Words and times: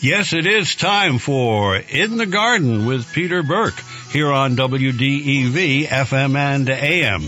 Yes, 0.00 0.32
it 0.32 0.46
is 0.46 0.76
time 0.76 1.18
for 1.18 1.74
In 1.76 2.18
the 2.18 2.26
Garden 2.26 2.86
with 2.86 3.12
Peter 3.12 3.42
Burke 3.42 3.80
here 4.12 4.30
on 4.30 4.54
WDEV 4.54 5.88
FM 5.88 6.36
and 6.36 6.68
AM. 6.68 7.26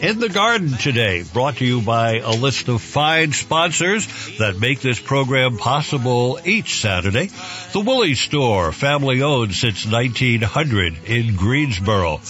In 0.00 0.18
the 0.18 0.30
Garden 0.30 0.78
today, 0.78 1.24
brought 1.30 1.56
to 1.56 1.66
you 1.66 1.82
by 1.82 2.20
a 2.20 2.30
list 2.30 2.68
of 2.68 2.80
fine 2.80 3.32
sponsors 3.32 4.06
that 4.38 4.58
make 4.58 4.80
this 4.80 4.98
program 4.98 5.58
possible 5.58 6.40
each 6.42 6.80
Saturday. 6.80 7.26
The 7.74 7.80
Willey's 7.80 8.18
Store, 8.18 8.72
family 8.72 9.20
owned 9.20 9.54
since 9.54 9.84
1900 9.84 11.04
in 11.04 11.36
Greensboro. 11.36 12.22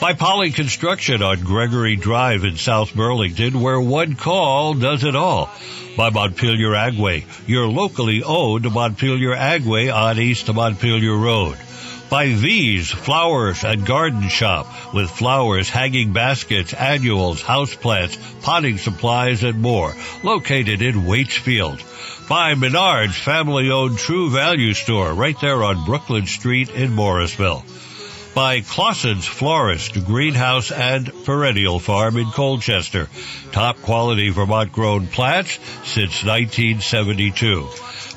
By 0.00 0.14
Poly 0.14 0.50
Construction 0.50 1.22
on 1.22 1.40
Gregory 1.40 1.94
Drive 1.94 2.44
in 2.44 2.56
South 2.56 2.94
Burlington, 2.94 3.60
where 3.60 3.78
one 3.78 4.14
call 4.14 4.72
does 4.72 5.04
it 5.04 5.14
all. 5.14 5.50
By 5.94 6.08
Montpelier 6.08 6.70
Agway, 6.70 7.24
your 7.46 7.66
locally 7.68 8.22
owned 8.22 8.64
Montpelier 8.72 9.36
Agway 9.36 9.94
on 9.94 10.18
East 10.18 10.50
Montpelier 10.52 11.14
Road 11.14 11.58
by 12.10 12.32
V's 12.32 12.90
Flowers 12.90 13.62
and 13.62 13.86
Garden 13.86 14.28
Shop 14.28 14.66
with 14.92 15.08
flowers, 15.08 15.70
hanging 15.70 16.12
baskets, 16.12 16.74
annuals, 16.74 17.40
houseplants, 17.40 18.18
potting 18.42 18.78
supplies, 18.78 19.44
and 19.44 19.62
more, 19.62 19.94
located 20.24 20.82
in 20.82 21.04
Waitsfield. 21.04 21.80
By 22.28 22.54
Menard's 22.54 23.16
family 23.16 23.70
owned 23.70 23.98
True 23.98 24.28
Value 24.30 24.74
Store 24.74 25.12
right 25.14 25.40
there 25.40 25.62
on 25.62 25.84
Brooklyn 25.84 26.26
Street 26.26 26.70
in 26.70 26.92
Morrisville. 26.92 27.64
By 28.34 28.60
Claussen's 28.60 29.26
Florist, 29.26 30.04
Greenhouse, 30.04 30.70
and 30.70 31.12
Perennial 31.24 31.80
Farm 31.80 32.16
in 32.16 32.30
Colchester. 32.30 33.08
Top 33.52 33.82
quality 33.82 34.30
Vermont 34.30 34.72
grown 34.72 35.08
plants 35.08 35.58
since 35.84 36.24
1972 36.24 37.68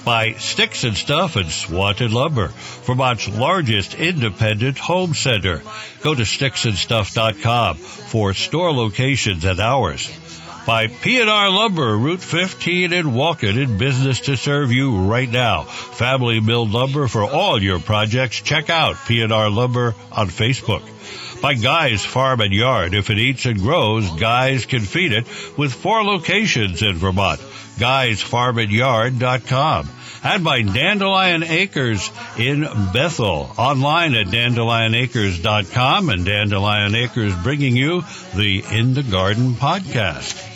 by 0.06 0.34
Sticks 0.34 0.84
and 0.84 0.98
Stuff 0.98 1.36
and 1.36 1.50
Swanton 1.50 2.12
Lumber, 2.12 2.48
Vermont's 2.84 3.28
largest 3.30 3.96
independent 3.96 4.78
home 4.78 5.14
center. 5.14 5.62
Go 6.02 6.14
to 6.14 6.24
sticksandstuff.com 6.24 7.78
for 7.78 8.34
store 8.34 8.74
locations 8.74 9.46
and 9.46 9.60
hours. 9.60 10.10
By 10.66 10.88
P&R 10.88 11.50
Lumber, 11.50 11.98
Route 11.98 12.22
15 12.22 12.94
in 12.94 13.14
Walden 13.14 13.58
in 13.58 13.78
business 13.78 14.22
to 14.22 14.38
serve 14.38 14.72
you 14.72 14.98
right 14.98 15.30
now. 15.30 15.64
Family 15.64 16.40
milled 16.40 16.72
lumber 16.72 17.10
for 17.10 17.24
all 17.24 17.62
your 17.62 17.80
projects. 17.80 18.40
Check 18.40 18.70
out 18.70 18.96
P&R 19.06 19.50
Lumber 19.50 19.94
on 20.12 20.28
Facebook 20.28 20.82
by 21.42 21.56
Guy's 21.56 22.06
Farm 22.06 22.40
and 22.40 22.54
Yard. 22.54 22.94
If 22.94 23.10
it 23.10 23.18
eats 23.18 23.46
and 23.46 23.60
grows, 23.60 24.10
Guy's 24.12 24.66
can 24.66 24.80
feed 24.80 25.12
it 25.12 25.28
with 25.58 25.74
four 25.74 26.02
locations 26.02 26.82
in 26.82 26.96
Vermont. 26.96 27.42
Guy'sFarmandYard.com 27.78 29.90
and 30.24 30.44
by 30.46 30.62
Dandelion 30.62 31.44
Acres 31.44 32.10
in 32.38 32.62
Bethel. 32.94 33.52
Online 33.58 34.16
at 34.16 34.28
dandelionacres.com 34.28 36.10
and 36.10 36.26
Dandelion 36.26 36.96
Acres 36.96 37.36
bringing 37.44 37.76
you 37.76 38.06
the 38.34 38.64
In 38.72 38.94
the 38.94 39.04
Garden 39.04 39.56
podcast. 39.56 40.53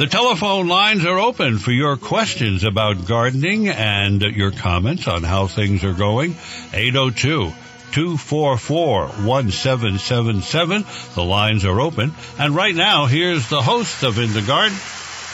The 0.00 0.06
telephone 0.06 0.66
lines 0.66 1.04
are 1.04 1.18
open 1.18 1.58
for 1.58 1.72
your 1.72 1.98
questions 1.98 2.64
about 2.64 3.04
gardening 3.06 3.68
and 3.68 4.22
your 4.22 4.50
comments 4.50 5.06
on 5.06 5.22
how 5.22 5.46
things 5.46 5.84
are 5.84 5.92
going. 5.92 6.36
802 6.72 7.52
244 7.92 9.08
1777. 9.08 10.84
The 11.14 11.22
lines 11.22 11.66
are 11.66 11.78
open. 11.78 12.14
And 12.38 12.56
right 12.56 12.74
now, 12.74 13.04
here's 13.04 13.50
the 13.50 13.60
host 13.60 14.02
of 14.02 14.18
In 14.18 14.32
the 14.32 14.40
Garden, 14.40 14.78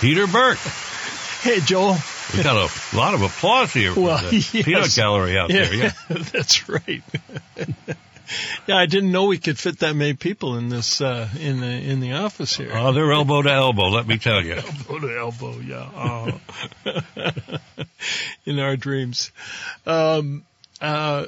Peter 0.01 0.27
Burke. 0.27 0.59
Hey, 1.43 1.61
Joel. 1.61 1.99
We 2.37 2.43
got 2.43 2.57
a 2.57 2.97
lot 2.97 3.15
of 3.15 3.23
applause 3.23 3.73
here 3.73 3.93
from 3.93 4.03
the 4.03 4.31
yes. 4.53 4.65
peanut 4.65 4.93
gallery 4.97 5.39
out 5.39 5.49
there. 5.49 5.73
Yeah. 5.73 5.93
that's 6.09 6.69
right. 6.69 7.05
yeah, 8.67 8.77
I 8.77 8.87
didn't 8.87 9.13
know 9.13 9.27
we 9.27 9.39
could 9.39 9.59
fit 9.59 9.81
that 9.81 9.95
many 9.95 10.15
people 10.15 10.57
in 10.57 10.69
this 10.69 11.01
uh, 11.01 11.29
in 11.39 11.61
the 11.61 11.67
in 11.67 12.01
the 12.01 12.13
office 12.13 12.57
here. 12.57 12.73
Oh, 12.77 12.93
they're 12.93 13.11
elbow 13.11 13.43
to 13.43 13.51
elbow, 13.51 13.89
let 13.89 14.07
me 14.07 14.19
tell 14.19 14.45
you. 14.45 14.55
elbow 14.89 14.99
to 15.01 15.19
elbow, 15.19 15.59
yeah. 15.59 16.39
Uh, 16.85 17.59
in 18.45 18.59
our 18.59 18.77
dreams. 18.77 19.33
Um, 19.87 20.45
uh, 20.81 21.27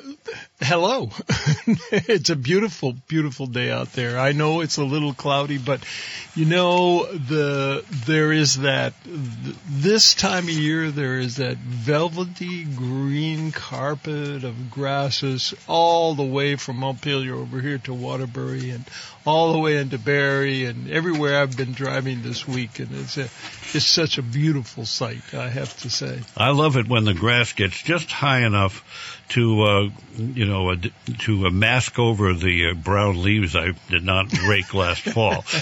hello. 0.60 1.10
it's 1.90 2.30
a 2.30 2.36
beautiful, 2.36 2.92
beautiful 3.08 3.46
day 3.46 3.70
out 3.70 3.92
there. 3.92 4.18
I 4.18 4.32
know 4.32 4.60
it's 4.60 4.76
a 4.76 4.84
little 4.84 5.14
cloudy, 5.14 5.58
but 5.58 5.82
you 6.34 6.44
know, 6.44 7.06
the, 7.06 7.84
there 8.06 8.32
is 8.32 8.58
that, 8.58 8.92
this 9.04 10.14
time 10.14 10.44
of 10.44 10.50
year, 10.50 10.90
there 10.90 11.18
is 11.18 11.36
that 11.36 11.56
velvety 11.56 12.64
green 12.64 13.52
carpet 13.52 14.44
of 14.44 14.70
grasses 14.70 15.54
all 15.66 16.14
the 16.14 16.24
way 16.24 16.56
from 16.56 16.76
Montpelier 16.76 17.34
over 17.34 17.60
here 17.60 17.78
to 17.78 17.94
Waterbury 17.94 18.70
and 18.70 18.84
all 19.26 19.52
the 19.52 19.58
way 19.58 19.76
into 19.76 19.98
Barre 19.98 20.64
and 20.64 20.90
everywhere 20.90 21.40
I've 21.40 21.56
been 21.56 21.72
driving 21.72 22.22
this 22.22 22.46
week. 22.46 22.78
And 22.78 22.88
it's 22.92 23.16
a, 23.16 23.28
it's 23.74 23.84
such 23.84 24.18
a 24.18 24.22
beautiful 24.22 24.84
sight, 24.84 25.34
I 25.34 25.48
have 25.48 25.76
to 25.80 25.90
say. 25.90 26.20
I 26.36 26.50
love 26.50 26.76
it 26.76 26.88
when 26.88 27.04
the 27.04 27.14
grass 27.14 27.52
gets 27.52 27.80
just 27.82 28.10
high 28.10 28.46
enough 28.46 28.84
to, 29.30 29.62
uh, 29.62 29.88
you 30.16 30.46
know, 30.46 30.70
uh, 30.70 30.76
to 31.20 31.46
uh, 31.46 31.50
mask 31.50 31.98
over 31.98 32.32
the 32.34 32.70
uh, 32.70 32.74
brown 32.74 33.22
leaves 33.22 33.54
I 33.54 33.72
did 33.90 34.04
not 34.04 34.32
rake 34.48 34.72
last 34.74 35.02
fall. 35.02 35.44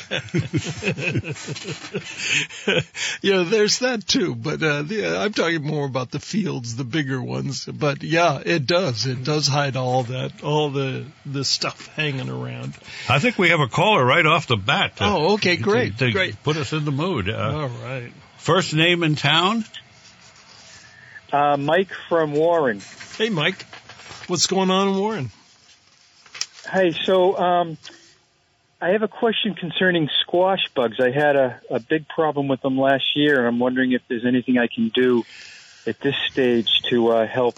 yeah, 3.22 3.42
there's 3.44 3.80
that 3.80 4.04
too. 4.06 4.34
But 4.34 4.62
uh, 4.62 4.82
the, 4.82 5.16
I'm 5.18 5.32
talking 5.32 5.62
more 5.62 5.86
about 5.86 6.10
the 6.10 6.20
fields, 6.20 6.76
the 6.76 6.84
bigger 6.84 7.20
ones. 7.22 7.66
But 7.66 8.02
yeah, 8.02 8.40
it 8.44 8.66
does. 8.66 9.06
It 9.06 9.24
does 9.24 9.46
hide 9.46 9.76
all 9.76 10.04
that, 10.04 10.42
all 10.44 10.70
the 10.70 11.04
the 11.24 11.44
stuff 11.44 11.86
hanging 11.94 12.28
around. 12.28 12.74
I 13.08 13.18
think 13.18 13.38
we 13.38 13.50
have 13.50 13.60
a 13.60 13.68
caller 13.68 14.04
right 14.04 14.26
off 14.26 14.46
the 14.46 14.56
bat. 14.56 14.96
to- 14.96 15.04
Oh, 15.04 15.34
okay, 15.34 15.56
great, 15.56 15.98
to, 15.98 16.06
to 16.06 16.12
great. 16.12 16.42
Put 16.42 16.56
us 16.56 16.72
in 16.72 16.84
the 16.84 16.92
mood. 16.92 17.28
Uh, 17.28 17.58
all 17.62 17.68
right. 17.68 18.12
First 18.38 18.74
name 18.74 19.02
in 19.02 19.16
town? 19.16 19.64
Uh, 21.36 21.58
Mike 21.58 21.90
from 22.08 22.32
Warren. 22.32 22.80
Hey, 23.18 23.28
Mike, 23.28 23.66
what's 24.26 24.46
going 24.46 24.70
on 24.70 24.88
in 24.88 24.96
Warren? 24.96 25.30
Hey, 26.72 26.92
so 27.04 27.36
um, 27.36 27.76
I 28.80 28.92
have 28.92 29.02
a 29.02 29.08
question 29.08 29.54
concerning 29.54 30.08
squash 30.22 30.66
bugs. 30.74 30.98
I 30.98 31.10
had 31.10 31.36
a, 31.36 31.60
a 31.68 31.78
big 31.78 32.08
problem 32.08 32.48
with 32.48 32.62
them 32.62 32.78
last 32.78 33.14
year, 33.14 33.38
and 33.38 33.46
I'm 33.48 33.58
wondering 33.58 33.92
if 33.92 34.00
there's 34.08 34.24
anything 34.24 34.56
I 34.56 34.66
can 34.66 34.88
do 34.88 35.24
at 35.86 36.00
this 36.00 36.14
stage 36.32 36.70
to 36.88 37.08
uh, 37.08 37.26
help 37.26 37.56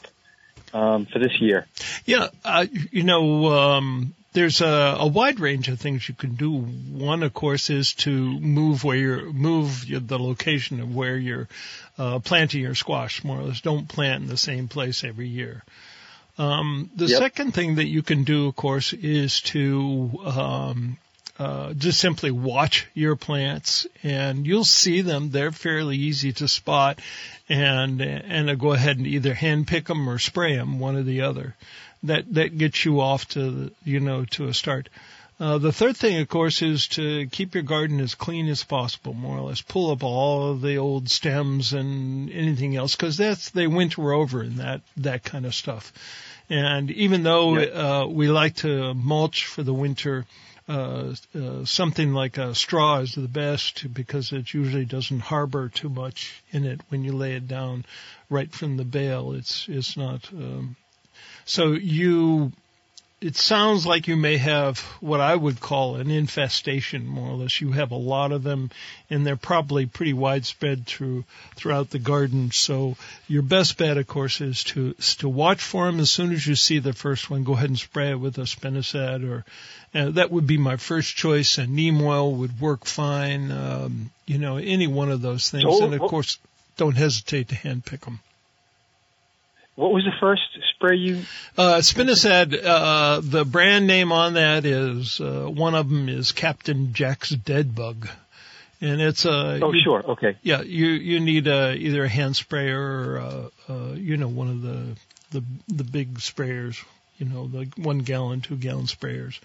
um, 0.73 1.07
for 1.07 1.21
this 1.21 1.41
year. 1.41 1.69
Yeah, 2.05 2.31
uh, 2.45 2.67
you 2.91 3.05
know, 3.05 3.47
um, 3.47 4.13
there's 4.39 4.61
a, 4.61 4.97
a 5.01 5.07
wide 5.09 5.41
range 5.41 5.69
of 5.69 5.81
things 5.81 6.09
you 6.09 6.15
can 6.15 6.37
do. 6.37 6.53
One, 6.53 7.25
of 7.25 7.35
course, 7.35 7.71
is 7.71 7.95
to 7.95 8.11
move 8.39 8.85
where 8.85 8.97
you're 8.97 9.33
move 9.33 9.85
the 9.89 10.19
location 10.19 10.81
of 10.81 10.95
where 10.95 11.17
you're 11.17 11.49
uh, 11.99 12.21
planting 12.21 12.61
your 12.63 12.77
squash. 12.77 13.25
More 13.25 13.41
or 13.41 13.43
less, 13.43 13.61
don't 13.61 13.89
plant 13.89 14.23
in 14.23 14.29
the 14.29 14.37
same 14.37 14.69
place 14.69 15.03
every 15.03 15.27
year. 15.27 15.65
Um, 16.39 16.89
the 16.95 17.07
Yep. 17.07 17.19
second 17.19 17.53
thing 17.55 17.75
that 17.77 17.89
you 17.89 18.03
can 18.03 18.23
do, 18.23 18.47
of 18.47 18.55
course, 18.55 18.93
is 18.93 19.41
to 19.41 20.21
um, 20.25 20.99
uh, 21.37 21.73
just 21.75 21.99
simply 21.99 22.31
watch 22.31 22.87
your 22.95 23.17
plants, 23.17 23.89
and 24.05 24.47
you'll 24.47 24.65
see 24.65 25.01
them. 25.01 25.31
They're 25.31 25.51
fairly 25.51 25.97
easy 25.97 26.33
to 26.35 26.47
spot, 26.47 27.01
and 27.49 28.01
and 28.01 28.61
go 28.61 28.73
ahead 28.73 28.99
and 28.99 29.07
either 29.07 29.35
hand 29.35 29.67
pick 29.67 29.87
them 29.87 30.09
or 30.09 30.21
spray 30.21 30.55
them, 30.55 30.79
one 30.79 30.95
or 30.95 31.03
the 31.03 31.23
other. 31.23 31.57
That 32.05 32.33
that 32.35 32.57
gets 32.59 32.85
you 32.85 33.01
off 33.01 33.29
to 33.31 33.71
you 33.85 34.01
know 34.01 34.25
to 34.27 34.49
a 34.49 34.55
start. 34.55 34.89
Uh, 35.41 35.57
the 35.59 35.73
third 35.73 35.97
thing, 35.97 36.21
of 36.21 36.29
course, 36.29 36.63
is 36.63 36.89
to 36.89 37.29
keep 37.29 37.55
your 37.55 37.63
garden 37.63 38.01
as 38.01 38.17
clean 38.17 38.49
as 38.49 38.65
possible, 38.65 39.15
more 39.15 39.39
or 39.39 39.43
less. 39.43 39.61
Pull 39.61 39.93
up 39.93 40.03
all 40.03 40.51
of 40.51 40.61
the 40.63 40.79
old 40.79 41.09
stems 41.09 41.73
and 41.73 42.29
anything 42.31 42.75
else, 42.75 42.97
because 42.97 43.17
that's 43.17 43.51
they 43.51 43.69
winter 43.69 44.13
over 44.13 44.43
in 44.43 44.57
that 44.57 44.81
that 44.97 45.23
kind 45.23 45.47
of 45.47 45.55
stuff. 45.55 45.93
And 46.51 46.91
even 46.91 47.23
though 47.23 47.59
Yep. 47.59 47.75
uh, 47.75 48.07
we 48.09 48.29
like 48.29 48.57
to 48.57 48.95
mulch 48.95 49.47
for 49.47 49.63
the 49.63 49.75
winter, 49.75 50.27
uh, 50.69 51.15
uh, 51.35 51.65
something 51.65 52.13
like 52.15 52.37
a 52.37 52.55
straw 52.55 52.99
is 52.99 53.15
the 53.15 53.29
best 53.29 53.93
because 53.95 54.33
it 54.33 54.53
usually 54.53 54.85
doesn't 54.87 55.21
harbor 55.21 55.69
too 55.69 55.89
much 55.89 56.43
in 56.51 56.65
it 56.65 56.81
when 56.89 57.05
you 57.05 57.13
lay 57.13 57.35
it 57.35 57.47
down 57.47 57.85
right 58.29 58.53
from 58.53 58.77
the 58.77 58.85
bale. 58.85 59.35
It's 59.35 59.67
it's 59.69 59.97
not. 59.97 60.29
Um, 60.33 60.77
so 61.49 61.73
you 61.73 62.53
it 63.21 63.35
sounds 63.35 63.85
like 63.85 64.07
you 64.07 64.15
may 64.15 64.37
have 64.37 64.79
what 65.01 65.19
I 65.21 65.35
would 65.35 65.59
call 65.61 65.97
an 65.97 66.09
infestation, 66.09 67.05
more 67.05 67.31
or 67.31 67.35
less. 67.35 67.61
You 67.61 67.73
have 67.73 67.91
a 67.91 67.97
lot 67.97 68.31
of 68.31 68.45
them, 68.45 68.71
and 69.11 69.27
they're 69.27 69.35
probably 69.35 69.87
pretty 69.87 70.13
widespread 70.13 70.87
through 70.87 71.25
throughout 71.57 71.91
the 71.91 71.99
garden. 71.99 72.53
So 72.53 72.97
your 73.27 73.43
best 73.43 73.77
bet, 73.77 73.97
of 73.97 74.07
course, 74.07 74.41
is 74.41 74.63
to 74.65 74.95
is 74.99 75.17
to 75.17 75.29
watch 75.29 75.61
for 75.61 75.87
them. 75.87 75.99
As 75.99 76.13
soon 76.13 76.31
as 76.31 76.47
you 76.47 76.55
see 76.55 76.79
the 76.79 76.93
first 76.93 77.29
one, 77.29 77.43
go 77.43 77.55
ahead 77.55 77.71
and 77.71 77.79
spray 77.79 78.11
it 78.11 78.21
with 78.21 78.39
a 78.39 78.43
spinosad, 78.43 79.29
or 79.29 79.45
uh, 79.99 80.11
that 80.13 80.31
would 80.31 80.47
be 80.47 80.57
my 80.59 80.77
first 80.77 81.17
choice. 81.17 81.59
And 81.59 81.75
neem 81.75 82.01
oil 82.01 82.33
would 82.37 82.61
work 82.61 82.85
fine. 82.85 83.51
Um, 83.51 84.11
you 84.27 84.39
know, 84.39 84.59
any 84.59 84.87
one 84.87 85.11
of 85.11 85.23
those 85.23 85.51
things, 85.51 85.65
So, 85.65 85.85
and 85.87 85.95
of 85.95 86.01
what- 86.03 86.11
course, 86.11 86.39
don't 86.77 86.97
hesitate 86.97 87.49
to 87.49 87.57
hand 87.57 87.85
pick 87.85 88.03
them. 88.03 88.21
What 89.79 89.93
was 89.93 90.03
the 90.05 90.11
first 90.19 90.43
spray 90.75 90.97
you? 90.97 91.23
Uh, 91.57 91.77
Spinosad, 91.77 92.53
uh, 92.65 93.21
the 93.23 93.45
brand 93.45 93.87
name 93.87 94.11
on 94.11 94.35
that 94.35 94.65
is, 94.65 95.21
uh, 95.21 95.47
one 95.49 95.77
of 95.77 95.89
them 95.89 96.09
is 96.09 96.33
Captain 96.33 96.93
Jack's 96.93 97.31
Dead 97.31 97.77
Bug. 97.77 98.09
And 98.81 99.01
it's 99.01 99.25
a, 99.25 99.61
Oh, 99.63 99.73
you- 99.73 99.81
sure. 99.85 100.03
Okay. 100.05 100.37
yeah, 100.43 100.63
you, 100.63 100.89
you 100.89 101.21
need 101.21 101.47
a, 101.47 101.77
either 101.77 102.03
a 102.03 102.09
hand 102.09 102.35
sprayer 102.35 102.81
or, 102.81 103.19
uh, 103.21 103.73
uh, 103.73 103.93
you 103.95 104.17
know, 104.17 104.27
one 104.27 104.49
of 104.49 104.63
the, 104.63 104.97
the, 105.31 105.45
the 105.69 105.85
big 105.85 106.19
sprayers, 106.19 106.85
you 107.19 107.27
know, 107.27 107.47
the 107.47 107.69
one 107.77 108.01
gallon, 108.01 108.41
two 108.41 108.57
gallon 108.57 108.87
sprayers. 108.87 109.39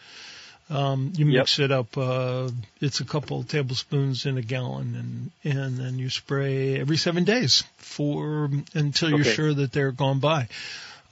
Um, 0.70 1.12
you 1.16 1.26
Yep. 1.26 1.40
mix 1.42 1.60
it 1.60 1.72
up, 1.72 1.98
uh, 1.98 2.50
it's 2.80 3.00
a 3.02 3.06
couple 3.06 3.44
tablespoons 3.44 4.26
in 4.26 4.38
a 4.38 4.42
gallon 4.42 5.32
and, 5.44 5.54
and 5.56 5.78
then 5.78 6.00
you 6.00 6.10
spray 6.10 6.80
every 6.80 6.98
seven 6.98 7.26
days 7.26 7.64
for, 7.78 8.50
until 8.74 9.10
you're 9.10 9.20
Okay. 9.22 9.34
sure 9.34 9.54
that 9.54 9.72
they're 9.72 9.92
gone 9.92 10.20
by. 10.20 10.48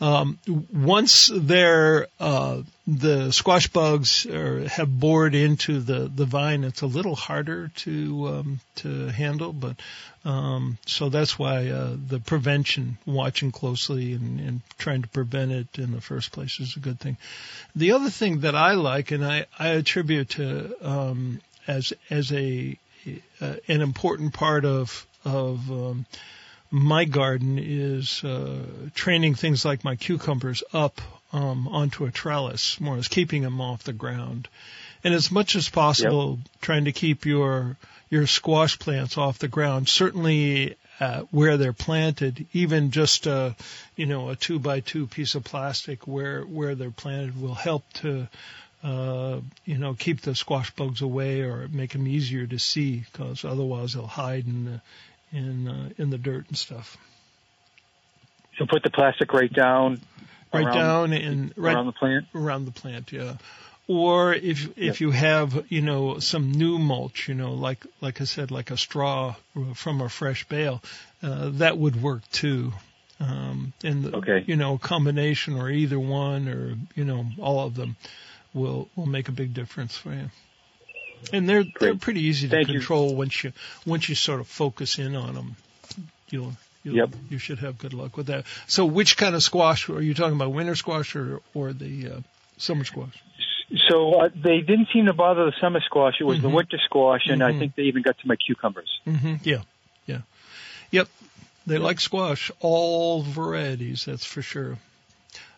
Um, 0.01 0.39
once 0.74 1.30
they're, 1.31 2.07
uh, 2.19 2.63
the 2.88 3.31
squash 3.31 3.68
bugs 3.68 4.25
are, 4.25 4.68
have 4.68 5.00
bored 5.00 5.36
into 5.36 5.80
the, 5.80 6.12
the 6.13 6.25
vine, 6.25 6.63
it's 6.63 6.81
a 6.81 6.88
little 6.88 7.13
harder 7.13 7.68
to, 7.68 8.27
um, 8.27 8.59
to 8.77 9.09
handle, 9.09 9.53
but, 9.53 9.75
um, 10.25 10.80
so 10.88 11.09
that's 11.09 11.38
why, 11.38 11.68
uh, 11.69 11.95
the 12.07 12.19
prevention, 12.19 12.98
watching 13.06 13.51
closely 13.51 14.13
and, 14.13 14.39
and 14.39 14.62
trying 14.80 15.03
to 15.03 15.07
prevent 15.07 15.51
it 15.51 15.68
in 15.77 15.92
the 15.92 16.01
first 16.01 16.31
place 16.31 16.59
is 16.59 16.75
a 16.75 16.80
good 16.80 17.00
thing. 17.00 17.18
The 17.75 17.92
other 17.92 18.09
thing 18.09 18.39
that 18.39 18.56
I 18.56 18.74
like, 18.74 19.12
and 19.12 19.24
I, 19.24 19.45
I 19.59 19.68
attribute 19.68 20.30
to, 20.30 20.75
um, 20.81 21.42
as, 21.68 21.94
as 22.09 22.31
a, 22.33 22.75
uh, 23.39 23.53
an 23.68 23.81
important 23.81 24.33
part 24.33 24.65
of, 24.65 25.06
of, 25.24 25.71
um, 25.71 26.07
my 26.72 27.04
garden 27.04 27.60
is 27.62 28.24
uh, 28.24 28.64
training 28.96 29.36
things 29.36 29.66
like 29.66 29.84
my 29.84 29.98
cucumbers 29.98 30.64
up 30.72 31.02
um, 31.34 31.68
onto 31.68 32.06
a 32.06 32.12
trellis, 32.12 32.80
more 32.80 32.98
as 32.98 33.10
keeping 33.10 33.42
them 33.42 33.60
off 33.60 33.84
the 33.84 33.94
ground, 33.94 34.48
and 35.04 35.14
as 35.14 35.32
much 35.32 35.56
as 35.56 35.70
possible, 35.70 36.40
trying 36.62 36.86
to 36.86 36.92
keep 36.92 37.26
your 37.26 37.78
your 38.10 38.28
squash 38.28 38.80
plants 38.80 39.18
off 39.18 39.40
the 39.40 39.48
ground. 39.48 39.88
Certainly. 39.88 40.78
Uh, 41.00 41.22
where 41.32 41.58
they're 41.58 41.74
planted, 41.74 42.46
even 42.54 42.92
just 42.92 43.26
a, 43.26 43.56
you 43.96 44.06
know, 44.06 44.30
a 44.30 44.36
two 44.36 44.60
by 44.60 44.82
two 44.82 45.08
piece 45.08 45.34
of 45.34 45.44
plastic 45.44 46.06
where 46.06 46.44
where 46.44 46.76
they're 46.76 46.92
planted 46.92 47.42
will 47.42 47.56
help 47.56 47.92
to, 47.94 48.28
uh, 48.84 49.40
you 49.66 49.80
know, 49.80 49.96
keep 49.96 50.22
the 50.22 50.36
squash 50.36 50.70
bugs 50.76 51.02
away 51.02 51.42
or 51.42 51.68
make 51.70 51.94
them 51.94 52.08
easier 52.08 52.46
to 52.46 52.60
see 52.60 53.04
because 53.12 53.44
otherwise 53.44 53.96
they'll 53.96 54.06
hide 54.06 54.46
in 54.46 54.66
the 54.66 54.82
in 55.31 55.68
uh, 55.68 55.89
in 55.98 56.10
the 56.10 56.18
dirt 56.18 56.48
and 56.48 56.57
stuff. 56.57 56.98
So 58.57 58.66
put 58.66 58.83
the 58.83 58.89
plastic 58.89 59.33
right 59.33 59.51
down. 59.51 60.01
Right 60.54 60.66
around, 60.66 60.75
down 60.75 61.13
and 61.13 61.54
right 61.56 61.74
around 61.74 61.86
the 61.86 61.92
plant. 61.94 62.25
around 62.36 62.66
the 62.66 62.72
plant, 62.72 63.12
yeah. 63.12 63.38
Or 63.88 64.33
if 64.33 64.78
if 64.78 65.01
you 65.01 65.12
have 65.12 65.66
you 65.69 65.81
know 65.81 66.19
some 66.19 66.51
new 66.51 66.78
mulch, 66.78 67.28
you 67.28 67.36
know, 67.36 67.54
like 67.54 67.86
like 68.01 68.22
I 68.22 68.25
said, 68.25 68.51
like 68.51 68.69
a 68.72 68.78
straw 68.78 69.36
from 69.75 70.01
a 70.01 70.10
fresh 70.10 70.48
bale, 70.48 70.81
uh, 71.24 71.50
that 71.54 71.77
would 71.77 72.01
work 72.01 72.30
too. 72.31 72.74
Um, 73.19 73.74
and 73.84 74.04
the, 74.04 74.16
Okay. 74.18 74.44
you 74.48 74.56
know, 74.56 74.75
a 74.75 74.80
combination 74.80 75.56
or 75.56 75.69
either 75.69 76.00
one 76.00 76.48
or 76.48 76.75
you 76.95 77.06
know 77.06 77.25
all 77.39 77.66
of 77.66 77.75
them 77.75 77.95
will 78.54 78.89
will 78.95 79.06
make 79.06 79.30
a 79.30 79.34
big 79.34 79.54
difference 79.54 79.98
for 79.98 80.13
you. 80.13 80.30
And 81.34 81.48
they're 81.48 81.64
they're 81.80 81.96
pretty 81.96 82.22
easy 82.22 82.48
to 82.48 82.56
Thank 82.56 82.68
you. 82.70 82.80
control 82.80 83.16
once 83.16 83.44
you 83.44 83.54
once 83.86 84.10
you 84.10 84.16
sort 84.16 84.40
of 84.40 84.48
focus 84.48 85.00
in 85.00 85.16
on 85.16 85.36
them. 85.36 85.56
You'll 86.30 86.54
You'll, 86.84 86.96
Yep. 86.96 87.10
You 87.30 87.38
should 87.38 87.60
have 87.60 87.78
good 87.78 87.94
luck 87.94 88.18
with 88.18 88.28
that. 88.28 88.46
So, 88.68 88.86
which 88.86 89.16
kind 89.16 89.36
of 89.36 89.44
squash 89.44 89.88
are 89.90 90.02
you 90.02 90.16
talking 90.16 90.36
about? 90.36 90.52
Winter 90.52 90.76
squash 90.76 91.16
or 91.16 91.42
or 91.54 91.74
the 91.74 92.08
uh, 92.10 92.20
summer 92.58 92.84
squash? 92.86 93.22
So 93.88 94.14
uh, 94.16 94.30
they 94.36 94.62
didn't 94.62 94.88
seem 94.92 95.06
to 95.06 95.14
bother 95.14 95.46
the 95.46 95.54
summer 95.62 95.80
squash. 95.82 96.16
It 96.20 96.24
was 96.24 96.42
the 96.42 96.50
Mhm. 96.50 96.54
winter 96.56 96.80
squash, 96.84 97.28
and 97.28 97.42
Mhm. 97.42 97.46
I 97.56 97.60
think 97.60 97.76
they 97.76 97.84
even 97.84 98.02
got 98.02 98.18
to 98.18 98.28
my 98.28 98.36
cucumbers. 98.36 98.90
hmm 99.06 99.36
Yeah, 99.44 99.62
yeah, 100.08 100.22
yep. 100.90 101.08
They 101.68 101.78
like 101.78 102.00
squash, 102.00 102.50
all 102.60 103.22
varieties, 103.22 104.06
that's 104.06 104.26
for 104.26 104.42
sure. 104.42 104.80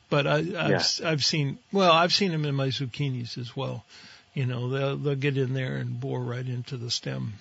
But 0.10 0.28
I, 0.28 0.38
I've 0.40 0.70
Yeah. 0.70 0.84
I've 1.06 1.24
seen 1.24 1.58
well, 1.72 1.92
I've 1.94 2.14
seen 2.14 2.32
them 2.32 2.44
in 2.46 2.54
my 2.54 2.68
zucchinis 2.68 3.38
as 3.38 3.56
well. 3.56 3.86
You 4.34 4.46
know, 4.46 4.70
they'll 4.70 4.98
they'll 4.98 5.16
get 5.16 5.38
in 5.38 5.54
there 5.54 5.76
and 5.76 6.00
bore 6.00 6.22
right 6.22 6.46
into 6.46 6.78
the 6.78 6.90
stem. 6.90 7.34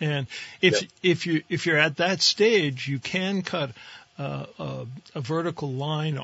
And 0.00 0.26
if 0.60 0.82
Yep. 0.82 0.90
if 1.02 1.26
you 1.26 1.42
if 1.48 1.66
you're 1.66 1.78
at 1.78 1.96
that 1.96 2.22
stage, 2.22 2.88
you 2.88 2.98
can 2.98 3.42
cut 3.42 3.70
uh, 4.18 4.46
a, 4.58 4.86
a 5.16 5.20
vertical 5.20 5.72
line 5.72 6.20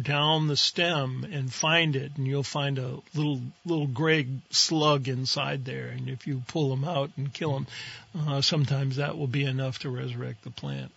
down 0.00 0.46
the 0.48 0.56
stem 0.56 1.26
and 1.30 1.52
find 1.52 1.94
it, 1.94 2.12
and 2.16 2.26
you'll 2.26 2.42
find 2.42 2.78
a 2.78 2.98
little 3.14 3.40
little 3.66 3.86
gray 3.86 4.26
slug 4.50 5.08
inside 5.08 5.64
there. 5.64 5.88
And 5.88 6.08
if 6.08 6.26
you 6.26 6.42
pull 6.48 6.70
them 6.70 6.84
out 6.84 7.10
and 7.16 7.32
kill 7.32 7.52
them, 7.52 7.66
uh, 8.26 8.40
sometimes 8.40 8.96
that 8.96 9.18
will 9.18 9.26
be 9.26 9.44
enough 9.44 9.80
to 9.80 9.90
resurrect 9.90 10.42
the 10.44 10.50
plant. 10.50 10.90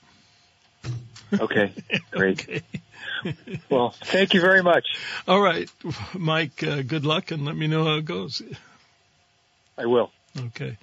Okay, 1.34 1.74
great. 2.12 2.42
Okay. 2.42 2.62
Well, 3.70 3.90
thank 3.90 4.34
you 4.36 4.42
very 4.42 4.62
much. 4.62 4.86
All 5.28 5.42
right, 5.42 5.70
Mike. 6.14 6.64
Uh, 6.64 6.84
good 6.84 7.06
luck, 7.06 7.32
and 7.32 7.46
let 7.46 7.58
me 7.58 7.68
know 7.68 7.84
how 7.84 7.96
it 7.96 8.06
goes. 8.06 8.42
I 9.78 9.88
will. 9.88 10.12
Okay. 10.38 10.78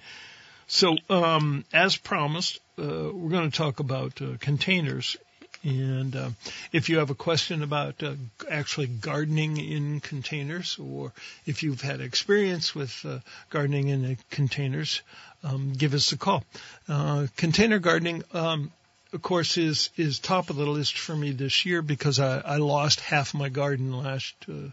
So, 0.67 0.97
um, 1.09 1.63
as 1.73 1.95
promised, 1.95 2.59
uh, 2.77 3.09
we're 3.13 3.29
going 3.29 3.49
to 3.49 3.57
talk 3.57 3.79
about 3.79 4.21
uh, 4.21 4.37
containers. 4.39 5.15
And 5.63 6.15
uh, 6.15 6.29
if 6.71 6.89
you 6.89 6.99
have 6.99 7.09
a 7.09 7.15
question 7.15 7.63
about 7.63 8.03
uh, 8.03 8.13
actually 8.49 8.87
gardening 8.87 9.57
in 9.57 9.99
containers, 9.99 10.77
or 10.77 11.11
if 11.45 11.63
you've 11.63 11.81
had 11.81 12.01
experience 12.01 12.75
with 12.75 13.03
uh, 13.05 13.19
gardening 13.49 13.87
in 13.87 14.05
uh, 14.05 14.15
containers, 14.29 15.01
um, 15.43 15.73
give 15.73 15.93
us 15.93 16.11
a 16.11 16.17
call. 16.17 16.43
Uh, 16.87 17.27
container 17.35 17.79
gardening, 17.79 18.23
um, 18.33 18.71
of 19.15 19.21
course, 19.21 19.57
is 19.57 19.89
is 19.97 20.19
top 20.19 20.49
of 20.49 20.57
the 20.57 20.65
list 20.65 20.97
for 20.97 21.15
me 21.15 21.31
this 21.31 21.65
year 21.65 21.81
because 21.81 22.19
I, 22.19 22.39
I 22.39 22.57
lost 22.57 22.99
half 22.99 23.33
my 23.33 23.49
garden 23.49 23.91
last 23.91 24.35
uh, 24.49 24.69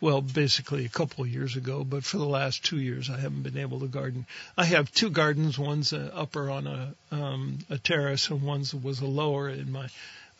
well, 0.00 0.20
basically 0.20 0.84
a 0.84 0.90
couple 0.90 1.24
of 1.24 1.30
years 1.30 1.56
ago, 1.56 1.82
but 1.82 2.04
for 2.04 2.18
the 2.18 2.26
last 2.26 2.64
two 2.64 2.78
years 2.78 3.10
I 3.10 3.18
haven't 3.18 3.42
been 3.42 3.58
able 3.58 3.80
to 3.80 3.88
garden. 3.88 4.26
I 4.56 4.64
have 4.66 4.92
two 4.92 5.10
gardens. 5.10 5.58
One's 5.58 5.92
uh, 5.92 6.10
upper 6.14 6.50
on 6.50 6.66
a 6.66 6.94
um, 7.10 7.58
a 7.68 7.78
terrace, 7.78 8.28
and 8.28 8.42
one's 8.42 8.74
was 8.74 9.00
a 9.00 9.06
lower 9.06 9.48
in 9.48 9.72
my 9.72 9.88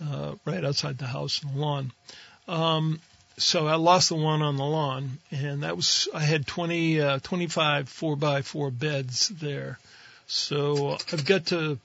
uh, 0.05 0.35
right 0.45 0.65
outside 0.65 0.99
the 0.99 1.07
house 1.07 1.43
in 1.43 1.55
the 1.55 1.59
lawn. 1.59 1.93
Um, 2.47 3.01
so 3.37 3.67
I 3.67 3.77
lost 3.77 4.11
the 4.11 4.17
one 4.17 4.43
on 4.43 4.57
the 4.57 4.65
lawn, 4.65 5.19
and 5.31 5.63
that 5.63 5.77
was 5.77 6.09
I 6.15 6.21
had 6.21 6.47
20, 6.47 7.01
uh, 7.01 7.19
25 7.21 7.89
four 7.89 8.17
by 8.17 8.43
four 8.43 8.71
beds 8.71 9.29
there. 9.29 9.79
So 10.27 10.99
I've 11.13 11.25
got 11.25 11.47
to 11.47 11.79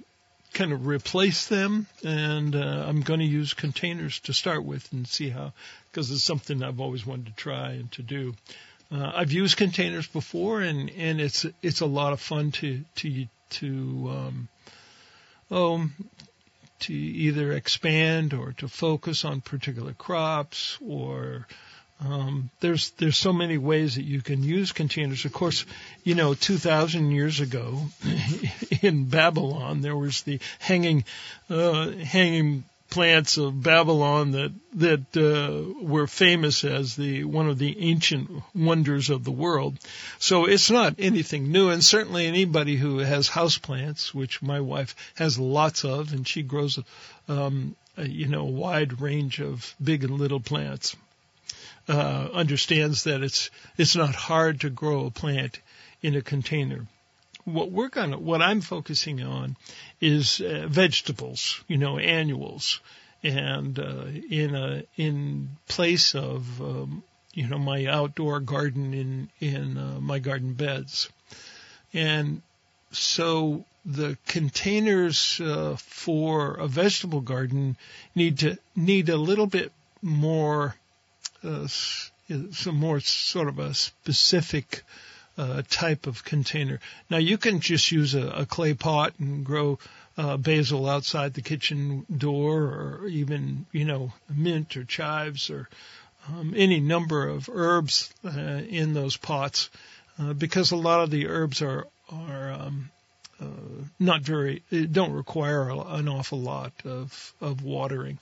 kind 0.53 0.71
of 0.71 0.85
replace 0.87 1.47
them, 1.47 1.87
and 2.03 2.55
uh, 2.55 2.85
I'm 2.87 3.01
going 3.01 3.19
to 3.19 3.25
use 3.25 3.53
containers 3.53 4.19
to 4.21 4.33
start 4.33 4.63
with 4.63 4.91
and 4.93 5.07
see 5.07 5.29
how, 5.29 5.53
because 5.91 6.11
it's 6.11 6.23
something 6.23 6.63
I've 6.63 6.79
always 6.79 7.05
wanted 7.05 7.27
to 7.27 7.33
try 7.33 7.71
and 7.71 7.91
to 7.93 8.03
do. 8.03 8.35
Uh, 8.91 9.11
I've 9.15 9.31
used 9.31 9.57
containers 9.57 10.07
before, 10.07 10.61
and 10.61 10.89
and 10.91 11.19
it's 11.19 11.45
it's 11.61 11.81
a 11.81 11.85
lot 11.85 12.13
of 12.13 12.21
fun 12.21 12.51
to 12.53 12.83
to 12.95 13.25
to 13.51 14.09
um, 14.09 14.47
oh 15.49 15.89
to 16.81 16.93
either 16.93 17.53
expand 17.53 18.33
or 18.33 18.51
to 18.53 18.67
focus 18.67 19.23
on 19.23 19.39
particular 19.41 19.93
crops 19.93 20.77
or 20.85 21.47
um, 22.05 22.49
there's 22.59 22.89
there's 22.91 23.17
so 23.17 23.31
many 23.31 23.57
ways 23.57 23.95
that 23.95 24.03
you 24.03 24.21
can 24.21 24.43
use 24.43 24.71
containers. 24.71 25.25
Of 25.25 25.33
course, 25.33 25.65
you 26.03 26.15
know, 26.15 26.33
2,000 26.33 27.11
years 27.11 27.39
ago 27.39 27.81
in 28.81 29.05
Babylon, 29.05 29.81
there 29.81 29.95
was 29.95 30.23
the 30.23 30.39
hanging 30.59 31.05
uh, 31.49 31.91
hanging 31.91 32.65
plants 32.89 33.37
of 33.37 33.63
Babylon 33.63 34.31
that 34.31 34.51
that 34.73 35.17
uh, 35.17 35.83
were 35.83 36.05
famous 36.07 36.63
as 36.63 36.95
the 36.95 37.23
one 37.23 37.47
of 37.47 37.57
the 37.57 37.79
ancient 37.79 38.29
wonders 38.53 39.09
of 39.09 39.23
the 39.23 39.31
world. 39.31 39.77
So 40.19 40.45
it's 40.45 40.69
not 40.69 40.95
anything 40.99 41.51
new, 41.51 41.69
and 41.69 41.83
certainly 41.83 42.27
anybody 42.27 42.75
who 42.75 42.97
has 42.99 43.29
house 43.29 43.57
plants, 43.57 44.13
which 44.13 44.41
my 44.41 44.59
wife 44.59 44.95
has 45.15 45.39
lots 45.39 45.85
of, 45.85 46.11
and 46.11 46.27
she 46.27 46.43
grows, 46.43 46.79
um, 47.29 47.75
a, 47.97 48.05
you 48.07 48.27
know, 48.27 48.41
a 48.41 48.51
wide 48.51 48.99
range 48.99 49.39
of 49.39 49.73
big 49.81 50.03
and 50.03 50.19
little 50.19 50.41
plants 50.41 50.95
uh, 51.87 52.29
understands 52.33 53.03
that 53.03 53.23
it's 53.23 53.49
it's 53.77 53.95
not 53.95 54.15
hard 54.15 54.61
to 54.61 54.69
grow 54.69 55.05
a 55.05 55.11
plant 55.11 55.59
in 56.01 56.15
a 56.15 56.21
container. 56.21 56.87
What 57.45 57.71
we're 57.71 57.89
gonna, 57.89 58.17
what 58.17 58.41
I'm 58.41 58.61
focusing 58.61 59.21
on, 59.21 59.57
is 59.99 60.39
uh, 60.39 60.67
vegetables, 60.69 61.61
you 61.67 61.77
know, 61.77 61.97
annuals, 61.97 62.79
and 63.21 63.77
uh, 63.79 64.05
in 64.29 64.55
a 64.55 64.83
in 64.95 65.49
place 65.67 66.15
of 66.15 66.61
um, 66.61 67.03
you 67.33 67.47
know 67.47 67.57
my 67.57 67.85
outdoor 67.85 68.39
garden 68.39 68.93
in 68.93 69.29
in 69.39 69.77
uh, 69.77 69.99
my 69.99 70.19
garden 70.19 70.53
beds, 70.53 71.09
and 71.93 72.41
so 72.91 73.65
the 73.85 74.17
containers 74.27 75.41
uh, 75.41 75.75
for 75.77 76.53
a 76.53 76.67
vegetable 76.67 77.21
garden 77.21 77.75
need 78.15 78.39
to 78.39 78.57
need 78.75 79.09
a 79.09 79.17
little 79.17 79.47
bit 79.47 79.71
more 80.01 80.75
some 81.43 82.75
more 82.75 82.99
sort 82.99 83.47
of 83.47 83.59
a 83.59 83.73
specific 83.73 84.83
uh, 85.37 85.63
type 85.69 86.07
of 86.07 86.23
container. 86.23 86.79
Now 87.09 87.17
you 87.17 87.37
can 87.37 87.59
just 87.59 87.91
use 87.91 88.15
a, 88.15 88.27
a 88.27 88.45
clay 88.45 88.73
pot 88.73 89.13
and 89.19 89.45
grow 89.45 89.79
uh, 90.17 90.37
basil 90.37 90.87
outside 90.87 91.33
the 91.33 91.41
kitchen 91.41 92.05
door, 92.15 92.61
or 92.63 93.07
even 93.07 93.65
you 93.71 93.85
know 93.85 94.13
mint 94.29 94.77
or 94.77 94.83
chives 94.83 95.49
or 95.49 95.69
um, 96.27 96.53
any 96.55 96.79
number 96.79 97.27
of 97.27 97.49
herbs 97.51 98.13
uh, 98.23 98.29
in 98.29 98.93
those 98.93 99.17
pots, 99.17 99.69
uh, 100.19 100.33
because 100.33 100.71
a 100.71 100.75
lot 100.75 101.01
of 101.01 101.09
the 101.09 101.27
herbs 101.27 101.61
are 101.61 101.87
are 102.09 102.51
um, 102.51 102.91
uh, 103.41 103.45
not 103.99 104.21
very 104.21 104.61
don't 104.91 105.13
require 105.13 105.69
an 105.69 106.07
awful 106.07 106.39
lot 106.39 106.73
of 106.85 107.33
of 107.41 107.63
watering. 107.63 108.19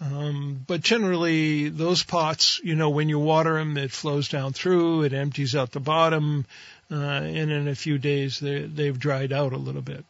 Um, 0.00 0.62
but 0.66 0.82
generally, 0.82 1.70
those 1.70 2.02
pots, 2.02 2.60
you 2.62 2.74
know, 2.74 2.90
when 2.90 3.08
you 3.08 3.18
water 3.18 3.54
them, 3.54 3.78
it 3.78 3.90
flows 3.90 4.28
down 4.28 4.52
through, 4.52 5.04
it 5.04 5.14
empties 5.14 5.56
out 5.56 5.72
the 5.72 5.80
bottom, 5.80 6.44
uh, 6.90 6.94
and 6.94 7.50
in 7.50 7.66
a 7.66 7.74
few 7.74 7.96
days 7.96 8.38
they, 8.38 8.60
they've 8.60 8.98
dried 8.98 9.32
out 9.32 9.52
a 9.52 9.58
little 9.58 9.82
bit. 9.82 10.04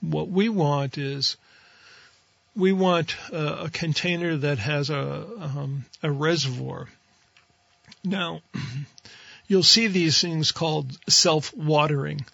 What 0.00 0.28
we 0.28 0.48
want 0.48 0.98
is 0.98 1.36
we 2.54 2.72
want 2.72 3.16
a, 3.32 3.64
a 3.64 3.70
container 3.70 4.36
that 4.36 4.58
has 4.58 4.90
a 4.90 5.26
um, 5.40 5.86
a 6.02 6.10
reservoir. 6.10 6.88
Now, 8.04 8.42
you'll 9.46 9.62
see 9.62 9.86
these 9.86 10.20
things 10.20 10.52
called 10.52 10.98
self-watering, 11.08 12.26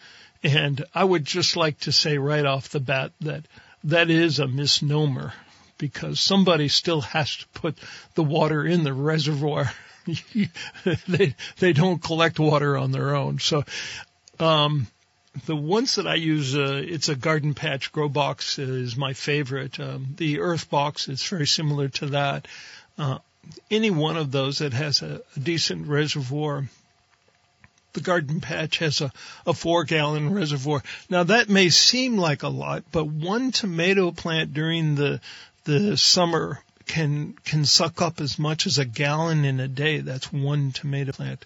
and 0.43 0.85
I 0.95 1.05
would 1.05 1.25
just 1.25 1.57
like 1.57 1.78
to 1.81 1.93
say 1.93 2.19
right 2.19 2.45
off 2.45 2.71
the 2.71 2.81
bat 2.81 3.12
that 3.21 3.45
that 3.85 4.11
is 4.11 4.40
a 4.40 4.49
misnomer 4.49 5.33
because 5.79 6.21
somebody 6.21 6.69
still 6.69 7.01
has 7.01 7.37
to 7.37 7.47
put 7.49 7.79
the 8.15 8.23
water 8.23 8.65
in 8.65 8.85
the 8.85 8.93
reservoir. 8.93 9.73
they 11.09 11.35
they 11.59 11.73
don't 11.73 12.03
collect 12.03 12.39
water 12.39 12.77
on 12.77 12.93
their 12.93 13.15
own. 13.15 13.39
So 13.39 13.65
um, 14.41 14.87
the 15.47 15.57
ones 15.57 15.97
that 15.97 16.07
I 16.07 16.15
use, 16.15 16.57
uh, 16.57 16.83
it's 16.85 17.09
a 17.09 17.17
garden 17.17 17.55
patch 17.55 17.93
grow 17.93 18.09
box 18.09 18.59
is 18.59 18.97
my 18.97 19.13
favorite. 19.13 19.79
Um, 19.79 20.15
the 20.17 20.41
earth 20.41 20.71
box 20.71 21.09
is 21.09 21.23
very 21.23 21.47
similar 21.47 21.89
to 21.89 22.07
that. 22.07 22.49
Uh, 22.97 23.19
any 23.71 23.91
one 23.91 24.17
of 24.17 24.31
those 24.31 24.59
that 24.59 24.73
has 24.73 25.03
a, 25.03 25.23
a 25.37 25.41
decent 25.41 25.87
reservoir 25.87 26.69
the 27.95 28.01
garden 28.05 28.41
patch 28.41 28.79
has 28.79 29.01
a, 29.01 29.13
a 29.47 29.53
four 29.55 29.85
gallon 29.85 30.33
reservoir. 30.33 30.83
Now 31.11 31.25
that 31.25 31.49
may 31.49 31.69
seem 31.69 32.17
like 32.17 32.43
a 32.43 32.49
lot, 32.49 32.85
but 32.93 33.07
one 33.07 33.51
tomato 33.51 34.13
plant 34.13 34.55
during 34.55 34.95
the 34.95 35.21
the 35.69 35.99
summer 35.99 36.63
can 36.87 37.35
can 37.45 37.67
suck 37.67 38.01
up 38.01 38.23
as 38.23 38.39
much 38.39 38.67
as 38.67 38.79
a 38.79 38.87
gallon 38.87 39.45
in 39.45 39.61
a 39.61 39.69
day. 39.69 39.99
That's 39.99 40.33
one 40.33 40.73
tomato 40.73 41.13
plant. 41.13 41.45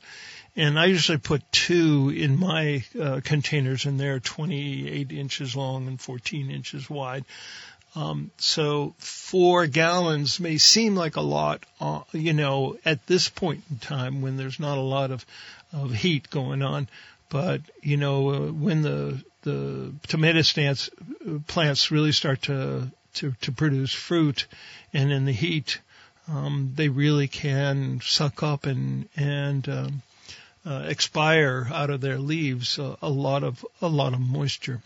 And 0.55 0.79
I 0.79 0.85
usually 0.85 1.19
put 1.19 1.43
two 1.51 2.13
in 2.15 2.39
my 2.39 2.85
uh, 3.01 3.21
containers, 3.25 3.85
and 3.85 3.99
they're 3.99 4.21
28 4.21 5.11
inches 5.11 5.57
long 5.57 5.89
and 5.89 6.01
14 6.01 6.53
inches 6.53 6.89
wide. 6.89 7.25
Um, 7.97 8.31
so 8.39 8.95
four 8.99 9.67
gallons 9.67 10.39
may 10.39 10.57
seem 10.57 10.95
like 10.95 11.17
a 11.17 11.21
lot, 11.21 11.65
uh, 11.81 12.03
you 12.13 12.33
know, 12.33 12.79
at 12.85 13.07
this 13.07 13.29
point 13.29 13.65
in 13.71 13.79
time 13.79 14.23
when 14.23 14.37
there's 14.37 14.61
not 14.61 14.79
a 14.79 14.83
lot 14.83 15.11
of, 15.11 15.27
of 15.73 15.93
heat 15.93 16.31
going 16.31 16.63
on. 16.63 16.89
But 17.29 17.63
you 17.81 17.97
know, 17.97 18.31
uh, 18.31 18.53
when 18.53 18.83
the 18.83 19.25
the 19.43 19.93
tomato 20.07 20.43
stance, 20.43 20.91
uh, 21.27 21.39
plants 21.49 21.91
really 21.91 22.13
start 22.13 22.43
to 22.43 22.93
to, 23.15 23.33
to 23.43 23.53
produce 23.53 23.93
fruit, 23.93 24.47
and 24.93 25.13
in 25.13 25.25
the 25.25 25.33
heat, 25.33 25.81
um, 26.29 26.73
they 26.75 26.89
really 26.89 27.29
can 27.29 28.01
suck 28.03 28.43
up 28.43 28.67
and 28.67 29.09
and 29.17 29.69
um, 29.69 30.03
uh, 30.65 30.85
expire 30.87 31.69
out 31.73 31.91
of 31.91 32.01
their 32.01 32.19
leaves 32.19 32.79
a, 32.79 32.97
a, 33.03 33.09
lot 33.09 33.43
of 33.43 33.65
a 33.81 33.89
lot 33.89 34.15
of 34.15 34.21
moisture. 34.21 34.81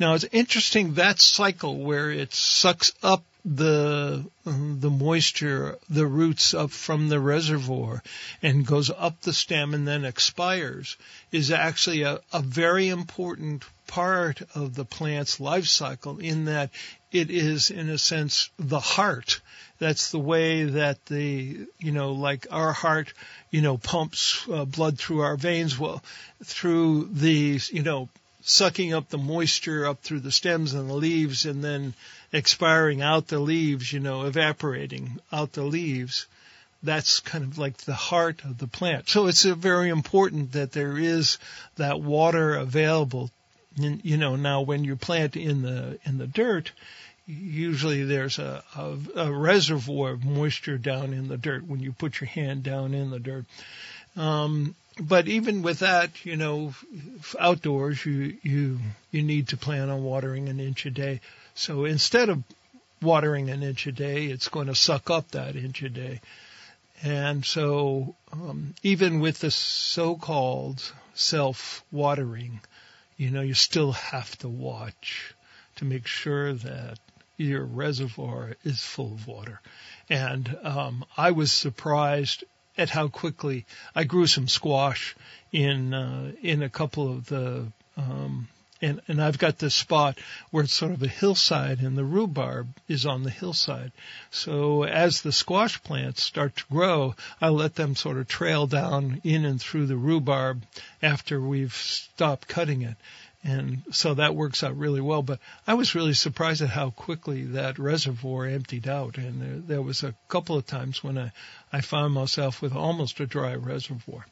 Now 0.00 0.14
it's 0.14 0.24
interesting 0.32 0.94
that 0.94 1.20
cycle 1.20 1.76
where 1.76 2.10
it 2.10 2.32
sucks 2.32 2.92
up 3.02 3.22
the 3.44 4.24
uh, 4.46 4.52
the 4.80 4.90
moisture, 4.90 5.78
the 5.88 6.06
roots 6.06 6.54
up 6.54 6.70
from 6.70 7.08
the 7.08 7.20
reservoir, 7.20 8.02
and 8.42 8.66
goes 8.66 8.90
up 8.90 9.20
the 9.20 9.32
stem 9.32 9.74
and 9.74 9.86
then 9.86 10.04
expires, 10.04 10.96
is 11.30 11.50
actually 11.50 12.02
a, 12.02 12.20
a 12.32 12.40
very 12.40 12.88
important 12.88 13.64
part 13.86 14.42
of 14.54 14.74
the 14.74 14.84
plant's 14.84 15.40
life 15.40 15.66
cycle 15.66 16.18
in 16.18 16.44
that 16.46 16.70
it 17.10 17.30
is 17.30 17.70
in 17.70 17.88
a 17.88 17.98
sense 17.98 18.50
the 18.58 18.80
heart. 18.80 19.40
That's 19.78 20.10
the 20.10 20.18
way 20.18 20.64
that 20.64 21.06
the, 21.06 21.66
you 21.78 21.92
know, 21.92 22.12
like 22.12 22.46
our 22.50 22.72
heart, 22.72 23.12
you 23.50 23.62
know, 23.62 23.78
pumps 23.78 24.46
uh, 24.50 24.64
blood 24.64 24.98
through 24.98 25.20
our 25.20 25.36
veins. 25.36 25.78
Well, 25.78 26.02
through 26.42 27.08
these, 27.12 27.72
you 27.72 27.82
know, 27.82 28.08
sucking 28.42 28.92
up 28.92 29.08
the 29.08 29.18
moisture 29.18 29.86
up 29.86 30.00
through 30.02 30.20
the 30.20 30.32
stems 30.32 30.74
and 30.74 30.88
the 30.88 30.94
leaves 30.94 31.46
and 31.46 31.62
then 31.62 31.94
expiring 32.32 33.02
out 33.02 33.28
the 33.28 33.38
leaves, 33.38 33.92
you 33.92 34.00
know, 34.00 34.26
evaporating 34.26 35.18
out 35.32 35.52
the 35.52 35.62
leaves. 35.62 36.26
That's 36.82 37.20
kind 37.20 37.44
of 37.44 37.58
like 37.58 37.76
the 37.78 37.94
heart 37.94 38.44
of 38.44 38.58
the 38.58 38.68
plant. 38.68 39.08
So 39.08 39.26
it's 39.26 39.44
very 39.44 39.88
important 39.88 40.52
that 40.52 40.72
there 40.72 40.96
is 40.96 41.38
that 41.76 42.00
water 42.00 42.54
available 42.54 43.30
you 43.78 44.16
know, 44.16 44.36
now 44.36 44.62
when 44.62 44.84
you 44.84 44.96
plant 44.96 45.36
in 45.36 45.62
the 45.62 45.98
in 46.04 46.18
the 46.18 46.26
dirt, 46.26 46.72
usually 47.26 48.04
there's 48.04 48.38
a, 48.38 48.62
a, 48.76 48.96
a 49.16 49.32
reservoir 49.32 50.10
of 50.10 50.24
moisture 50.24 50.78
down 50.78 51.12
in 51.12 51.28
the 51.28 51.36
dirt 51.36 51.66
when 51.66 51.80
you 51.80 51.92
put 51.92 52.20
your 52.20 52.28
hand 52.28 52.62
down 52.62 52.94
in 52.94 53.10
the 53.10 53.18
dirt. 53.18 53.44
Um, 54.16 54.74
but 55.00 55.28
even 55.28 55.62
with 55.62 55.80
that, 55.80 56.24
you 56.24 56.36
know, 56.36 56.74
outdoors, 57.38 58.04
you 58.04 58.36
you 58.42 58.78
you 59.10 59.22
need 59.22 59.48
to 59.48 59.56
plan 59.56 59.90
on 59.90 60.02
watering 60.02 60.48
an 60.48 60.58
inch 60.58 60.86
a 60.86 60.90
day. 60.90 61.20
So 61.54 61.84
instead 61.84 62.28
of 62.28 62.42
watering 63.00 63.50
an 63.50 63.62
inch 63.62 63.86
a 63.86 63.92
day, 63.92 64.26
it's 64.26 64.48
going 64.48 64.66
to 64.66 64.74
suck 64.74 65.10
up 65.10 65.30
that 65.30 65.56
inch 65.56 65.82
a 65.82 65.88
day. 65.88 66.20
And 67.02 67.44
so, 67.44 68.16
um, 68.32 68.74
even 68.82 69.20
with 69.20 69.38
the 69.38 69.52
so-called 69.52 70.82
self-watering, 71.14 72.60
you 73.18 73.30
know, 73.30 73.42
you 73.42 73.52
still 73.52 73.92
have 73.92 74.38
to 74.38 74.48
watch 74.48 75.34
to 75.76 75.84
make 75.84 76.06
sure 76.06 76.54
that 76.54 76.98
your 77.36 77.64
reservoir 77.64 78.56
is 78.64 78.82
full 78.82 79.12
of 79.12 79.26
water. 79.26 79.60
And 80.08 80.56
um, 80.62 81.04
I 81.16 81.32
was 81.32 81.52
surprised 81.52 82.44
at 82.78 82.90
how 82.90 83.08
quickly 83.08 83.66
I 83.94 84.04
grew 84.04 84.26
some 84.26 84.48
squash 84.48 85.16
in 85.52 85.92
uh, 85.92 86.32
in 86.42 86.62
a 86.62 86.70
couple 86.70 87.10
of 87.10 87.26
the 87.26 87.66
um, 87.96 88.48
and 88.80 89.00
and 89.08 89.22
I've 89.22 89.38
got 89.38 89.58
this 89.58 89.74
spot 89.74 90.18
where 90.50 90.64
it's 90.64 90.72
sort 90.72 90.92
of 90.92 91.02
a 91.02 91.08
hillside 91.08 91.80
and 91.80 91.96
the 91.96 92.04
rhubarb 92.04 92.68
is 92.88 93.06
on 93.06 93.22
the 93.22 93.30
hillside. 93.30 93.92
So 94.30 94.84
as 94.84 95.22
the 95.22 95.32
squash 95.32 95.82
plants 95.82 96.22
start 96.22 96.56
to 96.56 96.64
grow, 96.70 97.14
I 97.40 97.48
let 97.48 97.74
them 97.74 97.96
sort 97.96 98.18
of 98.18 98.28
trail 98.28 98.66
down 98.66 99.20
in 99.24 99.44
and 99.44 99.60
through 99.60 99.86
the 99.86 99.96
rhubarb 99.96 100.64
after 101.02 101.40
we've 101.40 101.74
stopped 101.74 102.48
cutting 102.48 102.82
it. 102.82 102.96
And 103.44 103.82
so 103.92 104.14
that 104.14 104.34
works 104.34 104.64
out 104.64 104.76
really 104.76 105.00
well. 105.00 105.22
But 105.22 105.38
I 105.66 105.74
was 105.74 105.94
really 105.94 106.14
surprised 106.14 106.60
at 106.60 106.70
how 106.70 106.90
quickly 106.90 107.44
that 107.44 107.78
reservoir 107.78 108.46
emptied 108.46 108.88
out. 108.88 109.16
And 109.16 109.40
there, 109.40 109.76
there 109.76 109.82
was 109.82 110.02
a 110.02 110.14
couple 110.26 110.56
of 110.56 110.66
times 110.66 111.04
when 111.04 111.16
I, 111.16 111.32
I 111.72 111.80
found 111.80 112.14
myself 112.14 112.60
with 112.60 112.74
almost 112.74 113.20
a 113.20 113.26
dry 113.26 113.54
reservoir. 113.54 114.26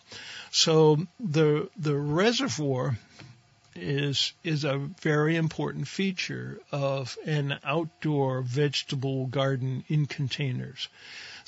So 0.50 1.06
the, 1.20 1.70
the 1.76 1.94
reservoir 1.94 2.98
is 3.76 4.32
is 4.42 4.64
a 4.64 4.78
very 5.00 5.36
important 5.36 5.88
feature 5.88 6.60
of 6.72 7.16
an 7.26 7.58
outdoor 7.64 8.42
vegetable 8.42 9.26
garden 9.26 9.84
in 9.88 10.06
containers. 10.06 10.88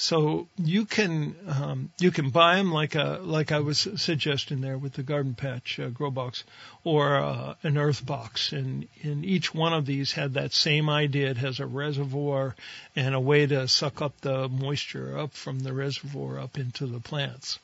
So 0.00 0.47
you 0.56 0.85
can 0.85 1.35
um, 1.49 1.90
you 1.99 2.12
can 2.12 2.30
buy 2.30 2.54
them 2.56 2.70
like 2.70 2.94
a 2.94 3.18
like 3.20 3.50
I 3.50 3.58
was 3.58 3.88
suggesting 3.97 4.61
there 4.61 4.78
with 4.78 4.92
the 4.92 5.02
garden 5.02 5.35
patch 5.35 5.80
uh, 5.80 5.88
grow 5.88 6.12
box 6.12 6.44
or 6.85 7.16
uh, 7.16 7.54
an 7.64 7.76
earth 7.76 8.06
box, 8.06 8.52
and 8.52 8.87
in 9.02 9.25
each 9.25 9.52
one 9.52 9.73
of 9.73 9.87
these 9.87 10.12
had 10.12 10.35
that 10.35 10.52
same 10.52 10.88
idea. 10.88 11.30
It 11.30 11.38
has 11.38 11.58
a 11.58 11.66
reservoir 11.66 12.54
and 12.94 13.12
a 13.12 13.20
way 13.20 13.47
to 13.47 13.66
suck 13.66 14.00
up 14.00 14.20
the 14.20 14.49
moisture 14.49 15.18
up 15.18 15.35
from 15.35 15.58
the 15.58 15.73
reservoir 15.73 16.38
up 16.38 16.58
into 16.58 16.87
the 16.87 17.00
plants. 17.00 17.58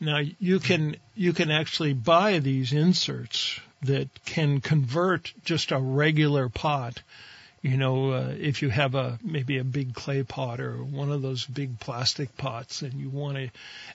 Now 0.00 0.20
you 0.38 0.60
can 0.60 0.96
you 1.14 1.32
can 1.32 1.50
actually 1.50 1.94
buy 1.94 2.38
these 2.38 2.72
inserts 2.72 3.60
that 3.82 4.08
can 4.24 4.60
convert 4.60 5.32
just 5.44 5.72
a 5.72 5.78
regular 5.78 6.48
pot 6.48 7.02
you 7.66 7.76
know, 7.76 8.12
uh, 8.12 8.34
if 8.38 8.62
you 8.62 8.68
have 8.68 8.94
a 8.94 9.18
maybe 9.24 9.58
a 9.58 9.64
big 9.64 9.92
clay 9.92 10.22
pot 10.22 10.60
or 10.60 10.76
one 10.76 11.10
of 11.10 11.20
those 11.20 11.44
big 11.44 11.80
plastic 11.80 12.36
pots, 12.36 12.82
and 12.82 12.94
you 12.94 13.10
want 13.10 13.36
to 13.38 13.50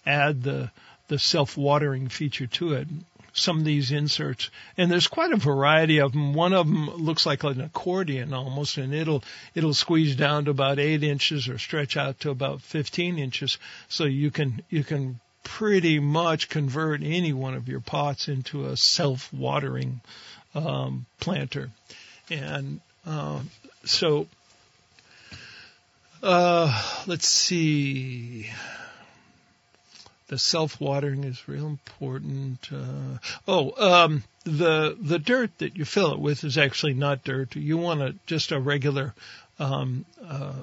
add 0.05 0.43
the 0.43 0.72
the 1.08 1.17
self-watering 1.17 2.10
feature 2.10 2.48
to 2.48 2.74
it, 2.74 2.88
some 3.31 3.60
of 3.60 3.63
these 3.63 3.91
inserts, 3.91 4.50
and 4.77 4.91
there's 4.91 5.08
quite 5.08 5.31
a 5.31 5.38
variety 5.38 6.00
of 6.00 6.12
them. 6.12 6.34
One 6.34 6.51
of 6.51 6.67
them 6.67 6.89
looks 6.89 7.25
like 7.25 7.46
an 7.46 7.62
accordion 7.62 8.34
almost, 8.34 8.77
and 8.77 8.93
it'll 8.93 9.24
it'll 9.55 9.74
squeeze 9.74 10.17
down 10.17 10.46
to 10.46 10.51
about 10.51 10.77
eight 10.77 11.03
inches 11.03 11.48
or 11.48 11.58
stretch 11.58 11.96
out 11.96 12.20
to 12.22 12.29
about 12.29 12.62
15 12.62 13.20
inches, 13.20 13.58
so 13.88 14.03
you 14.03 14.31
can 14.31 14.63
you 14.70 14.84
can 14.84 15.22
pretty 15.43 16.00
much 16.00 16.50
convert 16.50 17.01
any 17.01 17.33
one 17.33 17.53
of 17.53 17.67
your 17.67 17.79
pots 17.79 18.27
into 18.27 18.65
a 18.65 18.77
self-watering 18.77 20.01
um, 20.55 21.05
planter. 21.19 21.71
And 22.29 22.79
um, 23.05 23.50
so, 23.83 24.27
uh, 26.24 27.03
let's 27.07 27.27
see. 27.27 28.50
The 30.27 30.38
self-watering 30.38 31.25
is 31.25 31.48
real 31.48 31.67
important. 31.67 32.69
Uh, 32.71 33.17
oh, 33.48 34.03
um, 34.03 34.24
the 34.45 34.95
the 35.00 35.19
dirt 35.19 35.51
that 35.57 35.75
you 35.75 35.83
fill 35.83 36.13
it 36.13 36.19
with 36.19 36.45
is 36.45 36.57
actually 36.57 36.93
not 36.93 37.25
dirt. 37.25 37.55
You 37.55 37.77
want 37.77 38.01
a, 38.01 38.15
just 38.27 38.51
a 38.53 38.60
regular 38.60 39.13
um, 39.60 40.05
uh, 40.25 40.53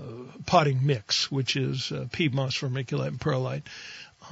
potting 0.47 0.87
mix, 0.87 1.31
which 1.31 1.55
is 1.55 1.93
uh, 1.93 2.07
peat 2.11 2.33
moss, 2.33 2.57
vermiculite, 2.57 3.09
and 3.09 3.21
perlite. 3.21 3.63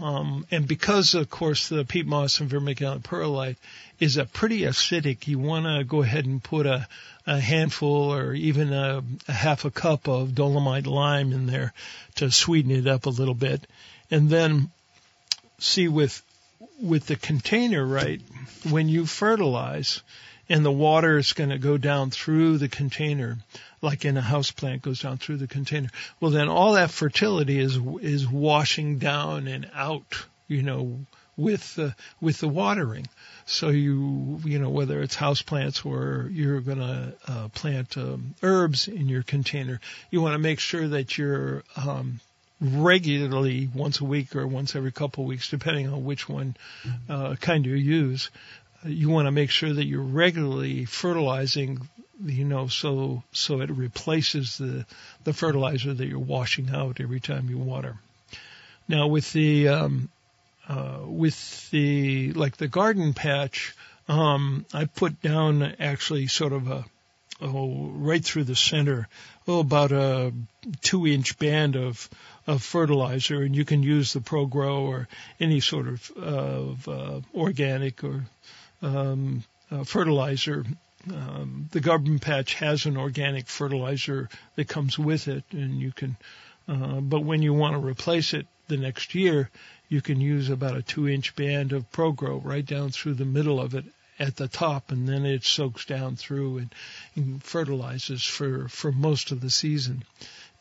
Um, 0.00 0.46
and 0.50 0.66
because, 0.66 1.14
of 1.14 1.30
course, 1.30 1.68
the 1.68 1.84
peat 1.84 2.06
moss 2.06 2.40
and 2.40 2.50
vermiculite 2.50 3.02
perlite 3.02 3.56
is 3.98 4.16
a 4.16 4.24
pretty 4.26 4.60
acidic, 4.60 5.26
you 5.26 5.38
want 5.38 5.64
to 5.66 5.84
go 5.84 6.02
ahead 6.02 6.26
and 6.26 6.42
put 6.42 6.66
a, 6.66 6.86
a 7.26 7.40
handful 7.40 8.12
or 8.12 8.34
even 8.34 8.72
a, 8.72 9.02
a, 9.26 9.32
half 9.32 9.64
a 9.64 9.70
cup 9.70 10.06
of 10.08 10.34
dolomite 10.34 10.86
lime 10.86 11.32
in 11.32 11.46
there 11.46 11.72
to 12.16 12.30
sweeten 12.30 12.70
it 12.70 12.86
up 12.86 13.06
a 13.06 13.10
little 13.10 13.34
bit. 13.34 13.66
And 14.10 14.28
then 14.28 14.70
see 15.58 15.88
with, 15.88 16.22
with 16.80 17.06
the 17.06 17.16
container, 17.16 17.84
right, 17.84 18.20
when 18.68 18.88
you 18.88 19.06
fertilize 19.06 20.02
and 20.48 20.64
the 20.64 20.72
water 20.72 21.18
is 21.18 21.32
going 21.32 21.50
to 21.50 21.58
go 21.58 21.76
down 21.76 22.10
through 22.10 22.58
the 22.58 22.68
container, 22.68 23.38
like 23.82 24.04
in 24.04 24.16
a 24.16 24.20
house 24.22 24.50
plant 24.50 24.82
goes 24.82 25.00
down 25.00 25.18
through 25.18 25.38
the 25.38 25.46
container. 25.46 25.88
Well, 26.20 26.30
then 26.30 26.48
all 26.48 26.74
that 26.74 26.90
fertility 26.90 27.58
is 27.58 27.78
is 28.00 28.28
washing 28.28 28.98
down 28.98 29.48
and 29.48 29.68
out, 29.74 30.24
you 30.48 30.62
know, 30.62 31.00
with 31.36 31.74
the 31.74 31.94
with 32.20 32.38
the 32.38 32.48
watering. 32.48 33.08
So 33.44 33.68
you 33.68 34.40
you 34.44 34.58
know 34.58 34.70
whether 34.70 35.02
it's 35.02 35.14
house 35.14 35.42
plants 35.42 35.84
or 35.84 36.28
you're 36.32 36.60
going 36.60 36.78
to 36.78 37.14
uh, 37.28 37.48
plant 37.48 37.96
um, 37.96 38.34
herbs 38.42 38.88
in 38.88 39.08
your 39.08 39.22
container, 39.22 39.80
you 40.10 40.20
want 40.20 40.34
to 40.34 40.38
make 40.38 40.60
sure 40.60 40.88
that 40.88 41.18
you're 41.18 41.62
um, 41.76 42.20
regularly 42.60 43.68
once 43.74 44.00
a 44.00 44.04
week 44.04 44.34
or 44.34 44.46
once 44.46 44.74
every 44.74 44.92
couple 44.92 45.24
of 45.24 45.28
weeks, 45.28 45.50
depending 45.50 45.88
on 45.88 46.04
which 46.04 46.28
one 46.28 46.56
uh, 47.08 47.34
kind 47.36 47.66
you 47.66 47.74
use. 47.74 48.30
You 48.86 49.10
want 49.10 49.26
to 49.26 49.32
make 49.32 49.50
sure 49.50 49.72
that 49.72 49.84
you're 49.84 50.02
regularly 50.02 50.84
fertilizing 50.84 51.88
you 52.24 52.44
know, 52.44 52.68
so 52.68 53.22
so 53.32 53.60
it 53.60 53.70
replaces 53.70 54.58
the 54.58 54.86
the 55.24 55.32
fertilizer 55.32 55.92
that 55.92 56.06
you're 56.06 56.18
washing 56.18 56.70
out 56.70 57.00
every 57.00 57.20
time 57.20 57.50
you 57.50 57.58
water. 57.58 57.96
Now 58.88 59.08
with 59.08 59.32
the 59.32 59.68
um, 59.68 60.08
uh, 60.68 61.00
with 61.04 61.70
the 61.70 62.32
like 62.32 62.56
the 62.56 62.68
garden 62.68 63.12
patch, 63.12 63.74
um, 64.08 64.64
I 64.72 64.86
put 64.86 65.20
down 65.20 65.62
actually 65.78 66.26
sort 66.28 66.52
of 66.52 66.70
a 66.70 66.84
oh 67.40 67.90
right 67.90 68.24
through 68.24 68.44
the 68.44 68.56
center, 68.56 69.08
oh 69.46 69.60
about 69.60 69.92
a 69.92 70.32
two 70.80 71.06
inch 71.06 71.38
band 71.38 71.76
of 71.76 72.08
of 72.46 72.62
fertilizer, 72.62 73.42
and 73.42 73.54
you 73.54 73.64
can 73.64 73.82
use 73.82 74.12
the 74.12 74.20
Pro-Gro 74.20 74.86
or 74.86 75.08
any 75.38 75.60
sort 75.60 75.88
of 75.88 76.10
of 76.12 76.88
uh, 76.88 77.20
organic 77.34 78.02
or 78.04 78.24
um, 78.82 79.44
uh, 79.70 79.84
fertilizer 79.84 80.64
um, 81.12 81.68
the 81.70 81.80
garden 81.80 82.18
patch 82.18 82.54
has 82.54 82.86
an 82.86 82.96
organic 82.96 83.46
fertilizer 83.46 84.28
that 84.56 84.68
comes 84.68 84.98
with 84.98 85.28
it, 85.28 85.44
and 85.52 85.78
you 85.80 85.92
can. 85.92 86.16
Uh, 86.68 87.00
but 87.00 87.20
when 87.20 87.42
you 87.42 87.54
want 87.54 87.74
to 87.74 87.86
replace 87.86 88.34
it 88.34 88.46
the 88.66 88.76
next 88.76 89.14
year, 89.14 89.48
you 89.88 90.00
can 90.00 90.20
use 90.20 90.50
about 90.50 90.76
a 90.76 90.82
two-inch 90.82 91.36
band 91.36 91.72
of 91.72 91.90
Pro-Gro 91.92 92.38
right 92.38 92.66
down 92.66 92.90
through 92.90 93.14
the 93.14 93.24
middle 93.24 93.60
of 93.60 93.74
it 93.74 93.84
at 94.18 94.34
the 94.34 94.48
top, 94.48 94.90
and 94.90 95.08
then 95.08 95.24
it 95.24 95.44
soaks 95.44 95.84
down 95.84 96.16
through 96.16 96.58
and, 96.58 96.74
and 97.14 97.42
fertilizes 97.42 98.24
for 98.24 98.68
for 98.68 98.90
most 98.90 99.30
of 99.30 99.40
the 99.40 99.50
season. 99.50 100.02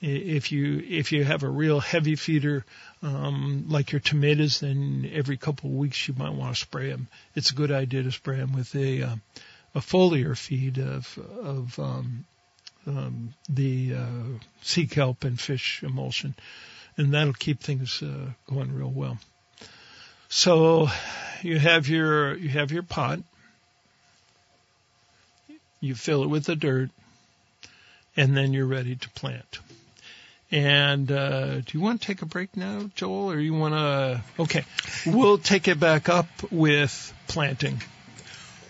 If 0.01 0.51
you 0.51 0.83
if 0.87 1.11
you 1.11 1.23
have 1.23 1.43
a 1.43 1.49
real 1.49 1.79
heavy 1.79 2.15
feeder 2.15 2.65
um, 3.01 3.65
like 3.69 3.91
your 3.91 4.01
tomatoes, 4.01 4.59
then 4.59 5.09
every 5.13 5.37
couple 5.37 5.69
of 5.69 5.75
weeks 5.75 6.07
you 6.07 6.13
might 6.17 6.33
want 6.33 6.55
to 6.55 6.59
spray 6.59 6.89
them. 6.89 7.07
It's 7.33 7.51
a 7.51 7.55
good 7.55 7.71
idea 7.71 8.03
to 8.03 8.11
spray 8.11 8.37
them 8.37 8.53
with 8.53 8.75
a 8.75 9.03
uh, 9.03 9.15
a 9.73 9.79
foliar 9.79 10.37
feed 10.37 10.79
of 10.79 11.17
of 11.41 11.79
um, 11.79 12.25
um, 12.87 13.33
the 13.49 13.95
uh, 13.95 14.39
sea 14.61 14.87
kelp 14.87 15.23
and 15.23 15.39
fish 15.39 15.81
emulsion, 15.83 16.35
and 16.97 17.13
that'll 17.13 17.33
keep 17.33 17.61
things 17.61 18.01
uh, 18.03 18.31
going 18.47 18.73
real 18.73 18.91
well. 18.91 19.17
So 20.29 20.89
you 21.41 21.59
have 21.59 21.87
your 21.87 22.35
you 22.35 22.49
have 22.49 22.71
your 22.71 22.83
pot. 22.83 23.19
You 25.79 25.93
fill 25.93 26.23
it 26.23 26.29
with 26.29 26.45
the 26.45 26.55
dirt, 26.55 26.89
and 28.17 28.35
then 28.35 28.53
you're 28.53 28.65
ready 28.65 28.95
to 28.95 29.09
plant. 29.11 29.59
And 30.51 31.11
uh, 31.11 31.61
do 31.61 31.65
you 31.71 31.81
want 31.81 32.01
to 32.01 32.07
take 32.07 32.21
a 32.21 32.25
break 32.25 32.55
now, 32.55 32.89
Joel, 32.95 33.31
or 33.31 33.39
you 33.39 33.53
want 33.53 33.73
to? 33.73 34.21
Okay, 34.39 34.63
we'll 35.05 35.37
take 35.37 35.67
it 35.67 35.79
back 35.79 36.07
up 36.07 36.27
with 36.51 37.13
planting 37.27 37.81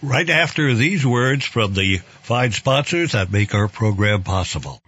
right 0.01 0.29
after 0.29 0.73
these 0.73 1.05
words 1.05 1.45
from 1.45 1.73
the 1.73 1.97
fine 1.97 2.51
sponsors 2.51 3.11
that 3.11 3.31
make 3.31 3.53
our 3.53 3.67
program 3.67 4.23
possible. 4.23 4.81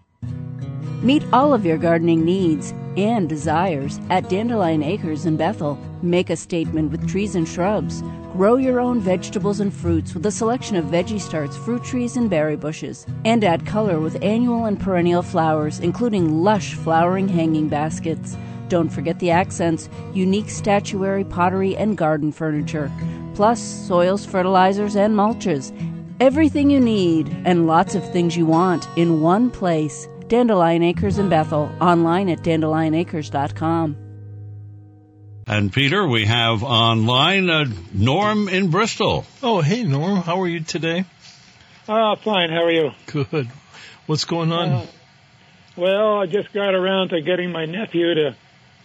Meet 1.02 1.24
all 1.32 1.54
of 1.54 1.66
your 1.66 1.78
gardening 1.78 2.26
needs 2.26 2.74
and 2.96 3.30
desires 3.30 4.00
at 4.10 4.30
Dandelion 4.30 4.82
Acres 4.82 5.26
in 5.26 5.38
Bethel. 5.38 5.78
Make 6.02 6.30
a 6.30 6.36
statement 6.36 6.92
with 6.92 7.08
trees 7.08 7.36
and 7.36 7.48
shrubs. 7.48 8.02
Grow 8.34 8.56
your 8.56 8.80
own 8.80 9.00
vegetables 9.00 9.60
and 9.60 9.74
fruits 9.74 10.14
with 10.14 10.26
a 10.26 10.32
selection 10.32 10.76
of 10.76 10.86
veggie 10.86 11.20
starts, 11.20 11.58
fruit 11.58 11.84
trees, 11.84 12.18
and 12.18 12.30
berry 12.30 12.56
bushes. 12.56 13.06
And 13.26 13.44
add 13.44 13.66
color 13.66 14.00
with 14.00 14.22
annual 14.24 14.66
and 14.66 14.80
perennial 14.80 15.22
flowers, 15.24 15.80
including 15.80 16.44
lush 16.44 16.74
flowering 16.74 17.28
hanging 17.28 17.70
baskets. 17.70 18.38
Don't 18.68 18.90
forget 18.90 19.20
the 19.20 19.32
accents, 19.32 19.90
unique 20.14 20.50
statuary, 20.50 21.24
pottery, 21.24 21.76
and 21.76 21.98
garden 21.98 22.32
furniture 22.32 22.92
plus 23.38 23.62
soils, 23.62 24.26
fertilizers, 24.26 24.96
and 24.96 25.16
mulches. 25.16 25.72
Everything 26.20 26.72
you 26.72 26.80
need 26.80 27.30
and 27.46 27.68
lots 27.68 27.94
of 27.94 28.12
things 28.12 28.36
you 28.36 28.48
want 28.48 28.88
in 28.98 29.22
one 29.22 29.52
place. 29.52 30.08
Dandelion 30.28 30.82
Acres 30.82 31.20
in 31.20 31.30
Bethel, 31.30 31.72
online 31.80 32.30
at 32.30 32.40
dandelionacres.com. 32.40 34.07
And 35.50 35.72
Peter, 35.72 36.06
we 36.06 36.26
have 36.26 36.62
online 36.62 37.50
uh, 37.50 37.66
Norm 37.94 38.50
in 38.50 38.70
Bristol. 38.70 39.26
Oh, 39.42 39.62
hey 39.62 39.84
Norm, 39.84 40.18
how 40.18 40.42
are 40.42 40.48
you 40.48 40.60
today? 40.60 41.06
Ah, 41.88 42.12
uh, 42.12 42.16
fine. 42.18 42.50
How 42.50 42.66
are 42.66 42.72
you? 42.72 42.92
Good. 43.06 43.50
What's 44.08 44.26
going 44.26 44.52
on? 44.52 44.70
Uh, 44.70 44.86
well, 45.78 46.20
I 46.20 46.26
just 46.26 46.52
got 46.52 46.76
around 46.76 47.10
to 47.10 47.22
getting 47.22 47.54
my 47.54 47.64
nephew 47.64 48.14
to 48.14 48.36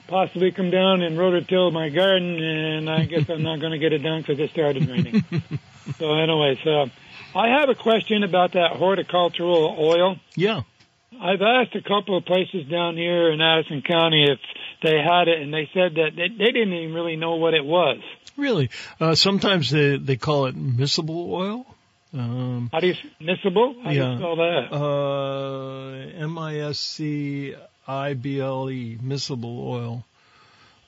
possibly 0.07 0.53
come 0.53 0.71
down 0.71 1.03
and 1.03 1.19
rototill 1.19 1.73
my 1.73 1.89
garden, 1.89 2.41
and 2.41 2.89
I 2.89 3.07
guess 3.07 3.29
I'm 3.29 3.43
not 3.43 3.59
going 3.59 3.73
to 3.73 3.79
get 3.79 3.93
it 3.93 3.99
done 3.99 4.21
because 4.21 4.39
it 4.39 4.51
started 4.51 4.89
raining. 4.89 5.25
so 5.99 6.15
anyway, 6.15 6.61
so 6.63 6.87
I 7.35 7.59
have 7.59 7.71
a 7.71 7.75
question 7.75 8.23
about 8.23 8.53
that 8.53 8.77
horticultural 8.77 9.75
oil. 9.81 10.17
Yeah. 10.37 10.61
I've 11.21 11.43
asked 11.43 11.75
a 11.75 11.83
couple 11.83 12.17
of 12.17 12.25
places 12.25 12.69
down 12.69 12.97
here 12.97 13.33
in 13.33 13.41
Addison 13.41 13.83
County 13.83 14.31
if 14.31 14.39
they 14.83 14.99
had 15.03 15.29
it, 15.29 15.41
and 15.41 15.51
they 15.53 15.69
said 15.73 15.95
that 15.95 16.11
they, 16.17 16.29
they 16.29 16.53
didn't 16.53 16.75
even 16.75 16.95
really 16.95 17.17
know 17.17 17.37
what 17.37 17.55
it 17.55 17.65
was. 17.65 17.99
Really? 18.37 18.69
Uh, 19.01 19.15
sometimes 19.15 19.71
they 19.71 19.97
they 19.99 20.17
call 20.17 20.47
it 20.47 20.57
miscible 20.57 21.31
oil. 21.31 21.67
Um, 22.15 22.69
How 22.73 22.81
do 22.81 22.89
you 22.89 22.95
miscible? 23.21 23.75
How 23.83 23.91
do 23.91 23.97
you 23.97 24.17
spell 24.19 24.37
that? 24.37 24.73
uh, 24.73 26.25
M-I-S-C-I-B-L-E, 26.25 27.57
miscible 29.03 29.59
oil. 29.67 30.05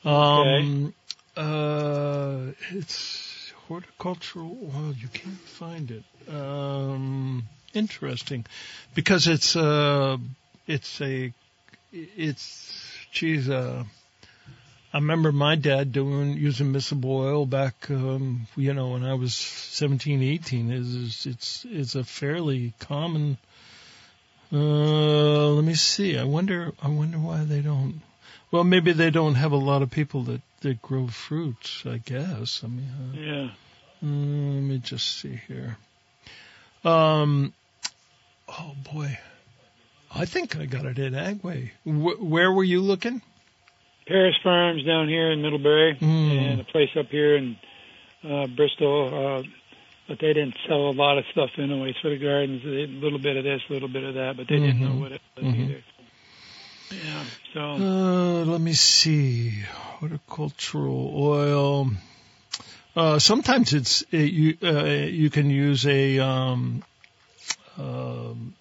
Um, 0.05 0.93
uh, 1.35 2.53
it's 2.71 3.53
horticultural 3.69 4.71
oil. 4.77 4.93
You 5.01 5.09
can't 5.09 5.41
find 5.41 5.91
it. 5.91 6.05
Um, 6.29 7.45
interesting, 7.73 8.45
because 8.95 9.27
it's 9.27 9.57
uh, 9.57 10.19
it's 10.67 11.01
a, 11.01 11.33
it's 11.93 12.64
geez. 13.15 13.49
Uh, 13.49 13.85
I 14.93 14.99
remember 14.99 15.33
my 15.33 15.55
dad 15.57 15.93
doing 15.93 16.35
using 16.37 16.73
miscible 16.73 17.07
oil 17.21 17.47
back, 17.47 17.91
um, 17.91 18.47
you 18.57 18.75
know, 18.75 18.91
when 18.91 19.05
I 19.05 19.15
was 19.15 19.35
17, 19.35 20.23
18. 20.23 20.71
Is 20.71 21.27
it's 21.27 21.67
it's 21.69 21.95
a 21.95 22.05
fairly 22.05 22.75
common. 22.79 23.39
Uh, 24.53 25.49
let 25.49 25.65
me 25.65 25.75
see. 25.75 26.19
I 26.19 26.25
wonder. 26.25 26.73
I 26.83 26.89
wonder 26.89 27.19
why 27.19 27.45
they 27.45 27.61
don't. 27.61 28.03
Well, 28.51 28.63
maybe 28.63 28.93
they 28.93 29.11
don't 29.11 29.35
have 29.35 29.51
a 29.53 29.57
lot 29.57 29.83
of 29.83 29.91
people 29.91 30.23
that 30.25 30.43
that 30.61 30.81
grow 30.83 31.09
fruits. 31.09 31.83
I 31.87 31.99
guess. 31.99 32.63
I 32.63 32.69
mean, 32.69 32.89
uh, 32.89 33.17
Yeah. 33.19 33.51
mm, 34.05 34.55
let 34.55 34.63
me 34.63 34.79
just 34.79 35.19
see 35.19 35.41
here. 35.49 35.77
Um. 36.85 37.53
Oh 38.49 38.77
boy. 38.93 39.19
I 40.15 40.25
think 40.27 40.57
I 40.57 40.67
got 40.67 40.87
it 40.87 40.99
at 40.99 41.13
Agway. 41.13 41.71
Wh- 41.85 42.23
where 42.23 42.53
were 42.53 42.65
you 42.65 42.81
looking? 42.81 43.21
Paris 44.07 44.37
Farms 44.43 44.85
down 44.85 45.09
here 45.09 45.31
in 45.33 45.43
Middlebury, 45.43 45.97
Mm. 46.01 46.53
and 46.53 46.61
a 46.61 46.65
place 46.65 46.91
up 46.97 47.09
here 47.09 47.37
in 47.37 47.57
uh, 48.23 48.47
Bristol. 48.47 49.39
Uh, 49.39 49.43
but 50.07 50.19
they 50.19 50.35
didn't 50.35 50.57
sell 50.69 50.89
a 50.91 50.93
lot 50.93 51.17
of 51.17 51.25
stuff 51.33 51.51
anyways 51.59 51.97
for 52.03 52.11
the 52.11 52.19
gardens. 52.19 52.63
A 52.65 52.87
little 52.87 53.19
bit 53.19 53.37
of 53.39 53.45
this, 53.45 53.63
a 53.69 53.73
little 53.73 53.89
bit 53.89 54.05
of 54.05 54.15
that, 54.15 54.37
but 54.37 54.47
they 54.49 54.57
didn't 54.59 54.81
know 54.81 54.89
Mhm. 54.91 55.01
what 55.01 55.13
it 55.13 55.21
was 55.37 55.45
Mhm. 55.47 55.61
either. 55.65 55.83
Yeah. 56.93 57.25
So 57.55 57.61
Uh, 57.73 58.45
let 58.45 58.61
me 58.61 58.75
see. 58.75 59.63
Horticultural 59.99 61.13
oil. 61.17 61.91
Uh, 62.95 63.19
sometimes 63.19 63.73
it's 63.73 64.03
it, 64.13 64.31
you. 64.33 64.57
Uh, 64.63 64.85
you 64.85 65.31
can 65.31 65.49
use 65.51 65.87
a. 65.87 66.19
Um, 66.21 66.85
um, 67.79 68.55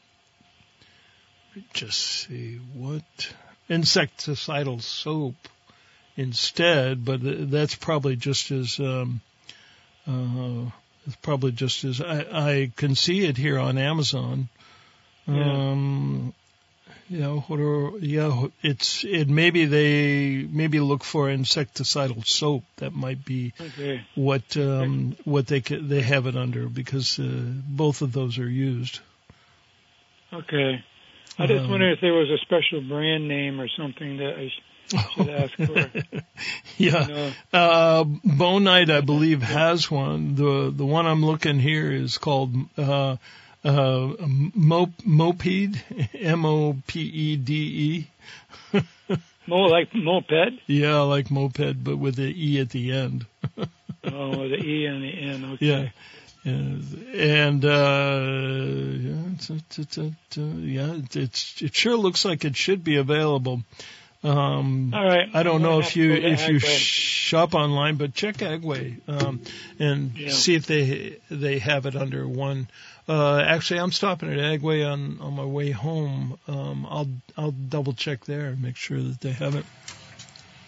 just 1.73 1.99
see 1.99 2.59
what 2.73 3.03
insecticidal 3.69 4.81
soap 4.81 5.35
instead, 6.15 7.03
but 7.03 7.19
that's 7.23 7.75
probably 7.75 8.15
just 8.15 8.51
as. 8.51 8.79
Um, 8.79 9.21
uh, 10.07 10.69
it's 11.05 11.15
probably 11.17 11.51
just 11.51 11.83
as 11.83 12.01
I, 12.01 12.19
I 12.31 12.71
can 12.75 12.95
see 12.95 13.25
it 13.25 13.37
here 13.37 13.59
on 13.59 13.77
Amazon. 13.77 14.47
Yeah. 15.27 15.71
Um, 15.71 16.33
you 17.09 17.19
know, 17.19 17.41
what 17.41 17.59
are, 17.59 17.97
yeah, 17.99 18.47
it's, 18.61 19.03
it 19.03 19.27
maybe 19.29 19.65
they, 19.65 20.47
maybe 20.49 20.79
look 20.79 21.03
for 21.03 21.27
insecticidal 21.27 22.25
soap. 22.25 22.63
That 22.77 22.93
might 22.93 23.23
be 23.25 23.53
okay. 23.59 24.05
what, 24.15 24.55
um, 24.57 25.17
what 25.25 25.47
they, 25.47 25.59
they 25.59 26.01
have 26.01 26.27
it 26.27 26.37
under 26.37 26.67
because, 26.67 27.19
uh, 27.19 27.23
both 27.23 28.01
of 28.01 28.13
those 28.13 28.39
are 28.39 28.49
used. 28.49 28.99
Okay. 30.31 30.83
I 31.39 31.47
just 31.47 31.63
Um, 31.65 31.69
wonder 31.71 31.89
if 31.91 31.99
there 32.01 32.13
was 32.13 32.29
a 32.29 32.37
special 32.39 32.81
brand 32.81 33.27
name 33.27 33.59
or 33.59 33.67
something 33.67 34.17
that 34.17 34.35
I 34.37 34.51
should 35.15 35.29
ask 35.29 35.53
for. 35.55 35.89
yeah. 36.77 37.07
You 37.07 37.13
know, 37.13 37.31
Uh, 37.51 38.03
Bonide, 38.03 38.89
I 38.91 39.01
believe, 39.01 39.41
has 39.41 39.89
one. 39.89 40.35
The, 40.35 40.71
the 40.75 40.85
one 40.85 41.07
I'm 41.07 41.25
looking 41.25 41.59
here 41.59 41.91
is 41.91 42.17
called, 42.17 42.53
uh, 42.77 43.15
uh, 43.65 44.13
Mo- 44.53 44.93
Moped, 45.05 45.77
M-O-P-E-D-E. 46.13 48.07
Mo 49.47 49.57
like 49.63 49.93
moped. 49.93 50.59
Yeah, 50.67 50.99
like 51.01 51.29
moped, 51.31 51.83
but 51.83 51.97
with 51.97 52.15
the 52.15 52.23
E 52.33 52.59
at 52.59 52.69
the 52.69 52.91
end. 52.91 53.25
Oh, 54.05 54.49
the 54.49 54.57
E 54.57 54.85
and 54.85 55.01
the 55.01 55.07
N. 55.17 55.45
Okay. 55.53 55.65
Yeah. 55.65 55.89
And 56.45 57.63
uh, 57.63 58.21
yeah, 60.59 60.93
it's, 61.13 61.61
it 61.61 61.73
sure 61.75 61.95
looks 61.95 62.25
like 62.25 62.43
it 62.43 62.55
should 62.55 62.83
be 62.83 62.97
available. 62.97 63.61
Um, 64.23 64.93
All 64.93 65.03
right. 65.03 65.29
I 65.33 65.43
don't 65.43 65.61
know 65.61 65.79
if 65.79 65.95
you 65.97 66.13
if 66.13 66.47
you 66.47 66.59
shop 66.59 67.53
online, 67.55 67.95
but 67.95 68.13
check 68.13 68.37
Agway 68.37 68.97
um, 69.09 69.41
and 69.79 70.17
Yeah. 70.17 70.29
see 70.29 70.55
if 70.55 70.65
they 70.65 71.17
they 71.29 71.59
have 71.59 71.85
it 71.85 71.95
under 71.95 72.27
one. 72.27 72.69
Uh, 73.07 73.39
actually, 73.39 73.81
I'm 73.81 73.91
stopping 73.91 74.31
at 74.31 74.37
Agway 74.39 74.89
on 74.89 75.19
on 75.19 75.33
my 75.35 75.43
way 75.43 75.71
home. 75.71 76.39
Um, 76.47 76.87
I'll 76.89 77.09
I'll 77.37 77.51
double 77.51 77.93
check 77.93 78.23
there 78.23 78.47
and 78.47 78.61
make 78.61 78.77
sure 78.77 79.01
that 79.01 79.19
they 79.19 79.33
have 79.33 79.55
it. 79.55 79.65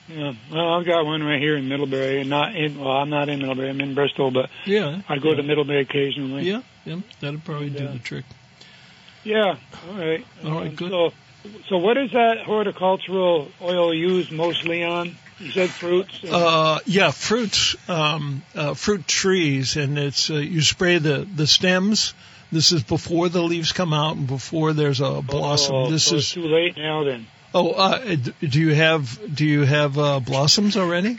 Yeah. 0.08 0.34
Well, 0.52 0.70
I've 0.74 0.86
got 0.86 1.06
one 1.06 1.24
right 1.24 1.40
here 1.42 1.58
in 1.58 1.68
Middlebury, 1.68 2.22
and 2.22 2.30
not 2.30 2.56
in. 2.56 2.80
Well, 2.80 2.92
I'm 2.92 3.10
not 3.10 3.28
in 3.30 3.40
Middlebury. 3.40 3.70
I'm 3.70 3.82
in 3.82 3.96
Bristol, 3.96 4.30
but 4.32 4.50
Yeah, 4.66 5.02
I 5.10 5.18
go 5.18 5.34
to 5.34 5.42
Middlebury 5.44 5.82
occasionally. 5.82 6.44
yeah, 6.44 6.62
yeah. 6.86 6.98
That'll 7.22 7.40
probably 7.40 7.70
do 7.72 7.84
Yeah. 7.86 7.92
the 7.92 8.00
trick. 8.00 8.26
Yeah. 9.24 9.56
All 9.90 9.98
right. 9.98 10.24
All 10.44 10.52
right, 10.52 10.68
Um, 10.70 10.76
good. 10.76 10.92
So, 10.92 11.14
so 11.70 11.78
what 11.78 11.98
is 11.98 12.12
that 12.12 12.40
horticultural 12.46 13.52
oil 13.62 13.94
used 13.94 14.32
mostly 14.32 14.84
on? 14.84 15.16
You 15.40 15.52
said 15.52 15.70
fruits. 15.72 16.24
Uh, 16.24 16.80
yeah, 16.86 17.12
fruits, 17.12 17.76
um, 17.90 18.44
uh, 18.56 18.74
fruit 18.74 19.06
trees, 19.08 19.76
and 19.76 19.98
it's 19.98 20.30
uh, 20.30 20.36
you 20.36 20.62
spray 20.62 20.98
the 21.00 21.28
the 21.36 21.46
stems. 21.48 22.14
This 22.52 22.72
is 22.72 22.84
before 22.84 23.28
the 23.28 23.42
leaves 23.42 23.72
come 23.74 23.92
out 23.92 24.16
and 24.16 24.28
before 24.28 24.72
there's 24.74 25.02
a 25.02 25.22
blossom. 25.22 25.76
Oh, 25.76 25.90
this 25.92 26.06
so 26.06 26.16
it's 26.18 26.28
is 26.28 26.32
too 26.34 26.46
late 26.48 26.78
now. 26.78 27.04
Then 27.04 27.26
oh, 27.56 27.72
uh, 27.72 28.16
do 28.42 28.60
you 28.60 28.76
have 28.76 29.20
do 29.34 29.46
you 29.46 29.62
have 29.64 29.98
uh, 29.98 30.20
blossoms 30.20 30.78
already? 30.78 31.18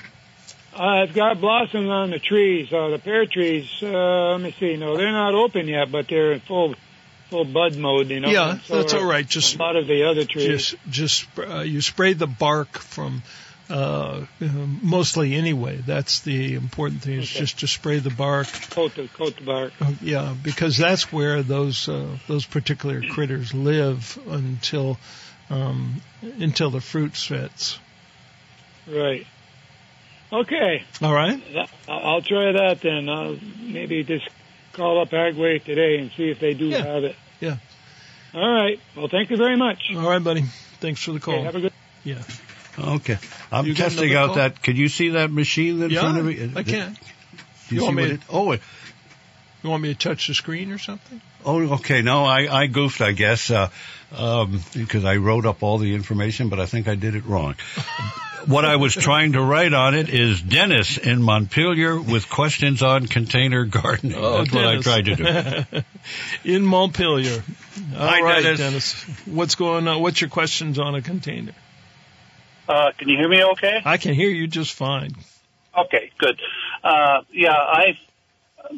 uh, 0.79 0.83
I've 0.83 1.15
got 1.15 1.41
blossoms 1.41 1.89
on 1.89 2.11
the 2.11 2.19
trees. 2.19 2.73
Uh, 2.73 2.89
the 2.91 2.99
pear 2.99 3.27
trees. 3.27 3.69
Uh, 3.83 4.33
let 4.33 4.41
me 4.43 4.55
see. 4.61 4.77
No, 4.77 4.97
they're 4.97 5.11
not 5.11 5.35
open 5.35 5.67
yet, 5.67 5.91
but 5.91 6.07
they're 6.09 6.33
in 6.33 6.41
full 6.41 6.75
full 7.31 7.45
bud 7.45 7.77
mode. 7.77 8.09
You 8.11 8.21
know. 8.21 8.29
Yeah, 8.29 8.59
so 8.61 8.77
that's 8.77 8.95
all 8.95 9.05
right. 9.05 9.27
Just 9.27 9.57
a 9.57 9.59
lot 9.59 9.77
of 9.77 9.87
the 9.87 10.05
other 10.05 10.25
trees. 10.25 10.47
just 10.47 10.77
just 10.89 11.27
uh, 11.39 11.61
you 11.61 11.81
spray 11.81 12.13
the 12.13 12.27
bark 12.29 12.79
from. 12.79 13.23
Uh, 13.69 14.25
uh, 14.41 14.47
mostly 14.81 15.35
anyway. 15.35 15.75
That's 15.85 16.21
the 16.21 16.55
important 16.55 17.03
thing. 17.03 17.19
Is 17.19 17.31
Okay. 17.33 17.41
just 17.41 17.59
to 17.61 17.67
spray 17.67 17.99
the 17.99 18.11
bark. 18.11 18.47
coat 18.71 18.95
the 18.95 19.09
coat 19.09 19.35
the 19.39 19.43
bark. 19.43 19.73
Uh, 19.81 19.91
Yeah, 20.01 20.37
because 20.41 20.77
that's 20.77 21.11
where 21.13 21.43
those 21.43 21.89
uh, 21.89 22.07
those 22.29 22.47
particular 22.47 23.03
critters 23.03 23.53
live 23.55 24.17
until 24.31 24.99
um, 25.51 26.01
until 26.41 26.71
the 26.71 26.81
fruit 26.81 27.17
fits. 27.17 27.79
Right. 28.87 29.27
Okay. 30.33 30.83
All 31.03 31.13
right. 31.15 31.41
I'll 31.89 31.99
I'll 31.99 32.23
try 32.23 32.53
that 32.53 32.81
then. 32.83 33.09
I'll 33.09 33.37
maybe 33.61 34.03
just 34.05 34.29
call 34.73 35.01
up 35.01 35.11
Agway 35.11 35.63
today 35.63 35.99
and 35.99 36.11
see 36.17 36.31
if 36.31 36.41
they 36.41 36.55
do 36.55 36.67
Yeah. 36.67 36.85
have 36.85 37.05
it. 37.05 37.17
Yeah. 37.41 37.57
All 38.35 38.53
right. 38.63 38.79
Well, 38.97 39.09
thank 39.09 39.31
you 39.31 39.37
very 39.37 39.57
much. 39.57 39.91
All 39.95 40.09
right, 40.09 40.23
buddy. 40.23 40.43
Thanks 40.81 41.03
for 41.03 41.13
the 41.13 41.21
call. 41.21 41.35
Okay, 41.35 41.45
have 41.45 41.55
a 41.57 41.61
good. 41.61 41.73
yeah. 42.05 42.23
Okay. 42.79 43.17
I'm 43.51 43.67
You 43.67 43.75
testing 43.75 44.15
out 44.15 44.27
call? 44.29 44.35
that. 44.37 44.63
Could 44.63 44.77
you 44.77 44.89
see 44.89 45.11
that 45.11 45.31
machine 45.31 45.81
in 45.83 45.91
Yeah, 45.91 46.01
front 46.01 46.19
of 46.19 46.27
me? 46.27 46.53
I 46.55 46.63
can. 46.63 46.93
Do 47.69 47.75
You 47.75 47.81
you, 47.81 47.85
want 47.85 47.97
me 47.97 48.03
what 48.03 48.09
to- 48.09 48.15
it? 48.15 48.21
Oh, 48.29 48.53
You 49.63 49.71
want 49.71 49.83
me 49.83 49.95
to 49.95 49.99
touch 49.99 50.27
the 50.27 50.35
screen 50.35 50.71
or 50.73 50.79
something? 50.79 51.21
Oh, 51.47 51.75
okay. 51.75 52.03
No, 52.03 52.25
I, 52.25 52.63
I 52.63 52.67
goofed, 52.67 53.01
I 53.01 53.13
guess, 53.13 53.51
uh, 53.51 53.71
um, 54.17 54.61
because 54.75 55.05
I 55.05 55.17
wrote 55.17 55.47
up 55.47 55.63
all 55.63 55.79
the 55.79 55.95
information, 55.95 56.49
but 56.49 56.61
I 56.61 56.67
think 56.67 56.89
I 56.89 56.95
did 56.95 57.15
it 57.15 57.25
wrong. 57.25 57.55
what 58.47 58.65
I 58.65 58.77
was 58.77 58.95
trying 58.95 59.33
to 59.33 59.41
write 59.43 59.73
on 59.73 59.95
it 59.95 60.09
is 60.09 60.41
Dennis 60.41 60.99
in 60.99 61.23
Montpelier 61.23 62.01
with 62.01 62.29
questions 62.31 62.83
on 62.83 63.07
container 63.07 63.65
gardening. 63.65 64.17
Oh, 64.17 64.39
That's 64.39 64.53
what 64.53 64.67
I 64.67 64.81
tried 64.81 65.05
to 65.07 65.17
do. 65.17 65.83
In 66.55 66.65
Montpelier. 66.65 67.43
All 67.95 67.99
Hi, 67.99 68.21
right, 68.21 68.43
Dennis. 68.43 68.59
Dennis. 68.59 69.03
What's 69.27 69.55
going 69.57 69.89
on? 69.89 70.01
What's 70.01 70.21
your 70.21 70.31
questions 70.31 70.79
on 70.79 70.95
a 70.95 71.03
container? 71.03 71.53
Uh, 72.69 72.93
can 72.97 73.09
you 73.09 73.17
hear 73.17 73.29
me 73.29 73.43
okay? 73.43 73.81
I 73.85 73.97
can 73.97 74.15
hear 74.15 74.29
you 74.29 74.47
just 74.47 74.73
fine. 74.75 75.13
Okay, 75.77 76.11
good. 76.19 76.41
Uh, 76.83 77.23
yeah, 77.33 77.53
I, 77.53 77.99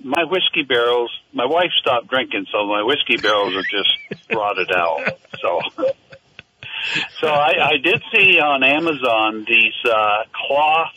my 0.04 0.24
whiskey 0.24 0.62
barrels, 0.62 1.10
my 1.32 1.46
wife 1.46 1.70
stopped 1.80 2.08
drinking, 2.08 2.46
so 2.52 2.66
my 2.66 2.82
whiskey 2.82 3.16
barrels 3.16 3.54
are 3.54 3.62
just 3.62 4.30
rotted 4.32 4.70
out. 4.72 5.18
So, 5.40 5.60
so 7.20 7.28
I, 7.28 7.70
I 7.72 7.76
did 7.82 8.02
see 8.12 8.38
on 8.38 8.62
Amazon 8.62 9.44
these, 9.48 9.74
uh, 9.84 10.22
cloth 10.32 10.92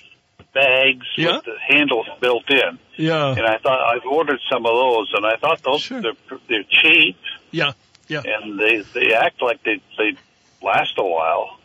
bags 0.53 1.05
Yeah. 1.17 1.35
with 1.37 1.45
the 1.45 1.55
handles 1.67 2.07
built 2.19 2.49
in. 2.49 2.77
Yeah. 2.97 3.29
And 3.31 3.45
I 3.45 3.57
thought 3.57 3.79
I've 3.95 4.05
ordered 4.05 4.39
some 4.51 4.65
of 4.65 4.71
those 4.73 5.11
and 5.15 5.25
I 5.25 5.37
thought 5.37 5.61
those, 5.63 5.81
Sure. 5.81 6.01
they're, 6.01 6.13
they're 6.49 6.63
cheap 6.83 7.17
Yeah. 7.51 7.71
Yeah. 8.07 8.21
and 8.25 8.59
they, 8.59 8.81
they 8.93 9.13
act 9.13 9.41
like 9.41 9.63
they, 9.63 9.81
they 9.97 10.17
last 10.61 10.93
a 10.97 11.03
while. 11.03 11.57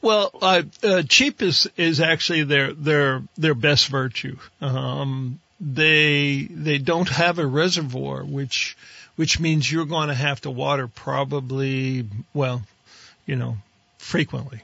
Well, 0.00 0.30
uh, 0.42 0.62
uh, 0.82 1.02
cheap 1.08 1.40
is 1.40 1.66
is 1.78 1.98
actually 2.00 2.44
their 2.44 2.74
their 2.74 3.22
their 3.38 3.54
best 3.54 3.88
virtue. 3.88 4.36
Um, 4.60 5.40
they 5.72 6.42
they 6.50 6.78
don't 6.78 7.08
have 7.08 7.38
a 7.38 7.46
reservoir, 7.46 8.22
which 8.22 8.76
which 9.16 9.40
means 9.40 9.70
you're 9.70 9.86
going 9.86 10.08
to 10.08 10.14
have 10.14 10.40
to 10.42 10.50
water 10.50 10.88
probably 10.88 12.06
well, 12.34 12.62
you 13.26 13.36
know, 13.36 13.56
frequently. 13.98 14.60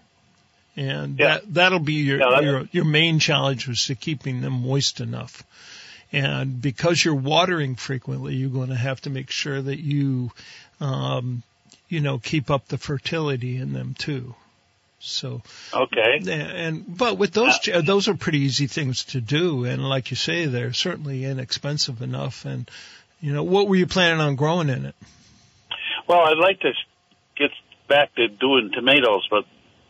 And 0.76 1.18
Yeah. 1.18 1.26
that 1.38 1.54
that'll 1.54 1.78
be 1.78 1.94
your 1.94 2.18
your 2.42 2.68
your 2.70 2.84
main 2.84 3.18
challenge 3.18 3.66
was 3.66 3.86
to 3.86 3.94
keeping 3.94 4.40
them 4.40 4.62
moist 4.66 5.00
enough. 5.00 5.42
And 6.12 6.60
because 6.60 7.04
you're 7.04 7.14
watering 7.14 7.76
frequently, 7.76 8.34
you're 8.34 8.50
going 8.50 8.70
to 8.70 8.74
have 8.74 9.00
to 9.02 9.10
make 9.10 9.30
sure 9.30 9.60
that 9.62 9.78
you 9.80 10.32
um 10.80 11.42
you 11.88 12.00
know 12.00 12.18
keep 12.18 12.50
up 12.50 12.68
the 12.68 12.78
fertility 12.78 13.56
in 13.56 13.72
them 13.72 13.94
too. 13.94 14.34
So 15.02 15.40
Okay. 15.72 16.20
and 16.28 16.84
but 16.86 17.16
with 17.16 17.32
those 17.32 17.58
ch- 17.58 17.70
those 17.84 18.06
are 18.08 18.14
pretty 18.14 18.40
easy 18.40 18.66
things 18.66 19.04
to 19.06 19.20
do, 19.20 19.64
and 19.64 19.88
like 19.88 20.10
you 20.10 20.16
say, 20.16 20.44
they're 20.46 20.74
certainly 20.74 21.24
inexpensive 21.24 22.02
enough. 22.02 22.44
And 22.44 22.70
you 23.20 23.32
know, 23.32 23.42
what 23.42 23.66
were 23.66 23.76
you 23.76 23.86
planning 23.86 24.20
on 24.20 24.36
growing 24.36 24.68
in 24.68 24.84
it? 24.84 24.94
Well, 26.06 26.20
I'd 26.20 26.36
like 26.38 26.60
to 26.60 26.72
get 27.36 27.50
back 27.88 28.14
to 28.16 28.28
doing 28.28 28.70
tomatoes, 28.74 29.26
but 29.30 29.44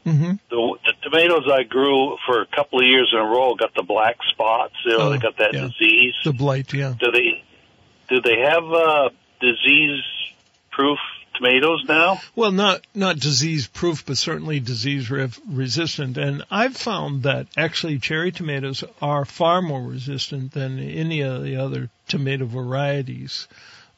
hmm 0.05 0.33
the, 0.49 0.79
the 0.87 0.92
tomatoes 1.03 1.49
I 1.53 1.64
grew 1.64 2.16
for 2.27 2.40
a 2.42 2.46
couple 2.46 2.79
of 2.79 2.87
years 2.87 3.11
in 3.12 3.18
a 3.18 3.25
row 3.25 3.55
got 3.57 3.75
the 3.75 3.83
black 3.83 4.16
spots. 4.31 4.75
You 4.85 4.92
know, 4.96 5.07
Oh, 5.07 5.11
they 5.11 5.18
got 5.18 5.37
that 5.38 5.55
yeah. 5.55 5.68
disease. 5.68 6.14
The 6.25 6.33
blight, 6.33 6.73
yeah. 6.73 6.94
Do 7.01 7.11
they 7.11 7.42
do 8.09 8.20
they 8.20 8.38
have 8.40 8.64
uh, 8.64 9.09
disease 9.40 10.03
proof 10.70 10.99
tomatoes 11.40 11.85
now? 11.88 12.20
Well, 12.37 12.53
not 12.53 12.87
not 12.94 13.18
disease 13.18 13.66
proof, 13.66 14.05
but 14.07 14.18
certainly 14.18 14.61
disease 14.61 15.11
rev- 15.11 15.40
resistant. 15.48 16.18
And 16.18 16.44
I've 16.50 16.76
found 16.76 17.24
that 17.24 17.46
actually 17.57 17.98
cherry 17.98 18.33
tomatoes 18.33 18.85
are 19.00 19.24
far 19.24 19.62
more 19.62 19.83
resistant 19.83 20.53
than 20.53 20.79
any 20.79 21.22
of 21.22 21.42
the 21.42 21.57
other 21.57 21.88
tomato 22.09 22.46
varieties. 22.46 23.48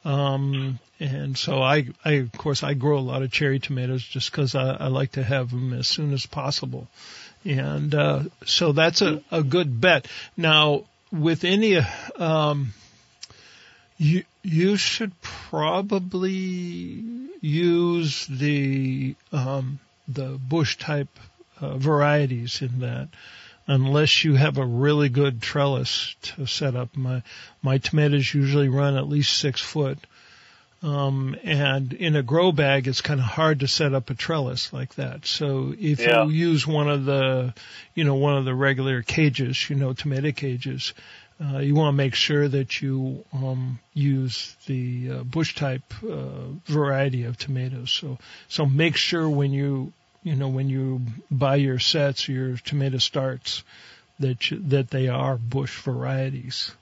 Um, 0.05 0.78
and 0.98 1.37
so 1.37 1.62
I, 1.62 1.88
I, 2.05 2.12
of 2.12 2.33
course, 2.33 2.62
I 2.62 2.74
grow 2.74 2.98
a 2.98 3.00
lot 3.00 3.22
of 3.22 3.33
cherry 3.33 3.59
tomatoes 3.59 4.05
just 4.05 4.31
because 4.31 4.55
I, 4.55 4.74
I 4.74 4.87
like 4.87 5.12
to 5.12 5.22
have 5.22 5.50
them 5.50 5.72
as 5.72 5.88
soon 5.88 6.12
as 6.12 6.26
possible. 6.26 6.88
And, 7.44 7.94
uh, 7.94 8.22
so 8.44 8.72
that's 8.72 9.02
a, 9.02 9.22
a 9.31 9.42
good 9.42 9.81
bet. 9.81 10.07
Now, 10.37 10.85
with 11.11 11.44
any, 11.44 11.81
um, 12.16 12.72
you, 14.03 14.25
you 14.43 14.77
should 14.77 15.12
probably 15.23 17.05
use 17.41 18.27
the, 18.27 19.15
um, 19.33 19.79
the 20.09 20.38
bush 20.49 20.77
type 20.77 21.09
uh, 21.61 21.77
varieties 21.77 22.62
in 22.62 22.81
that 22.81 23.09
unless 23.67 24.25
you 24.25 24.35
have 24.35 24.59
a 24.59 24.67
really 24.67 25.09
good 25.09 25.41
trellis 25.41 26.17
to 26.23 26.47
set 26.47 26.75
up. 26.75 26.97
My 26.97 27.23
my 27.62 27.79
tomatoes 27.79 28.35
usually 28.35 28.69
run 28.69 28.97
at 28.97 29.09
least 29.09 29.38
six 29.38 29.61
foot. 29.61 29.99
Um, 30.83 31.37
and 31.45 31.93
in 31.93 32.17
a 32.17 32.25
grow 32.25 32.51
bag, 32.51 32.88
it's 32.88 33.03
kind 33.03 33.21
of 33.21 33.27
hard 33.27 33.61
to 33.61 33.69
set 33.69 33.95
up 33.95 34.11
a 34.11 34.15
trellis 34.15 34.73
like 34.73 34.97
that. 34.97 35.27
So 35.27 35.73
if 35.79 36.01
Yeah. 36.01 36.25
you 36.25 36.31
use 36.31 36.67
one 36.67 36.88
of 36.91 37.05
the, 37.05 37.55
you 37.95 38.03
know, 38.03 38.17
one 38.17 38.37
of 38.37 38.45
the 38.45 38.55
regular 38.55 39.01
cages, 39.03 39.71
you 39.71 39.77
know, 39.77 39.93
tomato 39.93 40.33
cages, 40.33 40.93
uh, 41.40 41.59
you 41.59 41.75
want 41.75 41.92
to 41.92 41.97
make 41.97 42.14
sure 42.14 42.47
that 42.47 42.81
you 42.81 43.25
um, 43.33 43.79
use 43.95 44.57
the 44.66 45.11
uh, 45.11 45.23
bush 45.23 45.55
type 45.55 45.83
uh, 46.05 46.49
variety 46.66 47.25
of 47.25 47.37
tomatoes. 47.37 47.90
So 47.90 48.18
so 48.49 48.66
make 48.66 48.97
sure 48.97 49.29
when 49.29 49.53
you 49.53 49.92
you 50.23 50.37
know 50.37 50.49
when 50.49 50.68
you 50.68 51.03
buy 51.31 51.57
your 51.57 51.79
sets 51.79 52.29
your 52.29 52.57
tomato 52.57 52.99
starts 52.99 53.62
that 54.21 54.51
you, 54.51 54.62
that 54.68 54.90
they 54.90 55.09
are 55.09 55.37
bush 55.37 55.81
varieties. 55.83 56.73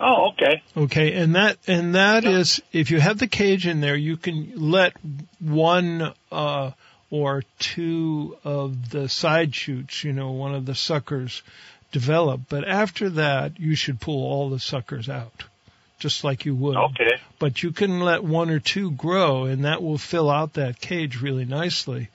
Oh, 0.00 0.32
okay. 0.32 0.62
Okay, 0.76 1.12
and 1.12 1.36
that 1.36 1.56
and 1.66 1.94
that 1.94 2.24
is 2.24 2.60
if 2.72 2.90
you 2.90 3.00
have 3.00 3.18
the 3.18 3.28
cage 3.28 3.66
in 3.66 3.80
there, 3.80 3.96
you 3.96 4.16
can 4.16 4.52
let 4.56 4.92
one 5.38 6.12
uh, 6.32 6.72
or 7.10 7.44
two 7.60 8.36
of 8.42 8.90
the 8.90 9.08
side 9.08 9.54
shoots, 9.54 10.02
you 10.02 10.12
know, 10.12 10.32
one 10.32 10.52
of 10.52 10.66
the 10.66 10.74
suckers 10.74 11.42
develop. 11.94 12.42
But 12.48 12.66
after 12.68 13.08
that, 13.10 13.58
you 13.58 13.76
should 13.76 14.00
pull 14.00 14.26
all 14.26 14.50
the 14.50 14.58
suckers 14.58 15.08
out, 15.08 15.44
just 15.98 16.24
like 16.24 16.44
you 16.44 16.54
would. 16.56 16.76
Okay. 16.76 17.12
But 17.38 17.62
you 17.62 17.70
can 17.70 18.00
let 18.00 18.24
one 18.24 18.50
or 18.50 18.58
two 18.58 18.90
grow, 18.90 19.44
and 19.44 19.64
that 19.64 19.82
will 19.82 19.96
fill 19.96 20.28
out 20.28 20.54
that 20.54 20.80
cage 20.80 21.22
really 21.22 21.44
nicely. 21.44 22.08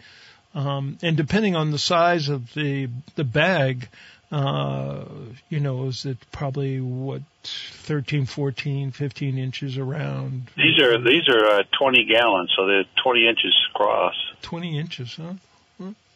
Um, 0.54 0.98
and 1.02 1.15
depending 1.15 1.56
on 1.56 1.72
the 1.72 1.80
size 1.80 2.28
of 2.28 2.54
the 2.54 2.89
the 3.15 3.24
bag, 3.24 3.88
uh, 4.32 5.06
you 5.48 5.62
know, 5.62 5.88
is 5.88 6.06
it 6.06 6.18
probably 6.32 6.82
what 6.82 7.22
13, 7.44 8.26
14, 8.26 8.92
15 8.92 9.38
inches 9.38 9.78
around? 9.78 10.50
These 10.58 10.84
are 10.84 11.02
these 11.02 11.30
are 11.30 11.46
uh, 11.46 11.63
20 11.80 12.06
gallons, 12.06 12.52
so 12.56 12.65
they're 12.65 12.84
20 13.04 13.30
inches 13.30 13.56
across. 13.72 14.15
20 14.42 14.78
inches, 14.78 15.15
huh? 15.15 15.34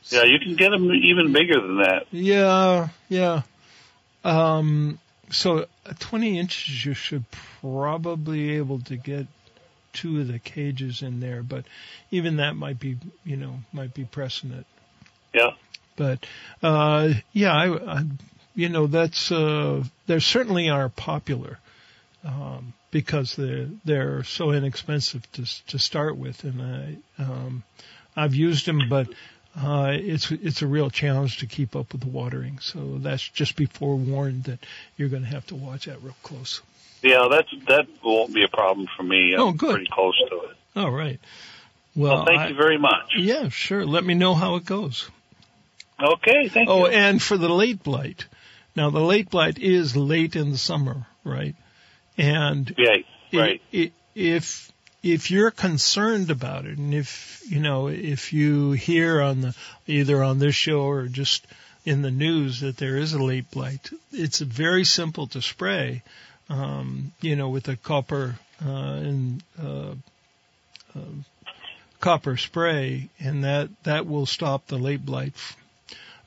Yeah, 0.09 0.23
you 0.23 0.39
can 0.39 0.55
get 0.55 0.71
them 0.71 0.91
even 0.91 1.31
bigger 1.31 1.61
than 1.61 1.77
that. 1.77 2.07
Yeah, 2.11 2.89
yeah. 3.07 3.43
Um, 4.23 4.99
so 5.29 5.65
at 5.85 5.99
20 5.99 6.39
inches, 6.39 6.85
you 6.85 6.93
should 6.93 7.25
probably 7.61 8.37
be 8.37 8.55
able 8.55 8.79
to 8.79 8.95
get 8.95 9.27
two 9.93 10.21
of 10.21 10.27
the 10.27 10.39
cages 10.39 11.01
in 11.01 11.19
there, 11.19 11.43
but 11.43 11.65
even 12.11 12.37
that 12.37 12.55
might 12.55 12.79
be, 12.79 12.97
you 13.23 13.37
know, 13.37 13.59
might 13.71 13.93
be 13.93 14.05
pressing 14.05 14.51
it. 14.51 14.65
Yeah. 15.33 15.51
But 15.95 16.25
uh, 16.61 17.13
yeah, 17.31 17.53
I, 17.53 17.97
I, 17.99 18.03
you 18.55 18.69
know, 18.69 18.87
that's 18.87 19.31
uh, 19.31 19.83
they 20.07 20.19
certainly 20.19 20.69
are 20.69 20.89
popular 20.89 21.59
um, 22.23 22.73
because 22.91 23.35
they're 23.35 23.67
they're 23.85 24.23
so 24.23 24.51
inexpensive 24.51 25.29
to 25.33 25.45
to 25.67 25.79
start 25.79 26.17
with, 26.17 26.43
and 26.43 26.61
I 26.61 27.21
um, 27.21 27.63
I've 28.15 28.35
used 28.35 28.65
them, 28.65 28.89
but 28.89 29.07
uh, 29.55 29.91
it's 29.93 30.31
it's 30.31 30.61
a 30.61 30.67
real 30.67 30.89
challenge 30.89 31.37
to 31.39 31.45
keep 31.47 31.75
up 31.75 31.91
with 31.91 32.01
the 32.01 32.07
watering. 32.09 32.59
So 32.59 32.97
that's 32.97 33.27
just 33.27 33.55
be 33.55 33.65
forewarned 33.65 34.45
that 34.45 34.59
you're 34.97 35.09
going 35.09 35.23
to 35.23 35.29
have 35.29 35.45
to 35.47 35.55
watch 35.55 35.85
that 35.85 36.01
real 36.01 36.15
close. 36.23 36.61
Yeah, 37.01 37.27
that's 37.29 37.49
that 37.67 37.87
won't 38.03 38.33
be 38.33 38.43
a 38.43 38.47
problem 38.47 38.87
for 38.97 39.03
me. 39.03 39.33
I'm 39.33 39.39
Oh, 39.41 39.51
good. 39.51 39.75
pretty 39.75 39.89
close 39.91 40.17
to 40.29 40.35
it. 40.49 40.57
All 40.75 40.91
right. 40.91 41.19
Well, 41.95 42.15
Well, 42.17 42.25
thank 42.25 42.39
I- 42.39 42.47
you 42.49 42.55
very 42.55 42.77
much. 42.79 43.11
yeah, 43.15 43.49
sure. 43.49 43.85
Let 43.85 44.03
me 44.03 44.15
know 44.15 44.33
how 44.33 44.55
it 44.55 44.65
goes. 44.65 45.09
Okay, 46.01 46.47
thank 46.47 46.67
Oh, 46.69 46.79
you. 46.79 46.83
Oh, 46.85 46.87
and 46.89 47.21
for 47.21 47.37
the 47.37 47.49
late 47.49 47.83
blight. 47.83 48.25
Now, 48.75 48.89
the 48.89 48.99
late 48.99 49.29
blight 49.29 49.59
is 49.59 49.95
late 49.95 50.35
in 50.35 50.49
the 50.51 50.57
summer, 50.57 51.05
right? 51.23 51.55
And 52.17 52.73
yeah, 52.77 52.95
right. 53.39 53.61
i- 53.71 53.91
if 54.15 54.71
if 55.03 55.29
you're 55.29 55.51
concerned 55.51 56.31
about 56.31 56.65
it, 56.65 56.77
and 56.77 56.93
if 56.93 57.43
you 57.47 57.59
know 57.59 57.87
if 57.87 58.31
you 58.31 58.71
hear 58.71 59.21
on 59.21 59.41
the 59.41 59.55
either 59.85 60.23
on 60.23 60.39
this 60.39 60.55
show 60.55 60.81
or 60.81 61.07
just 61.07 61.45
in 61.85 62.01
the 62.01 62.11
news 62.11 62.61
that 62.61 62.77
there 62.77 62.97
is 62.97 63.13
a 63.13 63.21
late 63.21 63.51
blight, 63.51 63.89
it's 64.13 64.39
very 64.39 64.85
simple 64.85 65.27
to 65.27 65.41
spray. 65.41 66.01
Um, 66.49 67.11
you 67.21 67.35
know, 67.35 67.49
with 67.49 67.67
a 67.67 67.75
copper 67.75 68.35
uh, 68.65 68.69
and 68.69 69.43
uh, 69.61 69.91
uh, 70.95 70.99
copper 71.99 72.37
spray, 72.37 73.09
and 73.19 73.43
that 73.43 73.69
that 73.83 74.07
will 74.07 74.25
stop 74.25 74.67
the 74.67 74.77
late 74.77 75.05
blight. 75.05 75.33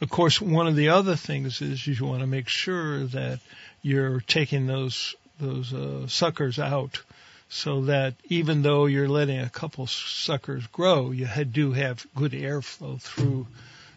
Of 0.00 0.10
course, 0.10 0.40
one 0.40 0.66
of 0.66 0.76
the 0.76 0.90
other 0.90 1.16
things 1.16 1.62
is 1.62 1.86
you 1.86 2.04
want 2.04 2.20
to 2.20 2.26
make 2.26 2.48
sure 2.48 3.04
that 3.04 3.40
you're 3.82 4.20
taking 4.20 4.66
those 4.66 5.14
those 5.40 5.72
uh, 5.72 6.06
suckers 6.08 6.58
out, 6.58 7.00
so 7.48 7.82
that 7.82 8.14
even 8.24 8.62
though 8.62 8.86
you're 8.86 9.08
letting 9.08 9.38
a 9.38 9.48
couple 9.48 9.86
suckers 9.86 10.66
grow, 10.68 11.10
you 11.10 11.26
had, 11.26 11.52
do 11.52 11.72
have 11.72 12.06
good 12.14 12.32
airflow 12.32 13.00
through, 13.00 13.46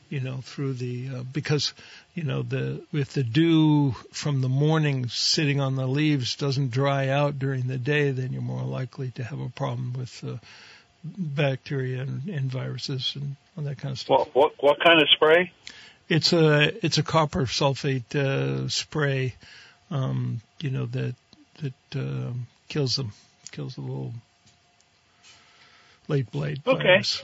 you 0.09 0.19
know, 0.19 0.37
through 0.37 0.73
the 0.73 1.09
uh, 1.15 1.23
because 1.23 1.73
you 2.13 2.23
know 2.23 2.41
the 2.41 2.81
with 2.91 3.13
the 3.13 3.23
dew 3.23 3.91
from 4.11 4.41
the 4.41 4.49
morning 4.49 5.07
sitting 5.09 5.59
on 5.59 5.75
the 5.75 5.87
leaves 5.87 6.35
doesn't 6.35 6.71
dry 6.71 7.09
out 7.09 7.39
during 7.39 7.67
the 7.67 7.77
day, 7.77 8.11
then 8.11 8.33
you're 8.33 8.41
more 8.41 8.63
likely 8.63 9.11
to 9.11 9.23
have 9.23 9.39
a 9.39 9.49
problem 9.49 9.93
with 9.93 10.23
uh, 10.23 10.37
bacteria 11.03 12.01
and, 12.01 12.27
and 12.29 12.51
viruses 12.51 13.13
and 13.15 13.35
all 13.57 13.63
that 13.63 13.77
kind 13.77 13.93
of 13.93 13.99
stuff. 13.99 14.19
What 14.19 14.35
what 14.35 14.53
what 14.59 14.79
kind 14.79 15.01
of 15.01 15.09
spray? 15.09 15.51
It's 16.07 16.33
a 16.33 16.85
it's 16.85 16.97
a 16.97 17.03
copper 17.03 17.45
sulfate 17.45 18.15
uh, 18.15 18.67
spray, 18.67 19.35
um, 19.91 20.41
you 20.59 20.71
know 20.71 20.85
that 20.87 21.15
that 21.61 21.99
um, 21.99 22.47
kills 22.67 22.95
them, 22.95 23.11
kills 23.51 23.75
the 23.75 23.81
little 23.81 24.13
late 26.07 26.31
blight 26.31 26.59
Okay. 26.65 26.83
virus. 26.83 27.23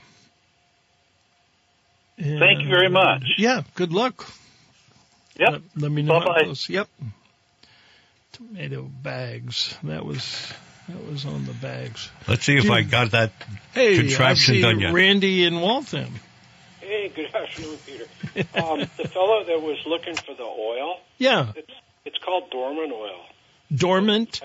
Thank 2.17 2.61
you 2.61 2.67
very 2.69 2.85
And, 2.85 2.93
much. 2.93 3.23
Yeah, 3.37 3.63
good 3.75 3.91
luck. 3.91 4.25
Yep. 5.37 5.49
Let, 5.51 5.61
let 5.75 5.91
me 5.91 6.01
know 6.01 6.19
Bye-bye. 6.19 6.49
it. 6.49 6.69
Yep. 6.69 6.87
Tomato 8.31 8.83
bags. 8.83 9.77
That 9.83 10.05
was 10.05 10.53
that 10.87 11.09
was 11.09 11.25
on 11.25 11.45
the 11.45 11.53
bags. 11.53 12.09
Let's 12.27 12.45
see 12.45 12.55
if 12.57 12.63
Jim. 12.63 12.71
I 12.71 12.81
got 12.83 13.11
that. 13.11 13.31
Hey, 13.73 13.95
I 13.95 14.01
Contraption 14.01 14.55
see 14.55 14.61
done 14.61 14.79
yet. 14.79 14.93
Randy 14.93 15.43
in 15.45 15.59
Waltham. 15.59 16.13
Hey, 16.79 17.11
good 17.13 17.33
afternoon, 17.35 17.77
Peter. 17.85 18.05
Um, 18.55 18.79
the 18.97 19.07
fellow 19.09 19.43
that 19.43 19.61
was 19.61 19.77
looking 19.85 20.15
for 20.15 20.35
the 20.35 20.43
oil, 20.43 20.99
Yeah. 21.17 21.51
it's, 21.55 21.71
it's 22.05 22.17
called 22.19 22.49
dormant 22.51 22.91
oil. 22.93 23.21
Dormant. 23.73 24.41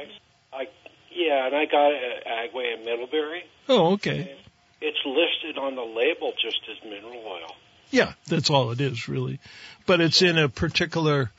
Yeah, 1.20 1.46
and 1.46 1.54
I 1.54 1.66
got 1.66 1.92
it 1.92 2.02
at 2.02 2.26
Agway 2.26 2.78
in 2.78 2.84
Middlebury. 2.84 3.44
Oh, 3.68 3.92
okay. 3.92 4.34
It's 4.80 4.98
listed 5.04 5.58
on 5.58 5.74
the 5.74 5.82
label 5.82 6.32
just 6.42 6.60
as 6.70 6.82
mineral 6.82 7.22
oil. 7.26 7.54
Yeah, 7.90 8.14
that's 8.26 8.48
all 8.48 8.70
it 8.70 8.80
is 8.80 9.06
really. 9.06 9.38
But 9.84 10.00
it's 10.00 10.22
in 10.22 10.38
a 10.38 10.48
particular, 10.48 11.30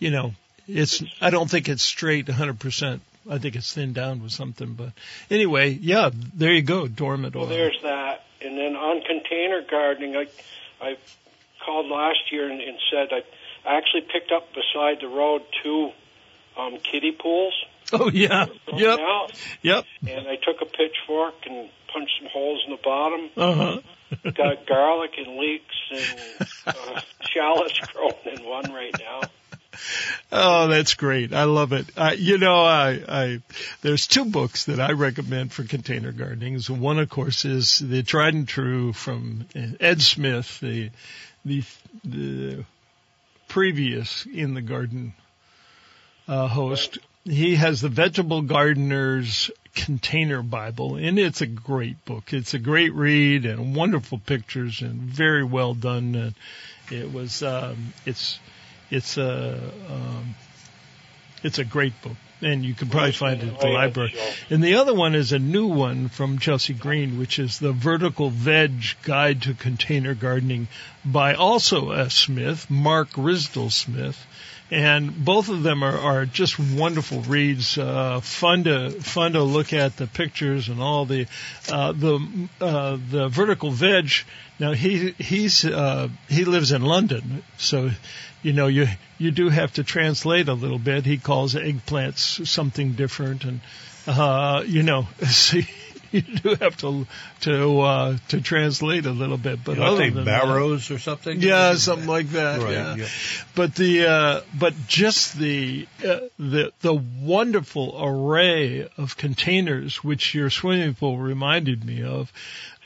you 0.00 0.10
know, 0.10 0.34
it's, 0.66 1.04
I 1.20 1.30
don't 1.30 1.48
think 1.48 1.68
it's 1.68 1.84
straight 1.84 2.26
100%. 2.26 3.00
I 3.30 3.38
think 3.38 3.54
it's 3.54 3.72
thinned 3.72 3.94
down 3.94 4.22
with 4.22 4.32
something, 4.32 4.74
but 4.74 4.92
anyway, 5.30 5.70
yeah, 5.70 6.10
there 6.34 6.52
you 6.52 6.62
go, 6.62 6.88
dormant 6.88 7.36
oil. 7.36 7.42
Well, 7.42 7.50
there's 7.50 7.78
that. 7.84 8.24
And 8.40 8.58
then 8.58 8.74
on 8.74 9.02
container 9.02 9.62
gardening, 9.70 10.16
I, 10.16 10.26
I 10.80 10.96
called 11.64 11.86
last 11.86 12.32
year 12.32 12.50
and, 12.50 12.60
and 12.60 12.76
said 12.90 13.08
I, 13.12 13.68
I 13.68 13.76
actually 13.76 14.02
picked 14.12 14.32
up 14.32 14.48
beside 14.52 15.00
the 15.00 15.08
road 15.08 15.42
two 15.62 15.90
um, 16.56 16.78
kiddie 16.78 17.12
pools. 17.12 17.54
Oh 17.92 18.10
yeah, 18.10 18.46
yep, 18.74 18.98
Out, 18.98 19.32
yep, 19.62 19.84
and 20.06 20.28
I 20.28 20.36
took 20.36 20.60
a 20.60 20.66
pitchfork 20.66 21.34
and 21.46 21.70
punched 21.92 22.12
some 22.20 22.28
holes 22.30 22.62
in 22.66 22.72
the 22.72 22.80
bottom. 22.84 23.30
uh 23.36 23.54
huh. 23.54 24.32
Got 24.32 24.66
garlic 24.68 25.12
and 25.18 25.38
leeks 25.38 25.74
and 25.90 26.48
uh, 26.66 27.00
shallots 27.30 27.78
growing 27.92 28.38
in 28.38 28.44
one 28.44 28.72
right 28.72 28.94
now. 28.98 29.20
Oh, 30.32 30.66
that's 30.68 30.94
great. 30.94 31.32
I 31.32 31.44
love 31.44 31.72
it. 31.72 31.86
Uh, 31.96 32.14
you 32.16 32.38
know, 32.38 32.64
I, 32.64 33.00
I, 33.08 33.42
there's 33.82 34.06
two 34.06 34.24
books 34.24 34.64
that 34.64 34.80
I 34.80 34.92
recommend 34.92 35.52
for 35.52 35.62
container 35.62 36.10
gardening. 36.12 36.58
One, 36.68 36.98
of 36.98 37.08
course, 37.08 37.44
is 37.44 37.78
the 37.78 38.02
tried 38.02 38.34
and 38.34 38.48
true 38.48 38.92
from 38.92 39.46
Ed 39.78 40.02
Smith, 40.02 40.58
the, 40.60 40.90
the, 41.44 41.62
the 42.04 42.64
previous 43.46 44.26
in 44.26 44.54
the 44.54 44.62
garden, 44.62 45.14
uh, 46.26 46.48
host. 46.48 46.98
He 47.30 47.56
has 47.56 47.80
the 47.80 47.88
Vegetable 47.88 48.42
Gardener's 48.42 49.50
Container 49.74 50.42
Bible, 50.42 50.96
and 50.96 51.18
it's 51.18 51.40
a 51.40 51.46
great 51.46 52.04
book. 52.04 52.32
It's 52.32 52.54
a 52.54 52.58
great 52.58 52.92
read 52.94 53.46
and 53.46 53.76
wonderful 53.76 54.18
pictures 54.18 54.82
and 54.82 55.00
very 55.00 55.44
well 55.44 55.74
done. 55.74 56.14
And 56.14 56.34
it 56.90 57.12
was, 57.12 57.42
um, 57.42 57.92
it's, 58.04 58.38
it's 58.90 59.16
a, 59.16 59.72
um, 59.88 60.34
it's 61.42 61.58
a 61.58 61.64
great 61.64 62.00
book, 62.02 62.16
and 62.40 62.64
you 62.64 62.74
can 62.74 62.88
probably 62.88 63.12
find 63.12 63.42
it 63.42 63.52
at 63.52 63.60
the 63.60 63.68
library. 63.68 64.14
And 64.50 64.62
the 64.62 64.74
other 64.76 64.94
one 64.94 65.14
is 65.14 65.32
a 65.32 65.38
new 65.38 65.68
one 65.68 66.08
from 66.08 66.38
Chelsea 66.38 66.74
Green, 66.74 67.18
which 67.18 67.38
is 67.38 67.58
the 67.58 67.72
Vertical 67.72 68.30
Veg 68.30 68.72
Guide 69.02 69.42
to 69.42 69.54
Container 69.54 70.14
Gardening 70.14 70.68
by 71.04 71.34
also 71.34 71.92
S. 71.92 72.14
Smith, 72.14 72.68
Mark 72.68 73.10
Ridsdill 73.10 73.70
Smith. 73.70 74.26
And 74.70 75.24
both 75.24 75.48
of 75.48 75.62
them 75.62 75.82
are, 75.82 75.96
are 75.96 76.26
just 76.26 76.58
wonderful 76.58 77.22
reads, 77.22 77.78
uh, 77.78 78.20
fun 78.20 78.64
to, 78.64 78.90
fun 78.90 79.32
to 79.32 79.42
look 79.42 79.72
at 79.72 79.96
the 79.96 80.06
pictures 80.06 80.68
and 80.68 80.80
all 80.80 81.06
the, 81.06 81.26
uh, 81.70 81.92
the, 81.92 82.48
uh, 82.60 82.98
the 83.10 83.28
vertical 83.28 83.70
veg. 83.70 84.10
Now 84.58 84.72
he, 84.72 85.12
he's, 85.12 85.64
uh, 85.64 86.08
he 86.28 86.44
lives 86.44 86.72
in 86.72 86.82
London, 86.82 87.42
so, 87.56 87.90
you 88.42 88.52
know, 88.52 88.66
you, 88.66 88.88
you 89.16 89.30
do 89.30 89.48
have 89.48 89.72
to 89.74 89.84
translate 89.84 90.48
a 90.48 90.54
little 90.54 90.78
bit. 90.78 91.06
He 91.06 91.16
calls 91.16 91.54
eggplants 91.54 92.46
something 92.46 92.92
different 92.92 93.44
and, 93.44 93.60
uh, 94.06 94.64
you 94.66 94.82
know, 94.82 95.06
so 95.30 95.60
you 96.12 96.22
do 96.22 96.54
have 96.56 96.76
to, 96.78 97.06
to, 97.42 97.80
uh, 97.80 98.16
to 98.28 98.40
translate 98.40 99.06
a 99.06 99.10
little 99.10 99.36
bit, 99.38 99.64
but 99.64 99.76
You 99.76 99.80
know, 99.80 99.94
other 99.94 100.10
than 100.10 100.24
that- 100.24 100.42
barrows 100.42 100.90
or 100.90 100.98
something? 100.98 101.40
yeah, 101.40 101.74
something 101.74 102.08
like 102.08 102.30
that. 102.30 102.60
Right, 102.60 102.72
yeah. 102.72 102.94
yeah. 102.96 103.06
But 103.54 103.74
the 103.74 104.06
uh, 104.06 104.40
but 104.58 104.74
just 104.86 105.38
the 105.38 105.86
uh, 106.04 106.20
the 106.38 106.72
the 106.80 106.94
wonderful 106.94 107.96
array 108.00 108.88
of 108.96 109.16
containers 109.16 110.02
which 110.04 110.34
your 110.34 110.50
swimming 110.50 110.94
pool 110.94 111.18
reminded 111.18 111.84
me 111.84 112.02
of. 112.02 112.32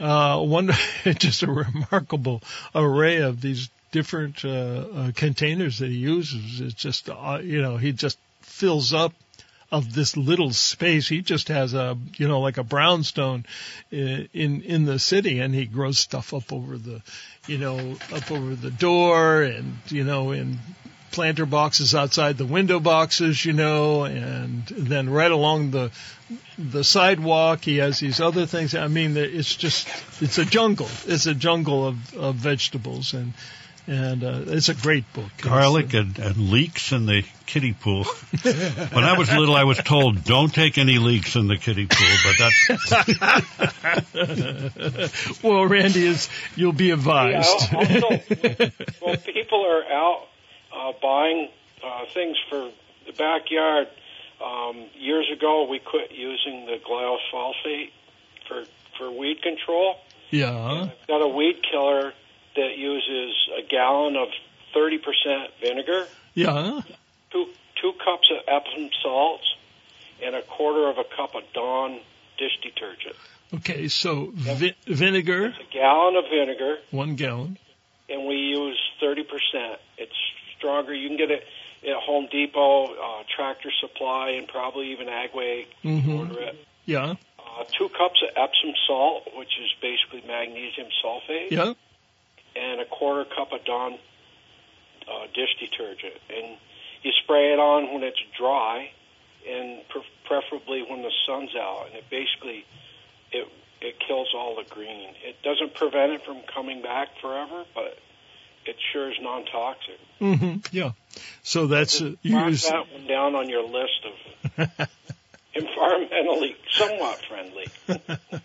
Uh, 0.00 0.40
one 0.42 0.70
just 1.18 1.42
a 1.42 1.46
remarkable 1.46 2.42
array 2.74 3.18
of 3.18 3.40
these 3.40 3.70
different 3.92 4.44
uh, 4.44 4.48
uh, 4.48 5.12
containers 5.14 5.78
that 5.78 5.88
he 5.88 5.96
uses. 5.96 6.60
It's 6.60 6.74
just 6.74 7.08
uh, 7.08 7.38
you 7.42 7.62
know 7.62 7.76
he 7.76 7.92
just 7.92 8.18
fills 8.40 8.92
up 8.92 9.12
of 9.72 9.94
this 9.94 10.18
little 10.18 10.52
space. 10.52 11.08
He 11.08 11.22
just 11.22 11.48
has 11.48 11.72
a, 11.72 11.96
you 12.18 12.28
know, 12.28 12.40
like 12.40 12.58
a 12.58 12.62
brownstone 12.62 13.46
in, 13.90 14.28
in, 14.34 14.62
in 14.62 14.84
the 14.84 14.98
city 14.98 15.40
and 15.40 15.54
he 15.54 15.64
grows 15.64 15.98
stuff 15.98 16.34
up 16.34 16.52
over 16.52 16.76
the, 16.76 17.02
you 17.46 17.56
know, 17.56 17.96
up 18.12 18.30
over 18.30 18.54
the 18.54 18.70
door 18.70 19.42
and, 19.42 19.78
you 19.88 20.04
know, 20.04 20.30
in 20.32 20.58
planter 21.10 21.46
boxes 21.46 21.94
outside 21.94 22.36
the 22.36 22.44
window 22.44 22.80
boxes, 22.80 23.44
you 23.44 23.54
know, 23.54 24.04
and 24.04 24.66
then 24.66 25.08
right 25.08 25.30
along 25.30 25.70
the, 25.70 25.90
the 26.58 26.84
sidewalk, 26.84 27.62
he 27.62 27.78
has 27.78 27.98
these 27.98 28.20
other 28.20 28.44
things. 28.44 28.74
I 28.74 28.88
mean, 28.88 29.16
it's 29.16 29.54
just, 29.54 29.88
it's 30.20 30.36
a 30.36 30.44
jungle. 30.44 30.88
It's 31.06 31.26
a 31.26 31.34
jungle 31.34 31.86
of, 31.86 32.14
of 32.14 32.34
vegetables 32.34 33.14
and, 33.14 33.32
and 33.86 34.22
uh, 34.22 34.40
it's 34.46 34.68
a 34.68 34.74
great 34.74 35.10
book. 35.12 35.30
Garlic 35.38 35.92
and, 35.94 36.18
and 36.18 36.50
leeks 36.50 36.92
in 36.92 37.06
the 37.06 37.24
kiddie 37.46 37.72
pool. 37.72 38.04
when 38.42 39.04
I 39.04 39.18
was 39.18 39.30
little, 39.30 39.54
I 39.56 39.64
was 39.64 39.78
told 39.78 40.24
don't 40.24 40.54
take 40.54 40.78
any 40.78 40.98
leeks 40.98 41.34
in 41.34 41.48
the 41.48 41.56
kiddie 41.56 41.88
pool, 41.90 42.16
but 42.24 42.36
that's 42.38 42.68
well, 45.42 45.66
Randy 45.66 46.06
is. 46.06 46.28
You'll 46.54 46.72
be 46.72 46.90
advised. 46.90 47.72
Yeah, 47.72 47.78
also, 47.78 48.20
well, 49.00 49.16
people 49.16 49.66
are 49.66 49.84
out 49.84 50.28
uh, 50.74 50.92
buying 51.02 51.48
uh, 51.84 52.04
things 52.14 52.36
for 52.48 52.70
the 53.06 53.12
backyard. 53.12 53.88
Um, 54.44 54.86
years 54.94 55.30
ago, 55.32 55.66
we 55.68 55.78
quit 55.78 56.12
using 56.12 56.66
the 56.66 56.78
glyphosate 56.78 57.90
for 58.48 58.64
for 58.98 59.10
weed 59.10 59.42
control. 59.42 59.96
yeah. 60.30 60.90
I've 60.90 61.06
got 61.08 61.22
a 61.22 61.28
weed 61.28 61.62
killer 61.68 62.12
that 62.56 62.76
uses 62.76 63.34
a 63.58 63.62
gallon 63.62 64.16
of 64.16 64.28
30% 64.74 65.00
vinegar, 65.60 66.06
Yeah. 66.34 66.80
two 67.30 67.48
two 67.80 67.92
cups 68.04 68.30
of 68.30 68.38
Epsom 68.46 68.90
salts, 69.02 69.54
and 70.22 70.34
a 70.36 70.42
quarter 70.42 70.88
of 70.88 70.98
a 70.98 71.04
cup 71.04 71.34
of 71.34 71.42
Dawn 71.52 72.00
dish 72.38 72.56
detergent. 72.62 73.16
Okay. 73.54 73.88
So 73.88 74.30
vi- 74.34 74.74
vinegar, 74.86 75.46
It's 75.46 75.58
a 75.58 75.72
gallon 75.72 76.16
of 76.16 76.24
vinegar, 76.30 76.78
one 76.90 77.16
gallon. 77.16 77.58
and 78.08 78.26
we 78.26 78.36
use 78.36 78.78
30%. 79.00 79.78
It's 79.98 80.12
stronger. 80.56 80.94
You 80.94 81.08
can 81.08 81.16
get 81.18 81.30
it 81.30 81.44
at 81.86 81.96
Home 81.96 82.28
Depot, 82.30 82.94
uh, 82.94 83.24
Tractor 83.34 83.70
Supply, 83.80 84.30
and 84.30 84.46
probably 84.46 84.92
even 84.92 85.08
Agway. 85.08 85.66
Mhm. 85.84 86.18
order 86.20 86.40
it. 86.40 86.64
Yeah. 86.86 87.14
Uh, 87.38 87.64
two 87.76 87.88
cups 87.90 88.22
of 88.22 88.30
Epsom 88.36 88.72
salt, 88.86 89.28
which 89.36 89.58
is 89.58 89.70
basically 89.80 90.22
magnesium 90.26 90.86
sulfate, 91.04 91.50
Yeah. 91.50 91.74
And 92.62 92.80
a 92.80 92.84
quarter 92.84 93.24
cup 93.24 93.52
of 93.52 93.64
Dawn 93.64 93.94
uh, 95.08 95.26
dish 95.34 95.50
detergent. 95.58 96.14
And 96.34 96.56
you 97.02 97.10
spray 97.24 97.52
it 97.52 97.58
on 97.58 97.92
when 97.92 98.02
it's 98.04 98.20
dry, 98.38 98.90
and 99.48 99.80
pre- 99.88 100.02
preferably 100.26 100.84
when 100.88 101.02
the 101.02 101.10
sun's 101.26 101.54
out. 101.56 101.86
And 101.88 101.96
it 101.96 102.04
basically 102.10 102.64
it 103.32 103.48
it 103.80 103.94
kills 104.06 104.28
all 104.34 104.54
the 104.56 104.68
green. 104.74 105.08
It 105.24 105.42
doesn't 105.42 105.74
prevent 105.74 106.12
it 106.12 106.24
from 106.24 106.38
coming 106.54 106.82
back 106.82 107.08
forever, 107.20 107.64
but 107.74 107.98
it 108.64 108.76
sure 108.92 109.10
is 109.10 109.16
non-toxic. 109.20 109.98
hmm 110.20 110.56
Yeah. 110.70 110.92
So 111.42 111.66
that's 111.66 112.00
uh, 112.00 112.12
you 112.22 112.32
Mark 112.36 112.50
use. 112.50 112.62
that 112.68 112.90
one 112.92 113.06
down 113.08 113.34
on 113.34 113.48
your 113.48 113.64
list 113.64 114.06
of 114.06 114.70
environmentally 115.56 116.54
somewhat 116.70 117.20
friendly. 117.28 117.66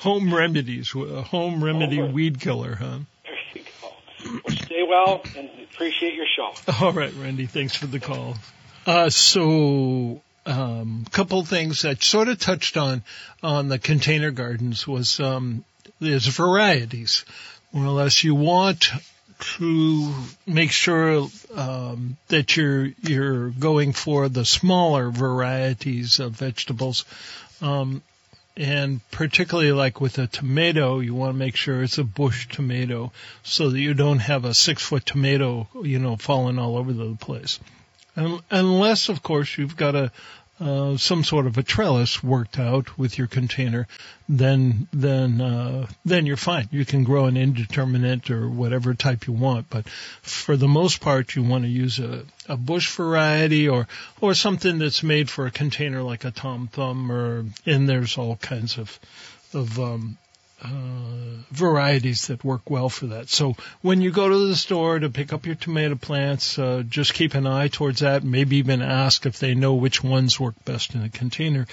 home 0.00 0.32
remedies, 0.32 0.94
uh, 0.94 1.22
home 1.22 1.62
remedy 1.64 1.96
Home- 1.96 2.12
weed 2.12 2.40
killer, 2.40 2.76
huh? 2.76 2.98
Stay 4.48 4.82
well 4.82 5.22
and 5.36 5.50
appreciate 5.72 6.14
your 6.14 6.26
show. 6.26 6.52
All 6.84 6.92
right, 6.92 7.12
Randy. 7.14 7.46
Thanks 7.46 7.74
for 7.74 7.86
the 7.86 8.00
call. 8.00 8.36
Uh, 8.86 9.10
so, 9.10 10.22
um, 10.46 11.04
couple 11.10 11.44
things 11.44 11.84
I 11.84 11.94
sort 11.94 12.28
of 12.28 12.38
touched 12.38 12.76
on 12.76 13.02
on 13.42 13.68
the 13.68 13.78
container 13.78 14.30
gardens 14.30 14.86
was 14.86 15.20
um, 15.20 15.64
there's 16.00 16.26
varieties. 16.26 17.24
More 17.72 17.86
or 17.86 17.90
less, 17.90 18.24
you 18.24 18.34
want 18.34 18.90
to 19.58 20.14
make 20.46 20.70
sure 20.70 21.28
um, 21.54 22.16
that 22.28 22.56
you're 22.56 22.86
you're 23.02 23.50
going 23.50 23.92
for 23.92 24.28
the 24.28 24.44
smaller 24.44 25.10
varieties 25.10 26.20
of 26.20 26.32
vegetables. 26.32 27.04
Um, 27.62 28.02
and 28.56 29.00
particularly 29.10 29.72
like 29.72 30.00
with 30.00 30.18
a 30.18 30.26
tomato, 30.26 31.00
you 31.00 31.14
want 31.14 31.32
to 31.32 31.38
make 31.38 31.56
sure 31.56 31.82
it's 31.82 31.98
a 31.98 32.04
bush 32.04 32.48
tomato 32.48 33.12
so 33.42 33.70
that 33.70 33.80
you 33.80 33.94
don't 33.94 34.18
have 34.18 34.44
a 34.44 34.54
six 34.54 34.82
foot 34.82 35.06
tomato, 35.06 35.68
you 35.82 35.98
know, 35.98 36.16
falling 36.16 36.58
all 36.58 36.76
over 36.76 36.92
the 36.92 37.14
place. 37.14 37.60
Un 38.16 38.40
unless, 38.50 39.08
of 39.08 39.22
course, 39.22 39.56
you've 39.56 39.76
got 39.76 39.94
a, 39.94 40.10
uh, 40.60 40.96
some 40.98 41.24
sort 41.24 41.46
of 41.46 41.56
a 41.56 41.62
trellis 41.62 42.22
worked 42.22 42.58
out 42.58 42.98
with 42.98 43.16
your 43.16 43.26
container, 43.26 43.86
then 44.28 44.88
then 44.92 45.40
uh, 45.40 45.86
then 46.04 46.26
you're 46.26 46.36
fine. 46.36 46.68
You 46.70 46.84
can 46.84 47.02
grow 47.02 47.24
an 47.24 47.36
indeterminate 47.36 48.30
or 48.30 48.48
whatever 48.48 48.92
type 48.94 49.26
you 49.26 49.32
want, 49.32 49.70
but 49.70 49.88
for 49.88 50.56
the 50.56 50.68
most 50.68 51.00
part, 51.00 51.34
you 51.34 51.42
want 51.42 51.64
to 51.64 51.70
use 51.70 51.98
a, 51.98 52.24
a 52.46 52.56
bush 52.56 52.94
variety 52.94 53.68
or 53.68 53.88
or 54.20 54.34
something 54.34 54.78
that's 54.78 55.02
made 55.02 55.30
for 55.30 55.46
a 55.46 55.50
container 55.50 56.02
like 56.02 56.24
a 56.24 56.30
tom 56.30 56.68
thumb, 56.68 57.10
or 57.10 57.46
and 57.64 57.88
there's 57.88 58.18
all 58.18 58.36
kinds 58.36 58.76
of 58.76 58.98
of 59.54 59.80
um, 59.80 60.18
uh, 60.62 61.42
varieties 61.50 62.26
that 62.28 62.44
work 62.44 62.68
well 62.68 62.88
for 62.88 63.06
that. 63.06 63.28
So 63.28 63.56
when 63.82 64.00
you 64.00 64.10
go 64.10 64.28
to 64.28 64.48
the 64.48 64.56
store 64.56 64.98
to 64.98 65.10
pick 65.10 65.32
up 65.32 65.46
your 65.46 65.54
tomato 65.54 65.94
plants, 65.94 66.58
uh, 66.58 66.82
just 66.88 67.14
keep 67.14 67.34
an 67.34 67.46
eye 67.46 67.68
towards 67.68 68.00
that. 68.00 68.22
Maybe 68.24 68.56
even 68.56 68.82
ask 68.82 69.26
if 69.26 69.38
they 69.38 69.54
know 69.54 69.74
which 69.74 70.02
ones 70.02 70.38
work 70.38 70.54
best 70.64 70.94
in 70.94 71.02
a 71.02 71.08
container. 71.08 71.66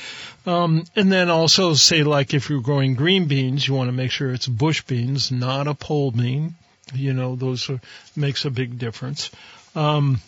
Um, 0.45 0.85
and 0.95 1.11
then 1.11 1.29
also 1.29 1.73
say 1.73 2.03
like 2.03 2.33
if 2.33 2.49
you're 2.49 2.61
growing 2.61 2.95
green 2.95 3.27
beans, 3.27 3.67
you 3.67 3.73
want 3.73 3.89
to 3.89 3.93
make 3.93 4.11
sure 4.11 4.31
it's 4.31 4.47
bush 4.47 4.81
beans, 4.83 5.31
not 5.31 5.67
a 5.67 5.73
pole 5.73 6.11
bean. 6.11 6.55
You 6.93 7.13
know, 7.13 7.35
those 7.35 7.69
are, 7.69 7.81
makes 8.15 8.45
a 8.45 8.49
big 8.49 8.79
difference. 8.79 9.29
Um, 9.75 10.21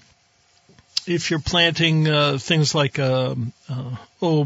if 1.07 1.31
you're 1.31 1.39
planting 1.39 2.07
uh, 2.07 2.37
things 2.37 2.75
like 2.75 2.99
um, 2.99 3.53
uh, 3.69 3.95
oh 4.21 4.45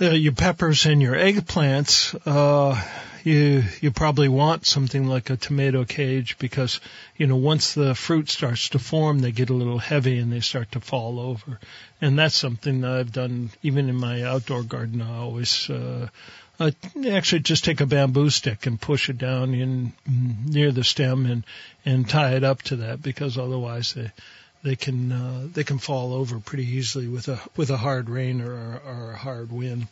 uh, 0.00 0.10
your 0.10 0.32
peppers 0.32 0.86
and 0.86 1.02
your 1.02 1.14
eggplants, 1.14 2.18
uh, 2.26 2.80
you 3.24 3.64
you 3.80 3.90
probably 3.90 4.28
want 4.28 4.66
something 4.66 5.06
like 5.06 5.30
a 5.30 5.36
tomato 5.36 5.84
cage 5.84 6.38
because 6.38 6.80
you 7.16 7.26
know 7.26 7.36
once 7.36 7.74
the 7.74 7.94
fruit 7.94 8.28
starts 8.28 8.70
to 8.70 8.78
form, 8.78 9.18
they 9.18 9.32
get 9.32 9.50
a 9.50 9.54
little 9.54 9.78
heavy 9.78 10.18
and 10.18 10.32
they 10.32 10.40
start 10.40 10.72
to 10.72 10.80
fall 10.80 11.18
over, 11.18 11.58
and 12.00 12.18
that's 12.18 12.34
something 12.34 12.80
that 12.82 12.92
I've 12.92 13.12
done 13.12 13.50
even 13.62 13.88
in 13.88 13.96
my 13.96 14.22
outdoor 14.22 14.62
garden. 14.62 15.02
I 15.02 15.18
always 15.18 15.68
uh, 15.68 16.08
uh, 16.60 16.70
actually 17.08 17.40
just 17.40 17.64
take 17.64 17.80
a 17.80 17.86
bamboo 17.86 18.30
stick 18.30 18.66
and 18.66 18.80
push 18.80 19.08
it 19.08 19.18
down 19.18 19.54
in 19.54 19.92
near 20.46 20.72
the 20.72 20.84
stem 20.84 21.26
and 21.26 21.44
and 21.84 22.08
tie 22.08 22.34
it 22.34 22.44
up 22.44 22.62
to 22.62 22.76
that 22.76 23.02
because 23.02 23.38
otherwise 23.38 23.94
they 23.94 24.10
they 24.62 24.76
can 24.76 25.12
uh, 25.12 25.48
they 25.52 25.64
can 25.64 25.78
fall 25.78 26.12
over 26.12 26.40
pretty 26.40 26.66
easily 26.66 27.08
with 27.08 27.28
a 27.28 27.40
with 27.56 27.70
a 27.70 27.76
hard 27.76 28.10
rain 28.10 28.40
or, 28.40 28.80
or 28.84 29.12
a 29.12 29.16
hard 29.16 29.52
wind. 29.52 29.86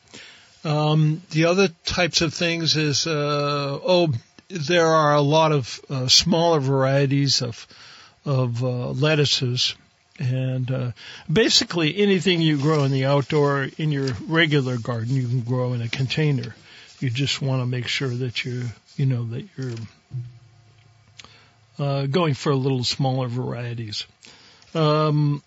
Um, 0.65 1.23
the 1.31 1.45
other 1.45 1.69
types 1.85 2.21
of 2.21 2.35
things 2.35 2.77
is 2.77 3.07
uh, 3.07 3.79
oh 3.83 4.13
there 4.49 4.87
are 4.87 5.15
a 5.15 5.21
lot 5.21 5.53
of 5.53 5.81
uh, 5.89 6.09
smaller 6.09 6.61
varieties 6.61 7.43
of 7.43 7.67
of 8.25 8.63
uh, 8.65 8.91
lettuces 8.91 9.77
and 10.19 10.71
uh, 10.71 10.93
basically 11.31 11.97
anything 11.99 12.41
you 12.41 12.57
grow 12.57 12.85
in 12.85 12.91
the 12.91 13.05
outdoor 13.05 13.69
in 13.79 13.93
your 13.93 14.09
regular 14.27 14.79
garden 14.79 15.15
you 15.15 15.29
can 15.29 15.43
grow 15.43 15.75
in 15.75 15.83
a 15.83 15.89
container. 15.89 16.55
You 16.99 17.11
just 17.11 17.43
want 17.43 17.61
to 17.63 17.67
make 17.67 17.87
sure 17.87 18.09
that 18.09 18.45
you 18.45 18.65
you 18.97 19.07
know 19.07 19.25
that 19.27 19.47
you're 19.57 19.75
uh, 21.79 22.07
going 22.07 22.35
for 22.35 22.51
a 22.51 22.57
little 22.57 22.83
smaller 22.83 23.29
varieties 23.29 24.07
um, 24.77 25.43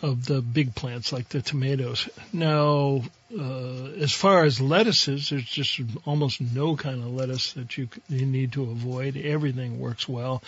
of 0.00 0.24
the 0.24 0.40
big 0.40 0.74
plants 0.74 1.12
like 1.12 1.28
the 1.28 1.42
tomatoes. 1.42 2.08
Now, 2.32 3.02
uh, 3.38 3.84
as 4.00 4.12
far 4.12 4.44
as 4.44 4.60
lettuces, 4.60 5.30
there's 5.30 5.44
just 5.44 5.80
almost 6.06 6.40
no 6.40 6.76
kind 6.76 7.02
of 7.02 7.12
lettuce 7.14 7.52
that 7.52 7.76
you 7.76 7.88
you 8.08 8.26
need 8.26 8.52
to 8.52 8.62
avoid. 8.62 9.16
Everything 9.16 9.78
works 9.78 10.08
well. 10.08 10.42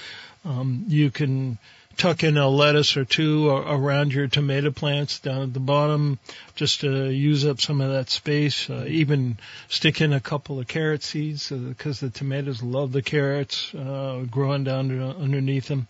Um, 0.44 0.86
you 0.88 1.10
can 1.10 1.58
tuck 1.96 2.24
in 2.24 2.36
a 2.36 2.48
lettuce 2.48 2.96
or 2.96 3.04
two 3.04 3.48
around 3.48 4.12
your 4.12 4.26
tomato 4.26 4.70
plants 4.70 5.20
down 5.20 5.42
at 5.42 5.54
the 5.54 5.60
bottom 5.60 6.18
just 6.56 6.80
to 6.80 7.08
use 7.08 7.46
up 7.46 7.60
some 7.60 7.80
of 7.80 7.92
that 7.92 8.10
space. 8.10 8.68
Uh, 8.68 8.84
even 8.88 9.38
stick 9.68 10.00
in 10.00 10.12
a 10.12 10.20
couple 10.20 10.58
of 10.58 10.66
carrot 10.66 11.02
seeds 11.02 11.50
because 11.50 12.02
uh, 12.02 12.06
the 12.06 12.12
tomatoes 12.12 12.62
love 12.62 12.90
the 12.92 13.02
carrots 13.02 13.72
uh, 13.74 14.24
growing 14.30 14.64
down 14.64 14.90
underneath 15.00 15.68
them. 15.68 15.86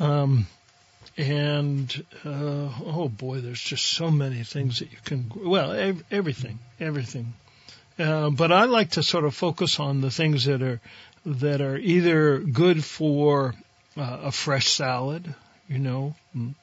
Um, 0.00 0.46
and 1.16 2.04
uh, 2.24 2.68
oh 2.86 3.08
boy, 3.08 3.40
there's 3.40 3.62
just 3.62 3.84
so 3.84 4.10
many 4.10 4.42
things 4.42 4.80
that 4.80 4.90
you 4.90 4.98
can. 5.04 5.30
Well, 5.36 5.72
ev- 5.72 6.04
everything, 6.10 6.58
everything. 6.80 7.34
Uh, 7.98 8.30
but 8.30 8.50
I 8.50 8.64
like 8.64 8.92
to 8.92 9.02
sort 9.02 9.24
of 9.24 9.34
focus 9.34 9.78
on 9.78 10.00
the 10.00 10.10
things 10.10 10.46
that 10.46 10.62
are 10.62 10.80
that 11.24 11.60
are 11.60 11.76
either 11.76 12.38
good 12.38 12.84
for 12.84 13.54
uh, 13.96 14.18
a 14.24 14.32
fresh 14.32 14.68
salad, 14.68 15.34
you 15.68 15.78
know, 15.78 16.14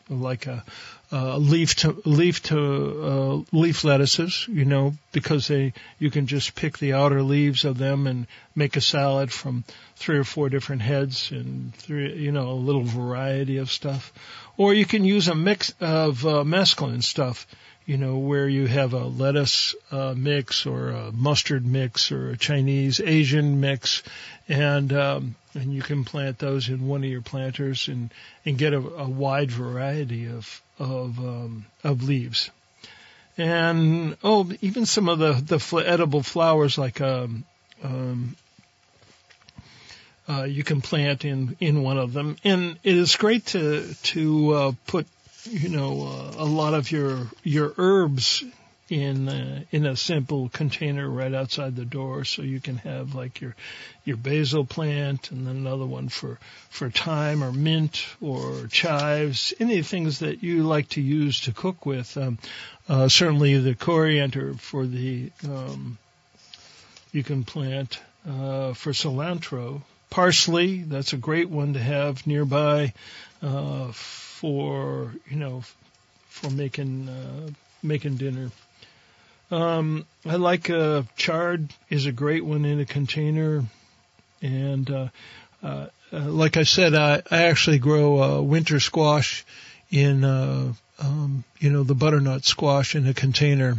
like 0.10 0.46
a, 0.48 0.64
a 1.12 1.40
leaf 1.40 1.76
to 1.76 2.02
leaf 2.06 2.44
to 2.44 3.04
uh, 3.04 3.58
leaf 3.58 3.84
lettuces, 3.84 4.48
you 4.48 4.66
know, 4.66 4.94
because 5.12 5.48
they 5.48 5.74
you 5.98 6.12
can 6.12 6.28
just 6.28 6.56
pick 6.56 6.78
the 6.78 6.94
outer 6.94 7.24
leaves 7.24 7.66
of 7.66 7.78
them 7.78 8.06
and 8.06 8.28
make 8.56 8.76
a 8.76 8.82
salad 8.82 9.32
from 9.32 9.64
three 9.96 10.18
or 10.18 10.24
four 10.24 10.50
different 10.50 10.82
heads 10.82 11.32
and 11.32 11.74
three, 11.76 12.16
you 12.16 12.32
know, 12.32 12.52
a 12.52 12.54
little 12.54 12.84
variety 12.84 13.58
of 13.58 13.72
stuff. 13.72 14.14
Or 14.58 14.74
you 14.74 14.86
can 14.86 15.04
use 15.04 15.28
a 15.28 15.36
mix 15.36 15.74
of 15.80 16.26
uh, 16.26 16.44
mesclun 16.44 17.02
stuff, 17.02 17.48
you 17.86 17.98
know, 17.98 18.18
where 18.18 18.48
you 18.48 18.68
have 18.68 18.94
a 18.94 19.06
lettuce 19.06 19.76
uh, 19.92 20.14
mix 20.16 20.66
or 20.66 20.90
a 20.90 21.12
mustard 21.12 21.66
mix 21.66 22.12
or 22.12 22.32
a 22.32 22.38
Chinese 22.38 23.00
Asian 23.00 23.60
mix, 23.60 24.04
and 24.48 24.94
um, 24.94 25.36
and 25.54 25.74
you 25.74 25.82
can 25.82 26.04
plant 26.04 26.40
those 26.40 26.70
in 26.70 26.88
one 26.88 27.04
of 27.04 27.10
your 27.10 27.22
planters 27.22 27.88
and 27.88 28.12
and 28.46 28.58
get 28.58 28.74
a, 28.74 28.78
a 28.78 29.10
wide 29.10 29.52
variety 29.52 30.28
of 30.28 30.62
of 30.80 31.20
um, 31.20 31.66
of 31.84 32.04
leaves. 32.04 32.52
And 33.38 34.18
oh, 34.24 34.52
even 34.62 34.86
some 34.86 35.10
of 35.10 35.20
the 35.20 35.34
the 35.34 35.84
edible 35.86 36.22
flowers 36.22 36.78
like 36.78 37.02
um, 37.02 37.46
um, 37.84 38.36
uh, 40.30 40.44
you 40.44 40.64
can 40.64 40.82
plant 40.82 41.26
in 41.26 41.58
in 41.60 41.82
one 41.82 41.98
of 41.98 42.14
them, 42.14 42.38
and 42.44 42.78
it 42.84 42.96
is 42.96 43.16
great 43.16 43.48
to 43.48 43.94
to 44.04 44.54
uh, 44.54 44.72
put 44.86 45.08
you 45.46 45.70
know 45.70 46.02
uh, 46.04 46.44
a 46.44 46.46
lot 46.46 46.74
of 46.74 46.92
your 46.92 47.28
your 47.44 47.74
herbs 47.78 48.44
in 48.92 49.30
uh, 49.30 49.64
in 49.72 49.86
a 49.86 49.96
simple 49.96 50.50
container 50.50 51.10
right 51.10 51.34
outside 51.34 51.76
the 51.76 51.86
door, 51.86 52.26
so 52.26 52.42
you 52.42 52.60
can 52.60 52.78
have 52.78 53.16
like 53.16 53.40
your 53.40 53.56
your 54.04 54.18
basil 54.18 54.66
plant, 54.66 55.32
and 55.32 55.48
then 55.48 55.56
another 55.56 55.86
one 55.86 56.10
for 56.10 56.38
for 56.70 56.90
thyme 56.90 57.44
or 57.44 57.54
mint 57.54 58.06
or 58.20 58.68
chives, 58.68 59.54
any 59.60 59.82
things 59.82 60.20
that 60.20 60.44
you 60.44 60.64
like 60.64 60.90
to 60.90 61.02
use 61.02 61.42
to 61.42 61.54
cook 61.54 61.86
with. 61.86 62.18
Um, 62.18 62.38
uh, 62.90 63.08
certainly 63.08 63.58
the 63.58 63.76
coriander 63.76 64.56
for 64.56 64.86
the 64.86 65.32
um, 65.46 65.98
you 67.14 67.24
can 67.24 67.46
plant 67.46 68.00
uh, 68.28 68.74
for 68.74 68.92
cilantro 68.92 69.82
parsley. 70.10 70.82
That's 70.82 71.14
a 71.14 71.18
great 71.18 71.50
one 71.50 71.74
to 71.74 71.80
have 71.80 72.28
nearby 72.28 72.94
uh, 73.42 73.92
for 74.42 75.14
you 75.30 75.38
know 75.38 75.64
for 76.28 76.50
making 76.50 77.08
uh, 77.08 77.52
making 77.84 78.18
dinner. 78.18 78.50
Um, 79.52 80.06
I 80.26 80.36
like 80.36 80.70
uh, 80.70 81.04
chard 81.16 81.70
is 81.90 82.08
a 82.08 82.12
great 82.12 82.44
one 82.44 82.66
in 82.66 82.80
a 82.80 82.86
container, 82.86 83.64
and 84.42 84.90
uh, 84.90 85.08
uh, 85.62 85.88
uh 86.12 86.20
like 86.20 86.58
I 86.58 86.64
said, 86.64 86.96
I, 86.96 87.22
I 87.30 87.44
actually 87.44 87.78
grow 87.78 88.24
uh, 88.24 88.42
winter 88.42 88.80
squash 88.80 89.46
in 89.92 90.24
uh, 90.24 90.74
um, 90.98 91.44
you 91.60 91.70
know 91.70 91.84
the 91.84 91.96
butternut 91.96 92.44
squash 92.44 92.96
in 92.96 93.06
a 93.08 93.14
container 93.14 93.76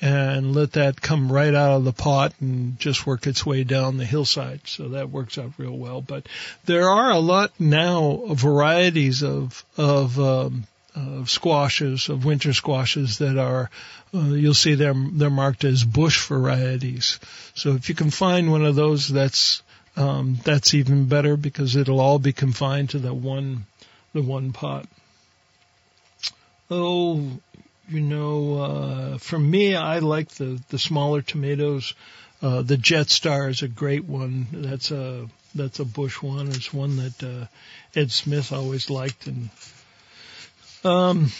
and 0.00 0.54
let 0.54 0.72
that 0.72 1.00
come 1.00 1.30
right 1.30 1.54
out 1.54 1.76
of 1.76 1.84
the 1.84 1.92
pot 1.92 2.32
and 2.40 2.78
just 2.78 3.06
work 3.06 3.26
its 3.26 3.44
way 3.44 3.64
down 3.64 3.98
the 3.98 4.04
hillside. 4.04 4.60
So 4.64 4.88
that 4.90 5.10
works 5.10 5.36
out 5.36 5.52
real 5.58 5.76
well. 5.76 6.00
But 6.00 6.26
there 6.64 6.88
are 6.88 7.10
a 7.10 7.18
lot 7.18 7.52
now 7.58 8.22
varieties 8.30 9.22
of 9.22 9.64
of 9.76 10.18
um, 10.18 10.66
of 10.94 11.30
squashes, 11.30 12.08
of 12.08 12.24
winter 12.24 12.52
squashes 12.52 13.18
that 13.18 13.38
are, 13.38 13.70
uh, 14.14 14.18
you'll 14.30 14.54
see 14.54 14.74
they're, 14.74 14.94
they're 14.94 15.30
marked 15.30 15.64
as 15.64 15.84
bush 15.84 16.26
varieties. 16.26 17.20
So 17.54 17.74
if 17.74 17.88
you 17.88 17.94
can 17.94 18.10
find 18.10 18.50
one 18.50 18.64
of 18.64 18.74
those, 18.74 19.08
that's, 19.08 19.62
um, 19.96 20.38
that's 20.44 20.74
even 20.74 21.06
better 21.06 21.36
because 21.36 21.76
it'll 21.76 22.00
all 22.00 22.18
be 22.18 22.32
confined 22.32 22.90
to 22.90 22.98
the 22.98 23.14
one, 23.14 23.66
the 24.12 24.22
one 24.22 24.52
pot. 24.52 24.86
Oh, 26.70 27.38
you 27.90 28.00
know, 28.00 28.58
uh, 28.58 29.18
for 29.18 29.38
me, 29.38 29.74
I 29.74 29.98
like 29.98 30.28
the, 30.30 30.60
the 30.68 30.78
smaller 30.78 31.22
tomatoes. 31.22 31.94
Uh, 32.40 32.62
the 32.62 32.76
Jetstar 32.76 33.50
is 33.50 33.62
a 33.62 33.68
great 33.68 34.04
one. 34.04 34.46
That's 34.52 34.90
a, 34.92 35.28
that's 35.54 35.80
a 35.80 35.84
bush 35.84 36.22
one. 36.22 36.48
It's 36.48 36.72
one 36.72 36.96
that, 36.96 37.22
uh, 37.22 37.46
Ed 37.98 38.12
Smith 38.12 38.52
always 38.52 38.90
liked. 38.90 39.26
And, 39.26 39.50
um, 40.84 41.32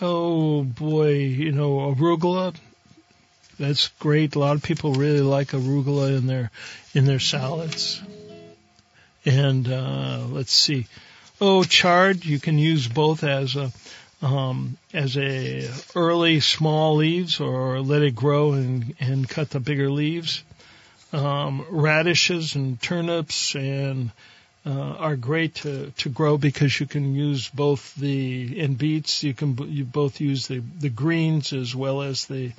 oh 0.00 0.62
boy, 0.62 1.14
you 1.14 1.52
know, 1.52 1.78
arugula. 1.92 2.54
That's 3.58 3.88
great. 3.98 4.36
A 4.36 4.38
lot 4.38 4.56
of 4.56 4.62
people 4.62 4.94
really 4.94 5.20
like 5.20 5.48
arugula 5.48 6.16
in 6.16 6.26
their, 6.26 6.50
in 6.94 7.04
their 7.04 7.18
salads. 7.18 8.00
And, 9.24 9.68
uh, 9.70 10.26
let's 10.28 10.52
see. 10.52 10.86
Oh, 11.40 11.64
chard, 11.64 12.24
you 12.24 12.38
can 12.38 12.58
use 12.58 12.86
both 12.86 13.24
as 13.24 13.56
a, 13.56 13.72
um, 14.22 14.76
as 14.92 15.16
a 15.16 15.68
early 15.94 16.40
small 16.40 16.96
leaves 16.96 17.40
or 17.40 17.80
let 17.80 18.02
it 18.02 18.14
grow 18.14 18.52
and, 18.52 18.94
and 19.00 19.28
cut 19.28 19.50
the 19.50 19.60
bigger 19.60 19.90
leaves. 19.90 20.42
Um, 21.12 21.66
radishes 21.70 22.54
and 22.54 22.80
turnips 22.80 23.54
and 23.56 24.12
uh, 24.64 24.70
are 24.70 25.16
great 25.16 25.56
to, 25.56 25.90
to 25.98 26.08
grow 26.08 26.36
because 26.38 26.78
you 26.78 26.86
can 26.86 27.14
use 27.14 27.48
both 27.48 27.94
the 27.96 28.60
and 28.60 28.76
beets. 28.76 29.24
You 29.24 29.34
can 29.34 29.56
you 29.72 29.84
both 29.84 30.20
use 30.20 30.46
the, 30.46 30.62
the 30.78 30.90
greens 30.90 31.52
as 31.52 31.74
well 31.74 32.02
as 32.02 32.26
the 32.26 32.52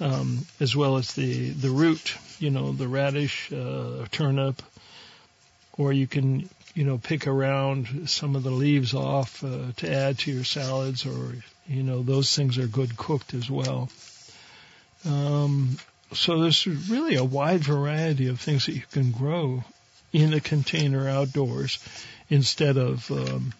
um, 0.00 0.46
as 0.60 0.74
well 0.74 0.96
as 0.96 1.14
the 1.14 1.50
the 1.50 1.70
root. 1.70 2.16
You 2.38 2.50
know 2.50 2.72
the 2.72 2.88
radish, 2.88 3.52
uh, 3.52 4.06
turnip, 4.10 4.62
or 5.76 5.92
you 5.92 6.06
can 6.06 6.48
you 6.74 6.84
know 6.84 6.98
pick 6.98 7.26
around 7.26 8.08
some 8.08 8.36
of 8.36 8.42
the 8.42 8.50
leaves 8.50 8.94
off 8.94 9.44
uh, 9.44 9.72
to 9.76 9.92
add 9.92 10.18
to 10.20 10.32
your 10.32 10.44
salads, 10.44 11.06
or 11.06 11.34
you 11.66 11.82
know 11.82 12.02
those 12.02 12.34
things 12.34 12.58
are 12.58 12.66
good 12.66 12.96
cooked 12.96 13.34
as 13.34 13.50
well. 13.50 13.90
Um, 15.04 15.76
so 16.14 16.40
there's 16.40 16.66
really 16.66 17.16
a 17.16 17.24
wide 17.24 17.64
variety 17.64 18.28
of 18.28 18.40
things 18.40 18.66
that 18.66 18.72
you 18.72 18.84
can 18.90 19.10
grow 19.10 19.64
in 20.12 20.34
a 20.34 20.40
container 20.40 21.08
outdoors 21.08 21.78
instead 22.28 22.76
of 22.76 23.10
um, 23.10 23.52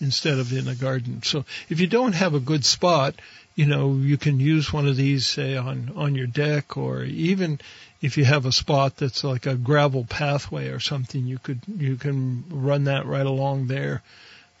instead 0.00 0.38
of 0.38 0.52
in 0.52 0.68
a 0.68 0.74
garden. 0.74 1.22
So 1.22 1.44
if 1.68 1.80
you 1.80 1.86
don't 1.86 2.14
have 2.14 2.34
a 2.34 2.40
good 2.40 2.64
spot, 2.64 3.14
you 3.54 3.66
know 3.66 3.94
you 3.94 4.16
can 4.16 4.40
use 4.40 4.72
one 4.72 4.86
of 4.86 4.96
these 4.96 5.26
say 5.26 5.56
on 5.56 5.92
on 5.96 6.14
your 6.14 6.26
deck 6.26 6.76
or 6.76 7.04
even 7.04 7.60
if 8.06 8.16
you 8.16 8.24
have 8.24 8.46
a 8.46 8.52
spot 8.52 8.96
that's 8.96 9.24
like 9.24 9.46
a 9.46 9.56
gravel 9.56 10.04
pathway 10.04 10.68
or 10.68 10.80
something, 10.80 11.26
you 11.26 11.38
could 11.38 11.60
you 11.76 11.96
can 11.96 12.44
run 12.50 12.84
that 12.84 13.04
right 13.04 13.26
along 13.26 13.66
there. 13.66 14.02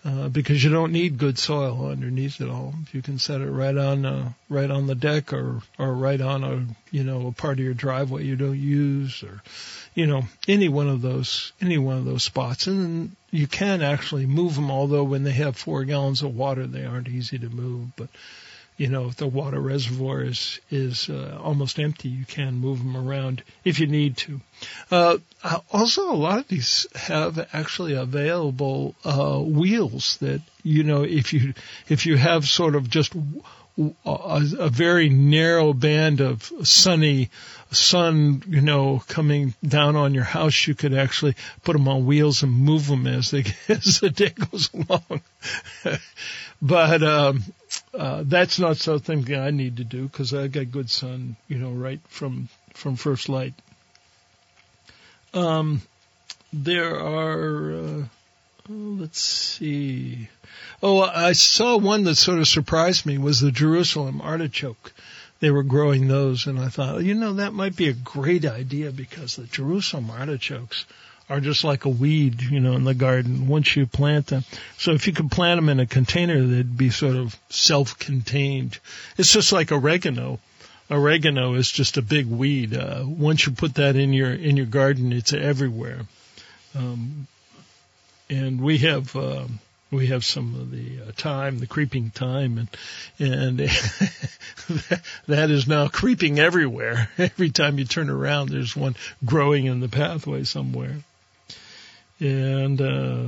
Uh, 0.04 0.28
because 0.28 0.62
you 0.62 0.70
don't 0.70 0.92
need 0.92 1.18
good 1.18 1.36
soil 1.36 1.88
underneath 1.90 2.40
it 2.40 2.48
all. 2.48 2.72
You 2.92 3.02
can 3.02 3.18
set 3.18 3.40
it 3.40 3.50
right 3.50 3.76
on 3.76 4.06
uh, 4.06 4.32
right 4.48 4.70
on 4.70 4.86
the 4.86 4.94
deck 4.94 5.32
or 5.32 5.62
or 5.78 5.94
right 5.94 6.20
on 6.20 6.44
a 6.44 6.66
you 6.92 7.02
know 7.02 7.26
a 7.26 7.32
part 7.32 7.58
of 7.58 7.64
your 7.64 7.74
driveway 7.74 8.24
you 8.24 8.36
don't 8.36 8.58
use 8.58 9.24
or 9.24 9.42
you 9.94 10.06
know 10.06 10.22
any 10.46 10.68
one 10.68 10.88
of 10.88 11.02
those 11.02 11.52
any 11.60 11.78
one 11.78 11.96
of 11.98 12.04
those 12.04 12.22
spots 12.22 12.68
and 12.68 13.16
you 13.32 13.46
can 13.46 13.82
actually 13.82 14.26
move 14.26 14.54
them. 14.54 14.70
Although 14.70 15.04
when 15.04 15.24
they 15.24 15.32
have 15.32 15.56
four 15.56 15.84
gallons 15.84 16.22
of 16.22 16.36
water, 16.36 16.66
they 16.66 16.84
aren't 16.84 17.08
easy 17.08 17.38
to 17.38 17.48
move, 17.48 17.96
but 17.96 18.08
you 18.76 18.88
know, 18.88 19.08
the 19.10 19.26
water 19.26 19.58
reservoir 19.58 20.22
is 20.22 20.60
is 20.70 21.08
uh, 21.08 21.38
almost 21.42 21.78
empty, 21.78 22.08
you 22.08 22.24
can 22.26 22.54
move 22.54 22.78
them 22.78 22.96
around 22.96 23.42
if 23.64 23.80
you 23.80 23.86
need 23.86 24.16
to. 24.18 24.40
Uh, 24.90 25.18
also, 25.72 26.10
a 26.10 26.14
lot 26.14 26.38
of 26.38 26.48
these 26.48 26.86
have 26.94 27.48
actually 27.52 27.94
available 27.94 28.94
uh, 29.04 29.38
wheels 29.38 30.18
that 30.18 30.42
you 30.62 30.82
know 30.82 31.02
if 31.02 31.32
you 31.32 31.54
if 31.88 32.04
you 32.06 32.16
have 32.16 32.46
sort 32.46 32.74
of 32.74 32.90
just 32.90 33.14
a, 33.14 33.90
a 34.06 34.68
very 34.68 35.08
narrow 35.08 35.72
band 35.72 36.20
of 36.20 36.50
sunny 36.62 37.30
sun, 37.70 38.42
you 38.48 38.60
know, 38.60 39.02
coming 39.08 39.54
down 39.66 39.96
on 39.96 40.14
your 40.14 40.24
house, 40.24 40.66
you 40.66 40.74
could 40.74 40.94
actually 40.94 41.34
put 41.64 41.72
them 41.72 41.88
on 41.88 42.06
wheels 42.06 42.42
and 42.42 42.52
move 42.52 42.86
them 42.86 43.06
as 43.06 43.30
they 43.30 43.44
as 43.68 44.00
the 44.00 44.10
day 44.10 44.30
goes 44.30 44.70
along. 44.72 45.20
but 46.62 47.02
um, 47.02 47.44
uh, 47.94 48.22
that's 48.24 48.58
not 48.58 48.76
something 48.76 49.34
I 49.34 49.50
need 49.50 49.78
to 49.78 49.84
do 49.84 50.08
because 50.08 50.32
I 50.34 50.48
got 50.48 50.70
good 50.70 50.90
sun, 50.90 51.36
you 51.48 51.58
know, 51.58 51.70
right 51.70 52.00
from 52.08 52.48
from 52.74 52.96
first 52.96 53.28
light. 53.28 53.54
Um, 55.34 55.82
there 56.52 56.98
are. 56.98 57.72
Uh, 57.72 58.04
oh, 58.70 58.96
let's 59.00 59.20
see. 59.20 60.28
Oh, 60.82 61.00
I 61.00 61.32
saw 61.32 61.76
one 61.76 62.04
that 62.04 62.16
sort 62.16 62.38
of 62.38 62.48
surprised 62.48 63.06
me 63.06 63.18
was 63.18 63.40
the 63.40 63.50
Jerusalem 63.50 64.20
artichoke. 64.20 64.92
They 65.40 65.50
were 65.50 65.62
growing 65.62 66.08
those, 66.08 66.46
and 66.46 66.58
I 66.58 66.68
thought, 66.68 67.04
you 67.04 67.14
know, 67.14 67.34
that 67.34 67.52
might 67.52 67.76
be 67.76 67.88
a 67.88 67.92
great 67.92 68.46
idea 68.46 68.90
because 68.90 69.36
the 69.36 69.44
Jerusalem 69.44 70.10
artichokes 70.10 70.86
are 71.28 71.40
just 71.40 71.64
like 71.64 71.84
a 71.84 71.90
weed, 71.90 72.40
you 72.42 72.60
know, 72.60 72.74
in 72.74 72.84
the 72.84 72.94
garden 72.94 73.48
once 73.48 73.74
you 73.76 73.86
plant 73.86 74.28
them. 74.28 74.44
So 74.78 74.92
if 74.92 75.06
you 75.06 75.12
could 75.12 75.30
plant 75.30 75.58
them 75.58 75.68
in 75.68 75.80
a 75.80 75.86
container, 75.86 76.40
they'd 76.46 76.76
be 76.76 76.90
sort 76.90 77.16
of 77.16 77.36
self-contained. 77.48 78.78
It's 79.18 79.32
just 79.32 79.52
like 79.52 79.72
oregano. 79.72 80.38
Oregano 80.90 81.54
is 81.54 81.70
just 81.70 81.96
a 81.96 82.02
big 82.02 82.26
weed. 82.26 82.76
Uh, 82.76 83.02
once 83.06 83.44
you 83.44 83.52
put 83.52 83.74
that 83.74 83.96
in 83.96 84.12
your 84.12 84.32
in 84.32 84.56
your 84.56 84.66
garden, 84.66 85.12
it's 85.12 85.32
everywhere. 85.32 86.02
Um, 86.76 87.26
and 88.30 88.60
we 88.60 88.78
have 88.78 89.14
um, 89.16 89.58
we 89.90 90.08
have 90.08 90.24
some 90.24 90.54
of 90.54 90.70
the 90.70 91.00
uh, 91.08 91.12
thyme, 91.12 91.58
the 91.58 91.66
creeping 91.66 92.10
time, 92.10 92.58
and 92.58 92.68
and 93.18 93.58
that 95.26 95.50
is 95.50 95.66
now 95.66 95.88
creeping 95.88 96.38
everywhere. 96.38 97.08
Every 97.18 97.50
time 97.50 97.78
you 97.78 97.84
turn 97.84 98.10
around, 98.10 98.48
there's 98.50 98.76
one 98.76 98.96
growing 99.24 99.66
in 99.66 99.80
the 99.80 99.88
pathway 99.88 100.44
somewhere 100.44 100.96
and 102.20 102.80
uh, 102.80 103.24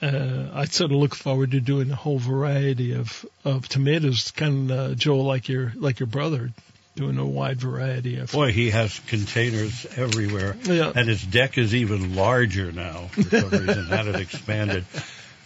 uh, 0.00 0.50
I 0.52 0.64
sort 0.64 0.90
of 0.90 0.96
look 0.96 1.14
forward 1.14 1.52
to 1.52 1.60
doing 1.60 1.90
a 1.90 1.94
whole 1.94 2.18
variety 2.18 2.94
of 2.94 3.24
of 3.44 3.68
tomatoes, 3.68 4.30
kind 4.32 4.70
of 4.70 4.78
uh, 4.92 4.94
Joel, 4.94 5.24
like 5.24 5.48
your 5.48 5.72
like 5.76 6.00
your 6.00 6.08
brother, 6.08 6.50
doing 6.96 7.18
a 7.18 7.24
wide 7.24 7.60
variety 7.60 8.18
of. 8.18 8.32
Boy, 8.32 8.50
he 8.52 8.70
has 8.70 8.98
containers 9.06 9.86
everywhere, 9.96 10.56
Yeah. 10.64 10.92
and 10.94 11.08
his 11.08 11.22
deck 11.22 11.56
is 11.56 11.74
even 11.74 12.16
larger 12.16 12.72
now. 12.72 13.06
For 13.12 13.22
some 13.22 13.50
reason, 13.50 13.88
that 13.90 14.06
had 14.06 14.16
expanded. 14.16 14.84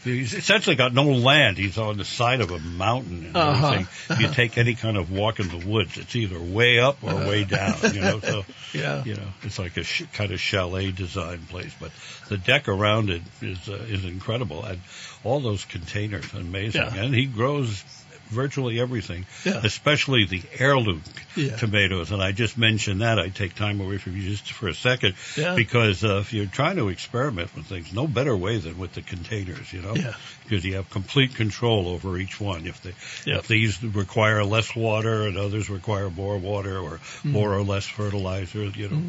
He's 0.07 0.35
essentially 0.35 0.77
got 0.77 0.95
no 0.95 1.05
land. 1.05 1.59
He's 1.59 1.77
on 1.79 1.97
the 1.99 2.05
side 2.05 2.41
of 2.41 2.51
a 2.51 2.59
mountain 2.59 3.27
and 3.27 3.37
Uh-huh. 3.37 3.67
everything. 3.67 3.89
If 4.11 4.21
you 4.21 4.29
take 4.29 4.57
any 4.59 4.75
kind 4.75 4.97
of 4.97 5.11
walk 5.11 5.41
in 5.41 5.49
the 5.49 5.67
woods, 5.67 5.99
it's 5.99 6.15
either 6.17 6.41
way 6.41 6.79
up 6.79 7.03
or 7.03 7.15
way 7.15 7.45
down. 7.45 7.75
You 7.93 8.01
know, 8.01 8.21
so 8.21 8.45
Yeah. 8.73 9.03
you 9.05 9.15
know, 9.15 9.29
it's 9.43 9.59
like 9.59 9.77
a 9.77 9.83
sh- 9.85 10.05
kind 10.13 10.33
of 10.33 10.41
chalet 10.41 10.91
design 10.93 11.41
place. 11.49 11.73
But 11.81 11.91
the 12.29 12.39
deck 12.39 12.69
around 12.69 13.11
it 13.11 13.23
is 13.43 13.69
uh, 13.69 13.75
is 13.89 14.05
incredible, 14.05 14.65
and 14.65 14.81
all 15.25 15.41
those 15.41 15.65
containers 15.65 16.33
amazing. 16.35 16.83
Yeah. 16.83 16.95
And 17.03 17.15
he 17.15 17.27
grows 17.27 17.83
virtually 18.29 18.81
everything, 18.81 19.27
Yeah. 19.45 19.61
especially 19.65 20.25
the 20.27 20.43
heirloom 20.59 21.03
Yeah. 21.37 21.57
tomatoes. 21.57 22.11
And 22.11 22.23
I 22.23 22.33
just 22.33 22.57
mentioned 22.59 23.01
that. 23.03 23.19
I 23.19 23.29
take 23.29 23.55
time 23.55 23.81
away 23.81 23.99
from 23.99 24.17
you 24.17 24.29
just 24.29 24.51
for 24.53 24.69
a 24.69 24.75
second 24.75 25.15
Yeah. 25.37 25.55
because 25.55 26.05
uh, 26.05 26.19
if 26.19 26.33
you're 26.33 26.47
trying 26.47 26.77
to 26.77 26.89
experiment 26.89 27.55
with 27.55 27.67
things, 27.67 27.93
no 27.93 28.07
better 28.07 28.37
way 28.37 28.59
than 28.59 28.79
with 28.79 28.95
the 28.95 29.03
containers, 29.03 29.73
you 29.73 29.83
know, 29.83 29.95
Yeah. 29.95 30.15
because 30.45 30.65
you 30.65 30.75
have 30.77 30.89
complete 30.91 31.35
control 31.35 31.89
over 31.89 32.19
each 32.19 32.41
one. 32.41 32.67
If 32.67 32.83
they 32.83 32.93
if 33.31 33.49
these 33.49 33.83
require 33.83 34.45
less 34.45 34.75
water 34.75 35.23
and 35.27 35.37
others 35.37 35.69
require 35.71 36.11
more 36.11 36.37
water 36.39 36.79
or 36.79 37.01
Mm. 37.25 37.33
more 37.33 37.53
or 37.55 37.63
less 37.63 37.85
fertilizer, 37.87 38.65
you 38.65 38.89
know, 38.89 39.03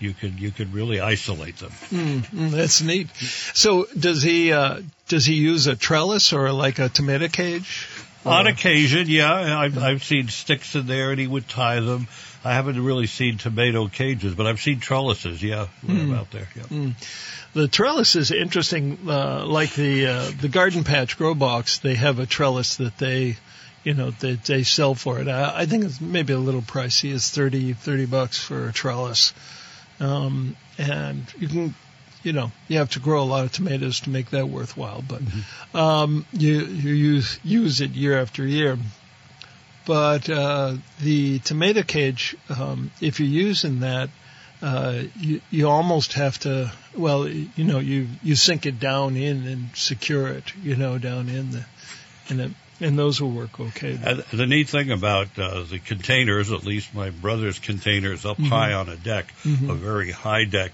you 0.00 0.14
could 0.14 0.38
you 0.40 0.50
could 0.50 0.72
really 0.72 1.00
isolate 1.00 1.56
them. 1.58 1.72
Mm, 1.92 2.50
that's 2.52 2.80
neat. 2.82 3.08
So 3.54 3.86
does 3.98 4.22
he 4.22 4.52
uh, 4.52 4.80
does 5.08 5.26
he 5.26 5.34
use 5.34 5.66
a 5.66 5.76
trellis 5.76 6.32
or 6.32 6.50
like 6.52 6.78
a 6.78 6.88
tomato 6.88 7.28
cage? 7.28 7.86
On 8.24 8.46
occasion, 8.46 9.06
yeah, 9.08 9.58
I've, 9.58 9.78
I've 9.78 10.04
seen 10.04 10.28
sticks 10.28 10.74
in 10.74 10.86
there, 10.86 11.10
and 11.10 11.18
he 11.18 11.26
would 11.26 11.48
tie 11.48 11.80
them. 11.80 12.06
I 12.44 12.54
haven't 12.54 12.82
really 12.82 13.06
seen 13.06 13.38
tomato 13.38 13.88
cages, 13.88 14.34
but 14.34 14.46
I've 14.46 14.60
seen 14.60 14.80
trellises. 14.80 15.42
Yeah, 15.42 15.68
when 15.84 16.00
I'm 16.00 16.14
out 16.14 16.30
there. 16.30 16.48
Yeah. 16.56 16.90
The 17.54 17.68
trellis 17.68 18.16
is 18.16 18.30
interesting. 18.30 18.98
Uh, 19.06 19.44
like 19.46 19.74
the 19.74 20.06
uh, 20.06 20.30
the 20.40 20.48
garden 20.48 20.84
patch 20.84 21.18
grow 21.18 21.34
box, 21.34 21.78
they 21.78 21.94
have 21.94 22.18
a 22.18 22.26
trellis 22.26 22.76
that 22.76 22.98
they, 22.98 23.36
you 23.84 23.94
know, 23.94 24.10
that 24.10 24.44
they 24.44 24.62
sell 24.62 24.94
for 24.94 25.20
it. 25.20 25.28
I, 25.28 25.60
I 25.60 25.66
think 25.66 25.84
it's 25.84 26.00
maybe 26.00 26.32
a 26.32 26.38
little 26.38 26.62
pricey. 26.62 27.14
It's 27.14 27.30
30, 27.30 27.74
30 27.74 28.06
bucks 28.06 28.38
for 28.38 28.68
a 28.68 28.72
trellis, 28.72 29.32
um, 30.00 30.56
and 30.78 31.26
you 31.38 31.48
can, 31.48 31.74
you 32.22 32.32
know, 32.32 32.52
you 32.68 32.78
have 32.78 32.90
to 32.90 33.00
grow 33.00 33.22
a 33.22 33.24
lot 33.24 33.44
of 33.44 33.52
tomatoes 33.52 34.00
to 34.00 34.10
make 34.10 34.30
that 34.30 34.48
worthwhile. 34.48 35.02
But 35.06 35.22
um, 35.78 36.26
you 36.32 36.60
you 36.64 36.92
use 36.92 37.38
use 37.42 37.80
it 37.80 37.90
year 37.90 38.20
after 38.20 38.46
year. 38.46 38.78
But 39.84 40.30
uh, 40.30 40.76
the 41.00 41.40
tomato 41.40 41.82
cage, 41.82 42.36
um, 42.48 42.92
if 43.00 43.18
you're 43.18 43.28
using 43.28 43.80
that, 43.80 44.10
uh, 44.62 45.02
you, 45.18 45.40
you 45.50 45.68
almost 45.68 46.12
have 46.12 46.38
to, 46.40 46.72
well, 46.96 47.28
you 47.28 47.64
know, 47.64 47.80
you, 47.80 48.06
you 48.22 48.36
sink 48.36 48.64
it 48.64 48.78
down 48.78 49.16
in 49.16 49.46
and 49.48 49.70
secure 49.74 50.28
it, 50.28 50.44
you 50.62 50.76
know, 50.76 50.98
down 50.98 51.28
in 51.28 51.50
the, 51.50 51.64
and 52.28 52.40
it, 52.40 52.50
and 52.80 52.98
those 52.98 53.20
will 53.20 53.30
work 53.30 53.58
okay. 53.58 53.98
And 54.02 54.24
the 54.32 54.46
neat 54.46 54.68
thing 54.68 54.90
about 54.90 55.38
uh, 55.38 55.62
the 55.62 55.78
containers, 55.78 56.50
at 56.50 56.64
least 56.64 56.94
my 56.94 57.10
brother's 57.10 57.58
containers 57.58 58.24
up 58.24 58.38
high 58.38 58.72
on 58.72 58.88
a 58.88 58.96
deck, 58.96 59.32
a 59.44 59.74
very 59.74 60.10
high 60.10 60.44
deck, 60.44 60.72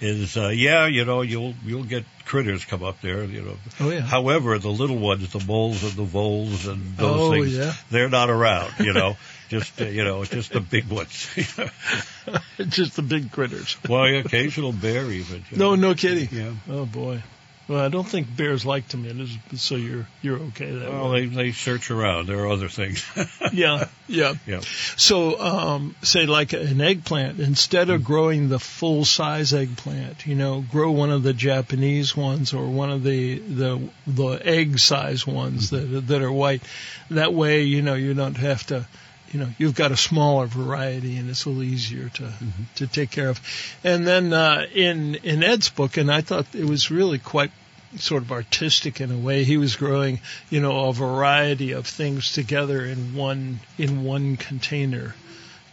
is 0.00 0.36
uh, 0.36 0.48
yeah, 0.48 0.86
you 0.86 1.04
know, 1.04 1.22
you'll 1.22 1.54
you'll 1.64 1.84
get 1.84 2.04
critters 2.24 2.64
come 2.64 2.82
up 2.82 3.00
there, 3.00 3.24
you 3.24 3.42
know. 3.42 3.56
Oh, 3.80 3.90
yeah. 3.90 4.00
However, 4.00 4.58
the 4.58 4.68
little 4.70 4.98
ones, 4.98 5.30
the 5.32 5.44
moles 5.44 5.82
and 5.82 5.92
the 5.92 6.04
voles 6.04 6.66
and 6.66 6.96
those 6.96 7.20
Oh, 7.20 7.30
things, 7.32 7.56
yeah. 7.56 7.72
they're 7.90 8.08
not 8.08 8.30
around, 8.30 8.72
you 8.78 8.92
know. 8.92 9.16
just 9.48 9.80
uh, 9.80 9.84
you 9.84 10.04
know, 10.04 10.24
just 10.24 10.52
the 10.52 10.60
big 10.60 10.88
ones. 10.88 11.28
Just 12.68 12.94
the 12.96 13.02
big 13.02 13.32
critters. 13.32 13.76
well, 13.88 14.04
occasional 14.04 14.72
bear 14.72 15.10
even. 15.10 15.42
No, 15.50 15.74
know. 15.74 15.88
no 15.88 15.94
kidding. 15.94 16.28
Yeah. 16.30 16.52
Oh 16.68 16.86
boy. 16.86 17.22
Well, 17.70 17.78
I 17.78 17.88
don't 17.88 18.06
think 18.06 18.26
bears 18.36 18.66
like 18.66 18.88
tomatoes, 18.88 19.30
so 19.54 19.76
you're 19.76 20.04
you're 20.22 20.40
okay 20.48 20.72
that 20.72 20.90
Well, 20.90 21.12
way. 21.12 21.26
they 21.26 21.34
they 21.36 21.52
search 21.52 21.92
around. 21.92 22.26
There 22.26 22.40
are 22.40 22.48
other 22.48 22.68
things. 22.68 23.06
Yeah, 23.52 23.86
yeah. 24.08 24.34
yeah. 24.46 24.60
So, 24.96 25.40
um, 25.40 25.94
say 26.02 26.26
like 26.26 26.52
an 26.52 26.80
eggplant, 26.80 27.38
instead 27.40 27.90
of 27.90 28.02
growing 28.04 28.48
the 28.48 28.58
full 28.58 29.04
size 29.04 29.52
eggplant, 29.54 30.26
you 30.26 30.34
know, 30.34 30.64
grow 30.70 30.90
one 30.90 31.10
of 31.10 31.22
the 31.22 31.32
Japanese 31.32 32.16
ones 32.16 32.54
or 32.54 32.66
one 32.66 32.90
of 32.90 33.04
the 33.04 33.38
the 33.38 33.80
the 34.06 34.40
egg 34.44 34.80
size 34.80 35.24
ones 35.24 35.70
that 35.70 35.78
that 36.08 36.22
are 36.22 36.32
white. 36.32 36.62
That 37.10 37.32
way, 37.34 37.62
you 37.62 37.82
know, 37.82 37.94
you 37.94 38.14
don't 38.14 38.36
have 38.36 38.66
to. 38.66 38.84
You 39.30 39.40
know, 39.40 39.48
you've 39.58 39.76
got 39.76 39.92
a 39.92 39.96
smaller 39.96 40.46
variety, 40.46 41.16
and 41.16 41.30
it's 41.30 41.44
a 41.44 41.50
little 41.50 41.62
easier 41.62 42.08
to 42.08 42.32
to 42.76 42.86
take 42.86 43.10
care 43.10 43.28
of. 43.28 43.40
And 43.84 44.06
then 44.06 44.32
uh, 44.32 44.66
in 44.74 45.14
in 45.16 45.44
Ed's 45.44 45.68
book, 45.68 45.96
and 45.96 46.10
I 46.10 46.20
thought 46.20 46.46
it 46.54 46.64
was 46.64 46.90
really 46.90 47.18
quite 47.18 47.52
sort 47.96 48.22
of 48.22 48.32
artistic 48.32 49.00
in 49.00 49.10
a 49.10 49.18
way. 49.18 49.44
He 49.44 49.56
was 49.56 49.76
growing, 49.76 50.20
you 50.48 50.60
know, 50.60 50.88
a 50.88 50.92
variety 50.92 51.72
of 51.72 51.86
things 51.86 52.32
together 52.32 52.84
in 52.84 53.14
one 53.14 53.60
in 53.78 54.04
one 54.04 54.36
container, 54.36 55.14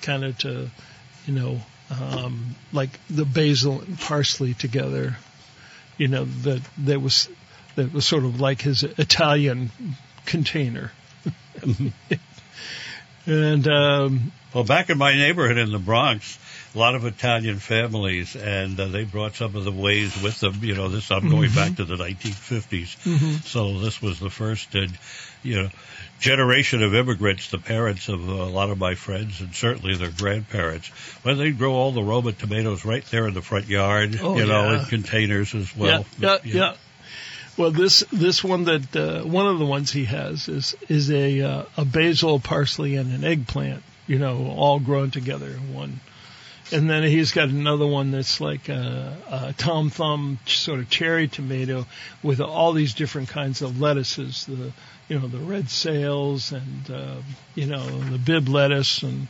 kind 0.02 0.24
of 0.24 0.38
to, 0.40 0.70
you 1.26 1.34
know, 1.34 1.62
um, 1.90 2.56
like 2.74 2.90
the 3.10 3.26
basil 3.26 3.82
and 3.82 4.00
parsley 4.00 4.54
together. 4.54 5.18
You 5.98 6.08
know, 6.08 6.26
that 6.26 6.62
that 6.80 7.02
was 7.02 7.30
that 7.76 7.94
was 7.94 8.06
sort 8.06 8.24
of 8.24 8.40
like 8.40 8.62
his 8.62 8.84
Italian 8.84 9.72
container. 10.26 10.92
and 13.28 13.68
um, 13.68 14.32
Well, 14.54 14.64
back 14.64 14.90
in 14.90 14.98
my 14.98 15.14
neighborhood 15.14 15.58
in 15.58 15.72
the 15.72 15.80
Bronx, 15.80 16.40
a 16.74 16.78
lot 16.80 16.96
of 16.96 17.06
Italian 17.06 17.60
families, 17.60 18.36
and 18.36 18.80
uh, 18.80 18.88
they 18.88 19.04
brought 19.04 19.36
some 19.36 19.56
of 19.56 19.64
the 19.64 19.72
ways 19.72 20.20
with 20.22 20.40
them. 20.40 20.60
You 20.62 20.76
know, 20.76 20.88
this 20.88 21.12
I'm 21.12 21.30
going 21.30 21.52
back 21.54 21.76
to 21.76 21.86
the 21.86 21.96
1950s, 21.96 23.44
so 23.44 23.80
this 23.80 24.02
was 24.02 24.20
the 24.20 24.30
first, 24.30 24.76
uh, 24.76 24.88
you 25.44 25.64
know, 25.64 25.70
generation 26.20 26.82
of 26.84 26.96
immigrants. 26.96 27.52
The 27.52 27.58
parents 27.58 28.10
of 28.10 28.28
a 28.28 28.46
lot 28.46 28.70
of 28.70 28.78
my 28.78 28.96
friends, 28.96 29.42
and 29.42 29.54
certainly 29.54 29.96
their 29.96 30.12
grandparents, 30.12 30.90
well, 31.24 31.36
they 31.36 31.52
grow 31.52 31.74
all 31.74 31.92
the 31.92 32.04
Roma 32.04 32.32
tomatoes 32.32 32.86
right 32.86 33.06
there 33.06 33.28
in 33.28 33.34
the 33.34 33.42
front 33.42 33.68
yard. 33.68 34.18
Oh, 34.22 34.38
you 34.38 34.46
know, 34.46 34.72
yeah. 34.72 34.80
in 34.80 34.86
containers 34.86 35.54
as 35.54 35.76
well. 35.76 36.06
Yeah, 36.20 36.38
yeah, 36.44 36.54
yeah. 36.54 36.74
Well, 37.58 37.72
this 37.72 38.04
this 38.14 38.44
one 38.44 38.66
that 38.66 38.96
uh, 38.96 39.24
one 39.24 39.48
of 39.48 39.58
the 39.58 39.66
ones 39.66 39.92
he 39.92 40.06
has 40.06 40.48
is 40.48 40.76
is 40.88 41.10
a 41.10 41.42
uh, 41.42 41.64
a 41.76 41.86
basil, 41.86 42.40
parsley, 42.40 42.96
and 42.96 43.12
an 43.12 43.24
eggplant. 43.24 43.84
You 44.06 44.20
know, 44.20 44.54
all 44.56 44.80
grown 44.80 45.12
together 45.12 45.48
in 45.48 45.74
one. 45.74 46.00
And 46.72 46.90
then 46.90 47.04
he's 47.04 47.32
got 47.32 47.48
another 47.48 47.88
one 47.88 48.12
that's 48.12 48.42
like 48.42 48.68
a, 48.68 49.18
a 49.32 49.54
Tom 49.58 49.90
Thumb 49.90 50.38
sort 50.46 50.80
of 50.80 50.90
cherry 50.90 51.28
tomato 51.28 51.86
with 52.22 52.42
all 52.42 52.74
these 52.74 52.94
different 52.94 53.30
kinds 53.30 53.62
of 53.62 53.80
lettuces. 53.80 54.46
The 54.46 54.72
you 55.08 55.20
know 55.20 55.28
the 55.28 55.40
red 55.40 55.70
sails 55.70 56.52
and 56.52 56.92
uh, 56.92 57.16
you 57.56 57.66
know 57.66 57.86
the 57.88 58.18
Bibb 58.18 58.50
lettuce 58.50 59.02
and 59.02 59.28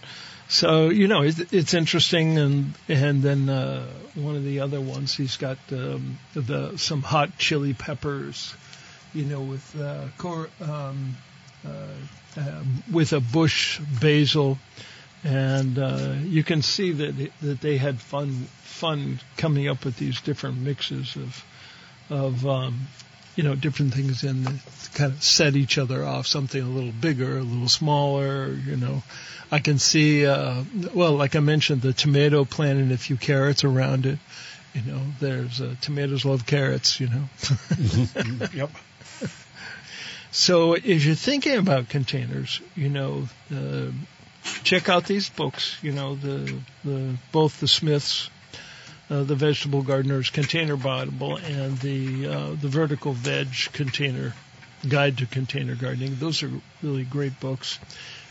so 0.49 0.89
you 0.89 1.07
know 1.07 1.23
it, 1.23 1.53
it's 1.53 1.73
interesting 1.73 2.37
and 2.37 2.73
and 2.87 3.21
then 3.21 3.49
uh, 3.49 3.85
one 4.15 4.35
of 4.35 4.43
the 4.43 4.61
other 4.61 4.81
ones 4.81 5.15
he's 5.15 5.37
got 5.37 5.57
um, 5.71 6.17
the 6.33 6.77
some 6.77 7.01
hot 7.01 7.37
chili 7.37 7.73
peppers, 7.73 8.53
you 9.13 9.25
know 9.25 9.41
with 9.41 9.79
uh, 9.79 10.05
cor- 10.17 10.49
um, 10.61 11.17
uh, 11.65 12.39
uh, 12.39 12.63
with 12.91 13.13
a 13.13 13.19
bush 13.19 13.79
basil, 14.01 14.57
and 15.23 15.77
uh, 15.77 16.13
you 16.23 16.43
can 16.43 16.61
see 16.61 16.91
that 16.91 17.31
that 17.41 17.61
they 17.61 17.77
had 17.77 17.99
fun 17.99 18.47
fun 18.63 19.19
coming 19.37 19.67
up 19.67 19.83
with 19.83 19.97
these 19.97 20.21
different 20.21 20.57
mixes 20.57 21.15
of 21.15 21.43
of 22.09 22.47
um, 22.47 22.87
you 23.37 23.43
know 23.43 23.55
different 23.55 23.93
things 23.93 24.23
in 24.23 24.43
that 24.43 24.89
kind 24.95 25.13
of 25.13 25.23
set 25.23 25.55
each 25.55 25.77
other 25.77 26.03
off. 26.03 26.27
Something 26.27 26.61
a 26.61 26.65
little 26.67 26.91
bigger, 26.91 27.37
a 27.37 27.43
little 27.43 27.69
smaller, 27.69 28.49
you 28.49 28.75
know. 28.75 29.03
I 29.49 29.59
can 29.59 29.79
see, 29.79 30.25
uh, 30.25 30.63
well, 30.93 31.13
like 31.13 31.37
I 31.37 31.39
mentioned, 31.39 31.81
the 31.81 31.93
tomato 31.93 32.43
plant 32.43 32.79
and 32.79 32.91
a 32.91 32.97
few 32.97 33.15
carrots 33.15 33.63
around 33.63 34.05
it. 34.05 34.19
You 34.73 34.81
know, 34.91 35.01
there's 35.21 35.61
uh, 35.61 35.75
tomatoes 35.79 36.25
love 36.25 36.45
carrots. 36.45 36.99
You 36.99 37.07
know. 37.07 37.23
Yep. 38.53 38.71
So 40.29 40.73
if 40.73 41.05
you're 41.05 41.15
thinking 41.15 41.57
about 41.57 41.89
containers, 41.89 42.61
you 42.75 42.89
know, 42.89 43.27
uh, 43.51 43.87
check 44.63 44.87
out 44.87 45.05
these 45.05 45.29
books. 45.29 45.77
You 45.81 45.93
know, 45.93 46.15
the 46.15 46.53
the 46.83 47.17
both 47.31 47.59
the 47.59 47.67
Smiths, 47.67 48.29
uh, 49.09 49.23
the 49.23 49.35
Vegetable 49.35 49.81
Gardener's 49.81 50.29
Container 50.29 50.75
Bible, 50.77 51.37
and 51.37 51.77
the 51.79 52.27
uh, 52.27 52.49
the 52.61 52.67
Vertical 52.67 53.13
Veg 53.13 53.47
Container 53.73 54.33
Guide 54.87 55.17
to 55.19 55.25
Container 55.25 55.75
Gardening. 55.75 56.15
Those 56.19 56.43
are 56.43 56.51
really 56.81 57.03
great 57.03 57.39
books. 57.39 57.79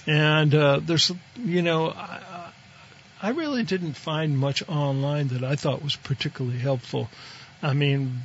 And 0.06 0.54
uh, 0.54 0.80
there's, 0.80 1.10
you 1.36 1.62
know, 1.62 1.90
I, 1.90 2.52
I 3.20 3.30
really 3.30 3.64
didn't 3.64 3.94
find 3.94 4.38
much 4.38 4.62
online 4.68 5.28
that 5.28 5.42
I 5.42 5.56
thought 5.56 5.82
was 5.82 5.96
particularly 5.96 6.58
helpful. 6.58 7.08
I 7.62 7.72
mean, 7.72 8.20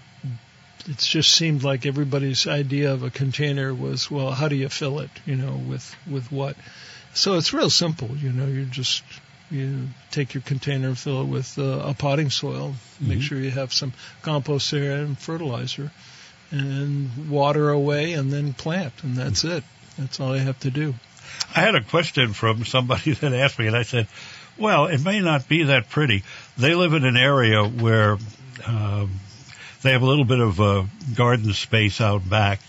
it 0.87 0.97
just 0.97 1.31
seemed 1.31 1.63
like 1.63 1.85
everybody's 1.85 2.45
idea 2.47 2.93
of 2.93 3.03
a 3.03 3.09
container 3.09 3.73
was, 3.73 4.11
well, 4.11 4.31
how 4.31 4.47
do 4.47 4.55
you 4.55 4.69
fill 4.69 4.99
it? 4.99 5.09
You 5.25 5.35
know, 5.35 5.55
with 5.55 5.95
with 6.09 6.31
what? 6.31 6.55
So 7.13 7.35
it's 7.35 7.53
real 7.53 7.69
simple. 7.69 8.09
You 8.15 8.31
know, 8.31 8.45
you 8.45 8.65
just 8.65 9.03
you 9.51 9.89
take 10.11 10.33
your 10.33 10.41
container 10.41 10.87
and 10.87 10.97
fill 10.97 11.21
it 11.21 11.25
with 11.25 11.59
uh, 11.59 11.83
a 11.85 11.93
potting 11.93 12.29
soil. 12.29 12.73
Make 12.99 13.21
sure 13.21 13.37
you 13.37 13.51
have 13.51 13.73
some 13.73 13.93
compost 14.21 14.71
there 14.71 15.03
and 15.03 15.17
fertilizer, 15.17 15.91
and 16.51 17.29
water 17.29 17.69
away, 17.69 18.13
and 18.13 18.31
then 18.31 18.53
plant, 18.53 18.93
and 19.03 19.15
that's 19.15 19.43
it. 19.43 19.63
That's 19.97 20.19
all 20.19 20.35
you 20.35 20.41
have 20.41 20.59
to 20.61 20.71
do. 20.71 20.95
I 21.55 21.61
had 21.61 21.75
a 21.75 21.83
question 21.83 22.33
from 22.33 22.65
somebody 22.65 23.11
that 23.21 23.33
asked 23.33 23.59
me, 23.59 23.67
and 23.67 23.75
I 23.75 23.83
said, 23.83 24.07
"Well, 24.57 24.87
it 24.87 25.03
may 25.03 25.19
not 25.19 25.47
be 25.47 25.63
that 25.63 25.89
pretty. 25.89 26.23
They 26.57 26.73
live 26.73 26.93
in 26.93 27.03
an 27.03 27.17
area 27.17 27.63
where 27.63 28.17
um, 28.65 29.19
they 29.81 29.91
have 29.91 30.01
a 30.01 30.05
little 30.05 30.25
bit 30.25 30.39
of 30.39 30.61
uh, 30.61 30.83
garden 31.15 31.53
space 31.53 31.99
out 31.99 32.27
back, 32.27 32.61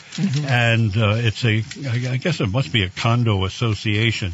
and 0.44 0.96
uh, 0.96 1.14
it's 1.18 1.44
a. 1.44 1.62
I 1.88 2.16
guess 2.16 2.40
it 2.40 2.48
must 2.48 2.72
be 2.72 2.82
a 2.82 2.88
condo 2.88 3.44
association." 3.44 4.32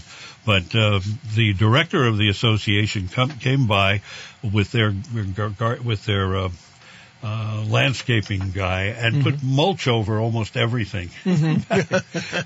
But 0.49 0.75
uh, 0.75 1.01
the 1.35 1.53
director 1.53 2.07
of 2.07 2.17
the 2.17 2.31
association 2.31 3.09
come, 3.09 3.29
came 3.33 3.67
by 3.67 4.01
with 4.43 4.73
their 4.73 4.95
with 5.13 6.07
their 6.07 6.37
uh, 6.39 6.49
uh, 7.23 7.65
landscaping 7.69 8.51
guy 8.53 8.85
and 8.85 9.23
put 9.23 9.43
mulch 9.43 9.89
over 9.89 10.21
almost 10.21 10.57
everything. 10.57 11.11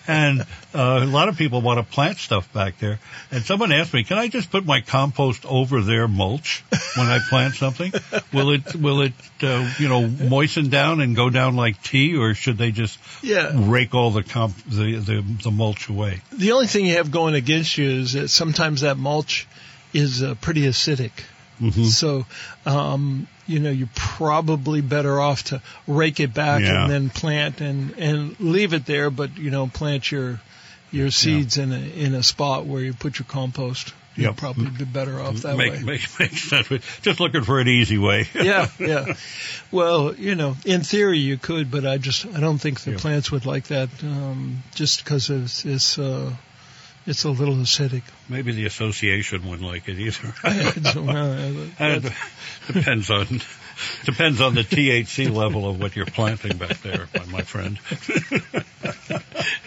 and 0.08 0.40
uh, 0.74 1.00
a 1.02 1.06
lot 1.06 1.28
of 1.28 1.36
people 1.36 1.60
want 1.60 1.78
to 1.78 1.92
plant 1.94 2.18
stuff 2.18 2.50
back 2.52 2.78
there. 2.78 2.98
And 3.30 3.44
someone 3.44 3.72
asked 3.72 3.92
me, 3.92 4.04
"Can 4.04 4.18
I 4.18 4.28
just 4.28 4.50
put 4.50 4.64
my 4.64 4.80
compost 4.80 5.44
over 5.44 5.82
their 5.82 6.08
mulch 6.08 6.64
when 6.96 7.06
I 7.06 7.18
plant 7.28 7.54
something? 7.54 7.92
Will 8.32 8.52
it 8.52 8.74
will 8.74 9.02
it 9.02 9.12
uh, 9.42 9.68
you 9.78 9.88
know 9.88 10.06
moisten 10.06 10.68
down 10.70 11.00
and 11.00 11.14
go 11.14 11.28
down 11.30 11.56
like 11.56 11.82
tea, 11.82 12.16
or 12.16 12.34
should 12.34 12.58
they 12.58 12.70
just 12.70 12.98
Yeah. 13.22 13.52
rake 13.54 13.94
all 13.94 14.10
the 14.10 14.22
comp 14.22 14.56
the, 14.66 14.96
the 14.96 15.24
the 15.42 15.50
mulch 15.50 15.88
away?" 15.88 16.20
The 16.32 16.52
only 16.52 16.66
thing 16.66 16.86
you 16.86 16.94
have 16.96 17.10
going 17.10 17.34
against 17.34 17.76
you 17.76 17.88
is 17.90 18.14
that 18.14 18.28
sometimes 18.28 18.80
that 18.80 18.96
mulch 18.96 19.46
is 19.92 20.22
uh, 20.22 20.34
pretty 20.40 20.62
acidic. 20.62 21.10
Mm-hmm. 21.62 21.84
So, 21.84 22.26
um, 22.66 23.26
you 23.46 23.58
know, 23.60 23.70
you're 23.70 23.88
probably 23.94 24.80
better 24.80 25.20
off 25.20 25.44
to 25.44 25.62
rake 25.86 26.20
it 26.20 26.34
back 26.34 26.62
Yeah. 26.62 26.82
and 26.82 26.90
then 26.92 27.10
plant 27.10 27.60
and, 27.60 27.92
and 27.98 28.38
leave 28.40 28.74
it 28.74 28.84
there, 28.86 29.10
but, 29.10 29.36
you 29.38 29.50
know, 29.50 29.66
plant 29.68 30.10
your, 30.10 30.40
your 30.90 31.10
seeds 31.10 31.56
in 31.58 31.72
a, 31.72 31.78
in 31.78 32.14
a 32.14 32.22
spot 32.22 32.66
where 32.66 32.82
you 32.82 32.92
put 32.92 33.18
your 33.18 33.26
compost. 33.26 33.94
You'll 34.14 34.26
Yep. 34.26 34.36
probably 34.36 34.66
be 34.68 34.84
better 34.84 35.18
off 35.18 35.36
that 35.36 35.56
make, 35.56 35.72
way. 35.72 35.78
make 35.84 36.20
make 36.20 36.32
sense. 36.36 36.68
Just 37.00 37.18
looking 37.18 37.44
for 37.44 37.60
an 37.60 37.68
easy 37.68 37.96
way. 37.96 38.28
yeah, 38.34 38.68
yeah. 38.78 39.14
Well, 39.70 40.14
you 40.14 40.34
know, 40.34 40.54
in 40.66 40.82
theory 40.82 41.16
you 41.18 41.38
could, 41.38 41.70
but 41.70 41.86
I 41.86 41.96
just 41.96 42.26
I 42.26 42.38
don't 42.40 42.58
think 42.58 42.80
the 42.82 42.90
Yeah. 42.90 42.98
plants 42.98 43.32
would 43.32 43.46
like 43.46 43.68
that, 43.68 43.88
um, 44.02 44.62
just 44.74 45.02
because 45.02 45.30
it's 45.30 45.64
it's 45.64 45.98
uh, 45.98 46.30
it's 47.06 47.24
a 47.24 47.30
little 47.30 47.54
acidic. 47.56 48.02
Maybe 48.28 48.52
the 48.52 48.66
association 48.66 49.48
wouldn't 49.48 49.68
like 49.68 49.88
it 49.88 49.98
either. 49.98 50.34
Uh, 51.78 52.00
depends 52.72 53.10
on 53.10 53.26
depends 54.04 54.40
on 54.40 54.54
the 54.54 54.62
THC 54.62 55.34
level 55.34 55.68
of 55.68 55.80
what 55.80 55.96
you're 55.96 56.06
planting 56.06 56.56
back 56.56 56.80
there, 56.82 57.08
my, 57.30 57.42
friend. 57.42 57.78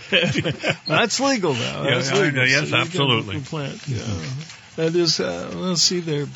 That's 0.88 1.20
legal 1.20 1.54
now. 1.54 1.84
Yeah, 1.84 1.96
That's 1.96 2.12
I 2.12 2.16
know. 2.16 2.22
legal. 2.22 2.48
Yes, 2.48 2.70
can 2.70 2.80
absolutely. 2.80 3.42
Plant. 3.42 3.88
Yeah. 3.88 4.04
That 4.78 4.96
is. 4.96 5.20
Uh, 5.20 5.52
let's 5.54 5.82
see 5.82 6.00
there. 6.00 6.28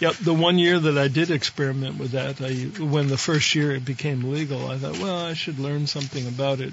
Yep. 0.00 0.14
The 0.16 0.34
one 0.34 0.58
year 0.58 0.78
that 0.78 0.98
I 0.98 1.08
did 1.08 1.30
experiment 1.30 1.98
with 1.98 2.12
that, 2.12 2.40
I 2.40 2.54
when 2.82 3.08
the 3.08 3.18
first 3.18 3.54
year 3.54 3.72
it 3.72 3.84
became 3.84 4.30
legal, 4.32 4.66
I 4.68 4.78
thought, 4.78 4.98
well, 4.98 5.26
I 5.26 5.34
should 5.34 5.58
learn 5.58 5.86
something 5.86 6.26
about 6.26 6.60
it. 6.60 6.72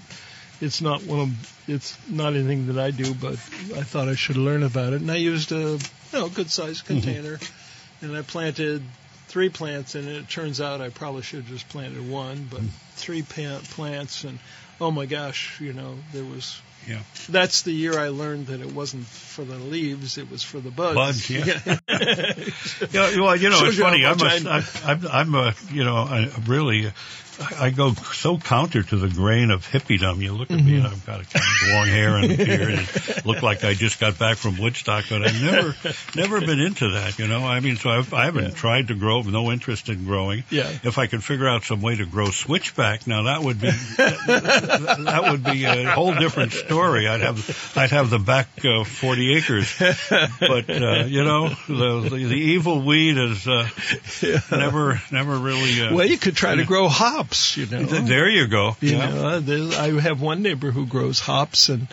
It's 0.61 0.81
not 0.81 1.03
one 1.03 1.19
of. 1.19 1.63
It's 1.67 1.97
not 2.09 2.33
anything 2.33 2.67
that 2.67 2.77
I 2.79 2.91
do, 2.91 3.13
but 3.13 3.33
I 3.33 3.83
thought 3.83 4.07
I 4.09 4.15
should 4.15 4.37
learn 4.37 4.63
about 4.63 4.93
it, 4.93 5.01
and 5.01 5.11
I 5.11 5.15
used 5.17 5.51
a 5.51 5.55
you 5.77 5.79
know 6.13 6.29
good 6.29 6.49
sized 6.49 6.85
Mm-hmm. 6.85 7.01
container, 7.01 7.39
and 8.01 8.15
I 8.15 8.21
planted 8.21 8.81
three 9.27 9.49
plants, 9.49 9.95
and 9.95 10.07
it 10.07 10.29
turns 10.29 10.59
out 10.61 10.81
I 10.81 10.89
probably 10.89 11.21
should 11.23 11.39
have 11.39 11.47
just 11.47 11.67
planted 11.69 12.09
one, 12.09 12.47
but 12.49 12.61
three 12.95 13.21
pa- 13.23 13.61
plants, 13.71 14.23
and 14.23 14.37
oh 14.79 14.91
my 14.91 15.05
gosh, 15.05 15.59
you 15.59 15.73
know, 15.73 15.95
there 16.13 16.23
was. 16.25 16.61
Yeah. 16.87 16.97
That's 17.29 17.61
the 17.61 17.71
year 17.71 17.99
I 17.99 18.07
learned 18.09 18.47
that 18.47 18.59
it 18.59 18.73
wasn't 18.73 19.05
for 19.05 19.43
the 19.45 19.55
leaves; 19.55 20.17
it 20.17 20.31
was 20.31 20.41
for 20.43 20.59
the 20.59 20.71
buds. 20.71 20.95
Buds, 20.95 21.29
yeah. 21.29 21.43
Yeah, 22.91 23.21
well, 23.21 23.35
you 23.35 23.49
know, 23.51 23.59
it's 23.65 23.77
funny. 23.77 24.03
I'm 24.03 24.19
a, 24.19 24.63
I'm, 24.83 25.07
I'm 25.07 25.35
a, 25.35 25.53
you 25.71 25.83
know, 25.83 25.95
I 25.97 26.29
really, 26.47 26.91
I 27.41 27.65
I 27.65 27.69
go 27.71 27.93
so 27.93 28.37
counter 28.37 28.83
to 28.83 28.97
the 28.97 29.07
grain 29.09 29.51
of 29.51 29.65
hippiedom. 29.67 30.17
You 30.19 30.33
look 30.33 30.51
at 30.51 30.63
me 30.63 30.77
and 30.77 30.87
I've 30.87 31.05
got 31.05 31.21
a 31.21 31.25
kind 31.25 31.45
of 31.63 31.69
long 31.69 31.87
hair 31.87 32.15
and 32.17 32.31
a 32.31 32.37
beard 32.37 32.69
and 32.71 33.25
look 33.25 33.41
like 33.41 33.63
I 33.63 33.73
just 33.73 33.99
got 33.99 34.17
back 34.19 34.37
from 34.37 34.57
Woodstock, 34.57 35.05
but 35.09 35.23
I've 35.23 35.41
never, 35.41 35.75
never 36.15 36.39
been 36.39 36.59
into 36.59 36.91
that, 36.91 37.17
you 37.19 37.27
know. 37.27 37.45
I 37.45 37.59
mean, 37.59 37.75
so 37.77 37.89
I've, 37.89 38.13
I 38.13 38.25
haven't 38.25 38.43
Yeah. 38.45 38.49
tried 38.51 38.87
to 38.89 38.95
grow, 38.95 39.21
no 39.21 39.51
interest 39.51 39.89
in 39.89 40.05
growing. 40.05 40.43
Yeah. 40.49 40.69
If 40.83 40.97
I 40.97 41.07
could 41.07 41.23
figure 41.23 41.47
out 41.47 41.63
some 41.63 41.81
way 41.81 41.95
to 41.95 42.05
grow 42.05 42.31
switchback, 42.31 43.07
now 43.07 43.23
that 43.23 43.41
would 43.43 43.59
be, 43.61 43.69
that, 43.69 44.97
that 45.05 45.31
would 45.31 45.43
be 45.43 45.65
a 45.65 45.89
whole 45.91 46.13
different 46.13 46.51
story. 46.53 47.07
I'd 47.07 47.21
have, 47.21 47.73
I'd 47.75 47.91
have 47.91 48.09
the 48.09 48.19
back 48.19 48.47
uh, 48.65 48.83
40 48.83 49.35
acres 49.37 49.75
but 49.79 50.69
uh, 50.69 51.05
you 51.07 51.23
know 51.23 51.49
the, 51.67 52.07
the 52.09 52.25
the 52.31 52.35
evil 52.35 52.81
weed 52.81 53.17
is 53.17 53.47
uh, 53.47 53.67
never 54.51 55.01
never 55.11 55.37
really. 55.37 55.81
Uh, 55.81 55.95
Well, 55.95 56.05
you 56.05 56.17
could 56.17 56.35
try 56.35 56.55
to 56.55 56.63
grow 56.65 56.87
hops, 57.31 57.57
you 57.57 57.65
know. 57.67 57.83
there 57.83 58.29
you 58.29 58.47
go. 58.47 58.75
You 58.81 58.91
Yeah. 58.97 59.09
know, 59.09 59.27
uh, 59.27 59.81
I 59.81 59.99
have 60.01 60.21
one 60.21 60.41
neighbor 60.41 60.71
who 60.71 60.85
grows 60.85 61.19
hops, 61.19 61.69
and 61.69 61.87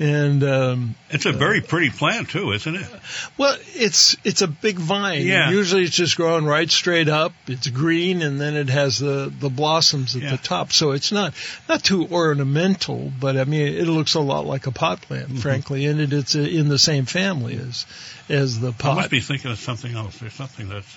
and 0.00 0.42
um, 0.42 0.94
It's 1.10 1.24
a 1.26 1.32
very 1.32 1.60
pretty 1.60 1.90
plant 1.90 2.28
too, 2.30 2.50
isn't 2.52 2.74
it? 2.74 2.86
well, 3.38 3.56
it's 3.74 4.16
it's 4.24 4.42
a 4.42 4.48
big 4.48 4.76
vine. 4.76 5.24
Yeah. 5.26 5.50
Usually, 5.50 5.84
it's 5.84 5.94
just 5.96 6.16
growing 6.16 6.44
right 6.44 6.68
straight 6.70 7.08
up. 7.08 7.32
It's 7.46 7.68
green, 7.68 8.22
and 8.22 8.40
then 8.40 8.54
it 8.56 8.68
has 8.70 8.98
the 8.98 9.32
the 9.40 9.48
blossoms 9.50 10.16
at 10.16 10.22
Yeah. 10.22 10.30
the 10.32 10.38
top. 10.38 10.72
So 10.72 10.92
it's 10.92 11.12
not 11.12 11.34
not 11.68 11.82
too 11.84 12.06
ornamental, 12.08 13.12
but 13.20 13.36
I 13.36 13.44
mean, 13.44 13.68
it 13.68 13.86
looks 13.86 14.14
a 14.14 14.20
lot 14.20 14.46
like 14.46 14.66
a 14.66 14.72
pot 14.72 15.02
plant, 15.02 15.28
Mm-hmm. 15.28 15.38
frankly, 15.38 15.86
and 15.86 16.00
it, 16.00 16.12
it's 16.12 16.34
uh 16.36 16.40
in 16.40 16.68
the 16.68 16.78
same 16.78 17.04
family 17.06 17.56
as 17.56 17.86
as 18.28 18.58
the 18.60 18.68
I 18.68 18.72
pot. 18.72 18.96
must 18.96 19.10
be 19.10 19.20
thinking 19.20 19.50
of 19.52 19.58
something 19.58 19.94
else. 19.94 20.18
There's 20.18 20.34
something 20.34 20.68
that's 20.68 20.96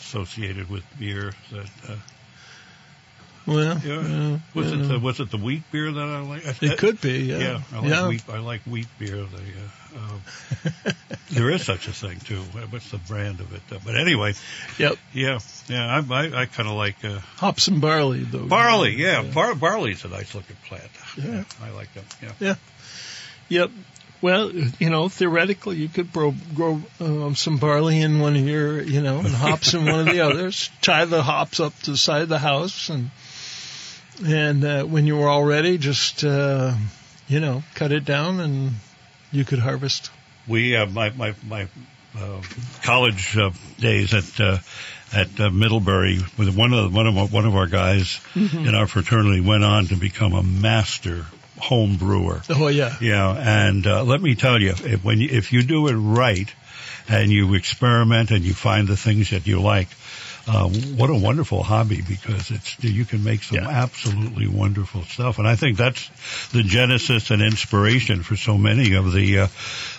associated 0.00 0.68
with 0.70 0.84
beer 0.98 1.32
that. 1.52 1.66
Uh, 1.88 1.96
well, 3.46 3.58
yeah. 3.58 3.80
yeah, 3.84 4.38
was 4.54 4.70
yeah. 4.72 4.78
it 4.78 4.82
the, 4.88 4.98
was 4.98 5.20
it 5.20 5.30
the 5.30 5.36
wheat 5.38 5.62
beer 5.72 5.90
that 5.90 6.00
I 6.00 6.20
like? 6.20 6.62
It 6.62 6.78
could 6.78 7.00
be, 7.00 7.20
yeah. 7.24 7.38
Yeah, 7.38 7.62
I 7.72 7.76
like 7.80 7.88
Yeah. 7.90 8.08
wheat. 8.08 8.22
I 8.28 8.38
like 8.38 8.60
wheat 8.62 8.86
beer. 8.98 9.16
The, 9.16 9.42
uh, 9.96 9.98
uh, 9.98 10.92
there 11.30 11.50
is 11.50 11.64
such 11.64 11.88
a 11.88 11.92
thing 11.92 12.18
too. 12.20 12.40
What's 12.70 12.90
the 12.90 12.98
brand 12.98 13.40
of 13.40 13.52
it? 13.52 13.62
Uh, 13.72 13.78
but 13.84 13.96
anyway, 13.96 14.34
Yep. 14.78 14.96
yeah, 15.12 15.38
yeah. 15.68 16.02
I 16.08 16.14
I, 16.14 16.42
I 16.42 16.46
kind 16.46 16.68
of 16.68 16.76
like 16.76 17.04
uh, 17.04 17.18
Hops 17.36 17.68
and 17.68 17.80
barley, 17.80 18.22
though. 18.22 18.46
barley. 18.46 18.94
Yeah, 18.96 19.22
Bar- 19.22 19.54
barley's 19.56 20.04
a 20.04 20.08
nice 20.08 20.34
looking 20.34 20.56
plant. 20.68 20.90
Yeah. 21.16 21.44
I 21.62 21.70
like 21.70 21.92
them. 21.94 22.04
Yeah. 22.40 22.54
Yep. 23.48 23.70
Well, 24.22 24.52
you 24.52 24.90
know, 24.90 25.08
theoretically, 25.08 25.76
you 25.78 25.88
could 25.88 26.12
grow, 26.12 26.34
grow 26.54 26.82
um, 27.00 27.34
some 27.34 27.56
barley 27.56 28.02
in 28.02 28.20
one 28.20 28.36
of 28.36 28.46
your, 28.46 28.80
you 28.82 29.00
know, 29.00 29.18
and 29.20 29.28
hops 29.28 29.72
in 29.72 29.86
one 29.86 30.00
of 30.00 30.06
the 30.14 30.20
others. 30.28 30.68
Tie 30.82 31.06
the 31.06 31.22
hops 31.22 31.58
up 31.58 31.74
to 31.84 31.92
the 31.92 31.96
side 31.96 32.20
of 32.22 32.28
the 32.28 32.38
house, 32.38 32.90
and 32.90 33.10
and 34.24 34.64
uh, 34.64 34.84
when 34.84 35.06
you 35.06 35.16
were 35.16 35.28
all 35.28 35.44
ready, 35.44 35.78
just 35.78 36.24
uh, 36.24 36.74
you 37.28 37.40
know, 37.40 37.62
cut 37.74 37.92
it 37.92 38.04
down, 38.04 38.40
and 38.40 38.72
you 39.32 39.44
could 39.44 39.58
harvest. 39.58 40.10
We 40.48 40.76
uh, 40.76 40.86
my 40.86 41.10
my 41.10 41.34
my 41.46 41.68
uh, 42.18 42.40
college 42.82 43.36
uh, 43.36 43.50
days 43.78 44.14
at 44.14 44.40
uh, 44.40 44.58
at 45.12 45.38
uh, 45.40 45.50
Middlebury 45.50 46.18
with 46.38 46.56
one 46.56 46.72
of 46.72 46.92
one 46.94 47.06
of 47.06 47.16
our- 47.16 47.26
one 47.26 47.46
of 47.46 47.54
our 47.54 47.66
guys 47.66 48.20
in 48.34 48.74
our 48.74 48.86
fraternity 48.86 49.40
went 49.40 49.64
on 49.64 49.86
to 49.86 49.96
become 49.96 50.32
a 50.34 50.42
master 50.42 51.24
home 51.58 51.96
brewer. 51.96 52.40
Oh 52.48 52.68
yeah, 52.68 52.96
Yeah, 53.00 53.32
and 53.36 53.86
uh, 53.86 54.02
let 54.04 54.20
me 54.22 54.34
tell 54.34 54.60
you, 54.60 54.70
if, 54.70 55.04
when 55.04 55.18
you, 55.20 55.28
if 55.30 55.52
you 55.52 55.62
do 55.62 55.88
it 55.88 55.94
right, 55.94 56.48
and 57.08 57.30
you 57.30 57.54
experiment 57.54 58.30
and 58.30 58.42
you 58.44 58.54
find 58.54 58.88
the 58.88 58.96
things 58.96 59.30
that 59.30 59.46
you 59.46 59.60
like, 59.60 59.88
uh, 60.52 60.68
what 60.68 61.10
a 61.10 61.14
wonderful 61.14 61.62
hobby 61.62 62.02
because 62.02 62.50
it's 62.50 62.76
you 62.82 63.04
can 63.04 63.22
make 63.22 63.42
some 63.44 63.58
Yeah. 63.58 63.68
absolutely 63.68 64.48
wonderful 64.48 65.02
stuff, 65.04 65.38
and 65.38 65.46
I 65.46 65.54
think 65.54 65.76
that's 65.76 66.08
the 66.52 66.62
genesis 66.64 67.30
and 67.30 67.40
inspiration 67.40 68.22
for 68.24 68.36
so 68.36 68.58
many 68.58 68.94
of 68.94 69.12
the, 69.12 69.38
uh, 69.40 69.46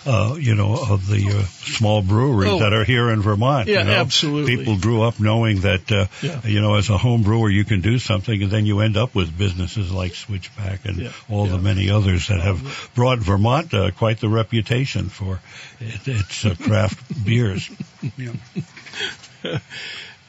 uh, 0.05 0.35
you 0.35 0.55
know, 0.55 0.73
of 0.75 1.07
the 1.07 1.25
uh, 1.29 1.43
small 1.77 2.01
breweries 2.01 2.51
Oh. 2.51 2.59
that 2.59 2.73
are 2.73 2.83
here 2.83 3.09
in 3.11 3.21
Vermont. 3.21 3.67
Yeah, 3.67 3.79
you 3.79 3.85
know? 3.85 3.91
absolutely. 3.93 4.57
People 4.57 4.77
grew 4.77 5.03
up 5.03 5.19
knowing 5.19 5.61
that, 5.61 5.89
uh, 5.91 6.07
Yeah. 6.21 6.41
you 6.45 6.59
know, 6.61 6.75
as 6.75 6.89
a 6.89 6.97
home 6.97 7.21
brewer 7.23 7.49
you 7.49 7.63
can 7.63 7.79
do 7.81 7.97
something, 7.99 8.43
and 8.43 8.51
then 8.51 8.65
you 8.65 8.81
end 8.81 8.97
up 8.97 9.15
with 9.15 9.35
businesses 9.37 9.89
like 9.91 10.15
Switchback 10.15 10.85
and 10.85 10.97
Yeah. 10.97 11.11
all 11.29 11.45
the 11.45 11.59
many 11.59 11.89
others 11.89 12.27
that 12.27 12.41
have 12.41 12.89
brought 12.93 13.19
Vermont 13.19 13.73
uh, 13.73 13.91
quite 13.91 14.19
the 14.19 14.27
reputation 14.29 15.07
for 15.09 15.39
it, 15.79 16.07
its 16.07 16.43
uh, 16.45 16.55
craft 16.59 16.99
beers. 17.25 17.69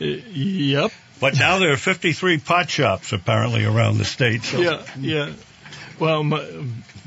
Yep, 0.03 0.93
But 1.21 1.39
now 1.39 1.59
there 1.59 1.73
are 1.73 1.77
53 1.77 2.39
pot 2.39 2.69
shops 2.69 3.13
apparently 3.13 3.65
around 3.65 3.99
the 3.99 4.05
state. 4.05 4.43
So 4.43 4.61
yeah, 4.61 4.83
yeah. 4.99 5.33
Well, 5.99 6.25
my, 6.25 6.45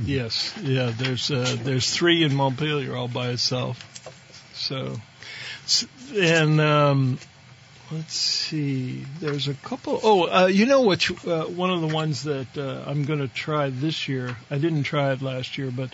yes, 0.03 0.53
yeah. 0.61 0.91
There's 0.95 1.29
uh, 1.31 1.57
there's 1.61 1.89
three 1.89 2.23
in 2.23 2.33
Montpelier 2.33 2.95
all 2.95 3.07
by 3.07 3.29
itself. 3.29 3.83
So, 4.53 4.95
and 6.15 6.61
um, 6.61 7.19
let's 7.91 8.13
see. 8.15 9.05
There's 9.19 9.47
a 9.47 9.53
couple. 9.53 9.99
Oh, 10.03 10.23
uh, 10.27 10.45
you 10.47 10.65
know 10.65 10.81
what? 10.81 11.07
you- 11.07 11.17
Uh, 11.25 11.43
one 11.45 11.69
of 11.71 11.81
the 11.81 11.88
ones 11.93 12.23
that 12.23 12.57
uh, 12.57 12.83
I'm 12.89 13.05
going 13.05 13.19
to 13.19 13.27
try 13.27 13.69
this 13.69 14.07
year. 14.07 14.36
I 14.49 14.57
didn't 14.57 14.83
try 14.83 15.11
it 15.11 15.21
last 15.21 15.57
year, 15.57 15.71
but 15.71 15.93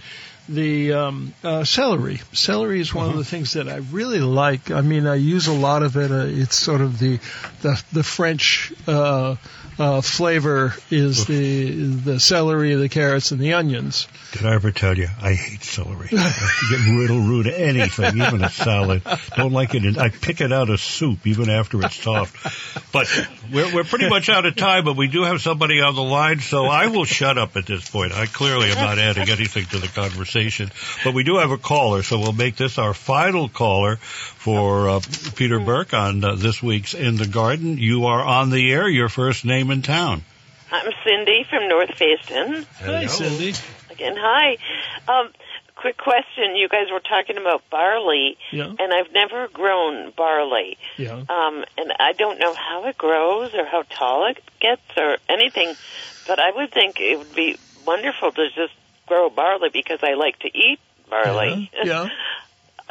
the 0.49 0.93
um, 0.93 1.33
uh, 1.43 1.63
celery. 1.63 2.19
Celery 2.33 2.79
is 2.81 2.93
one 2.93 3.09
of 3.09 3.17
the 3.17 3.23
things 3.23 3.53
that 3.53 3.69
I 3.69 3.77
really 3.77 4.19
like. 4.19 4.71
I 4.71 4.81
mean, 4.81 5.05
I 5.07 5.15
use 5.15 5.47
a 5.47 5.53
lot 5.53 5.83
of 5.83 5.95
it. 5.97 6.11
Uh, 6.11 6.25
it's 6.27 6.55
sort 6.55 6.81
of 6.81 6.99
the 6.99 7.19
the 7.61 7.81
the 7.93 8.03
French. 8.03 8.73
Uh, 9.81 9.99
flavor 9.99 10.75
is 10.91 11.25
the 11.25 11.71
the 11.71 12.19
celery, 12.19 12.75
the 12.75 12.87
carrots, 12.87 13.31
and 13.31 13.41
the 13.41 13.53
onions. 13.53 14.07
Did 14.31 14.45
I 14.45 14.53
ever 14.53 14.71
tell 14.71 14.95
you 14.95 15.07
I 15.19 15.33
hate 15.33 15.63
celery? 15.63 16.07
I 16.11 16.67
get 16.69 16.99
riddle 16.99 17.19
root 17.19 17.47
anything, 17.47 18.21
even 18.21 18.43
a 18.43 18.51
salad. 18.51 19.01
Don't 19.35 19.53
like 19.53 19.73
it. 19.73 19.83
In, 19.83 19.97
I 19.97 20.09
pick 20.09 20.39
it 20.39 20.53
out 20.53 20.69
of 20.69 20.79
soup 20.79 21.25
even 21.25 21.49
after 21.49 21.83
it's 21.83 21.95
soft. 21.95 22.91
But 22.91 23.07
we're 23.51 23.73
we're 23.73 23.83
pretty 23.83 24.07
much 24.07 24.29
out 24.29 24.45
of 24.45 24.55
time. 24.55 24.85
But 24.85 24.97
we 24.97 25.07
do 25.07 25.23
have 25.23 25.41
somebody 25.41 25.81
on 25.81 25.95
the 25.95 26.03
line, 26.03 26.41
so 26.41 26.65
I 26.65 26.85
will 26.85 27.05
shut 27.05 27.39
up 27.39 27.57
at 27.57 27.65
this 27.65 27.89
point. 27.89 28.13
I 28.13 28.27
clearly 28.27 28.69
am 28.69 28.75
not 28.75 28.99
adding 28.99 29.27
anything 29.31 29.65
to 29.65 29.79
the 29.79 29.87
conversation. 29.87 30.69
But 31.03 31.15
we 31.15 31.23
do 31.23 31.37
have 31.37 31.49
a 31.49 31.57
caller, 31.57 32.03
so 32.03 32.19
we'll 32.19 32.33
make 32.33 32.55
this 32.55 32.77
our 32.77 32.93
final 32.93 33.49
caller 33.49 33.97
for 34.41 34.89
uh, 34.89 34.99
Peter 35.35 35.59
Burke 35.59 35.93
on 35.93 36.23
uh, 36.23 36.33
this 36.35 36.63
week's 36.63 36.95
In 36.95 37.15
the 37.15 37.27
Garden. 37.27 37.77
You 37.77 38.05
are 38.07 38.21
on 38.21 38.49
the 38.49 38.71
air. 38.71 38.87
Your 38.89 39.07
first 39.07 39.45
name 39.45 39.69
in 39.69 39.83
town. 39.83 40.23
I'm 40.71 40.91
Cindy 41.05 41.45
from 41.47 41.67
North 41.67 41.89
Fayston. 41.91 42.65
Hi, 42.79 43.05
Cindy. 43.05 43.53
Again, 43.91 44.15
hi. 44.17 44.57
Um, 45.07 45.29
quick 45.75 45.97
question. 45.97 46.55
You 46.55 46.69
guys 46.69 46.87
were 46.91 47.01
talking 47.01 47.37
about 47.37 47.69
barley, 47.69 48.37
Yeah. 48.51 48.73
and 48.79 48.91
I've 48.93 49.11
never 49.13 49.47
grown 49.49 50.11
barley. 50.17 50.77
Yeah. 50.97 51.13
Um, 51.29 51.63
and 51.77 51.93
I 51.99 52.13
don't 52.13 52.39
know 52.39 52.55
how 52.55 52.85
it 52.87 52.97
grows 52.97 53.53
or 53.53 53.65
how 53.65 53.83
tall 53.83 54.27
it 54.27 54.39
gets 54.59 54.81
or 54.97 55.17
anything, 55.29 55.75
but 56.27 56.39
I 56.39 56.49
would 56.55 56.71
think 56.71 56.99
it 56.99 57.19
would 57.19 57.35
be 57.35 57.57
wonderful 57.85 58.31
to 58.31 58.47
just 58.55 58.73
grow 59.05 59.29
barley 59.29 59.69
because 59.71 59.99
I 60.01 60.13
like 60.13 60.39
to 60.39 60.47
eat 60.47 60.79
barley. 61.09 61.69
Yeah. 61.83 62.07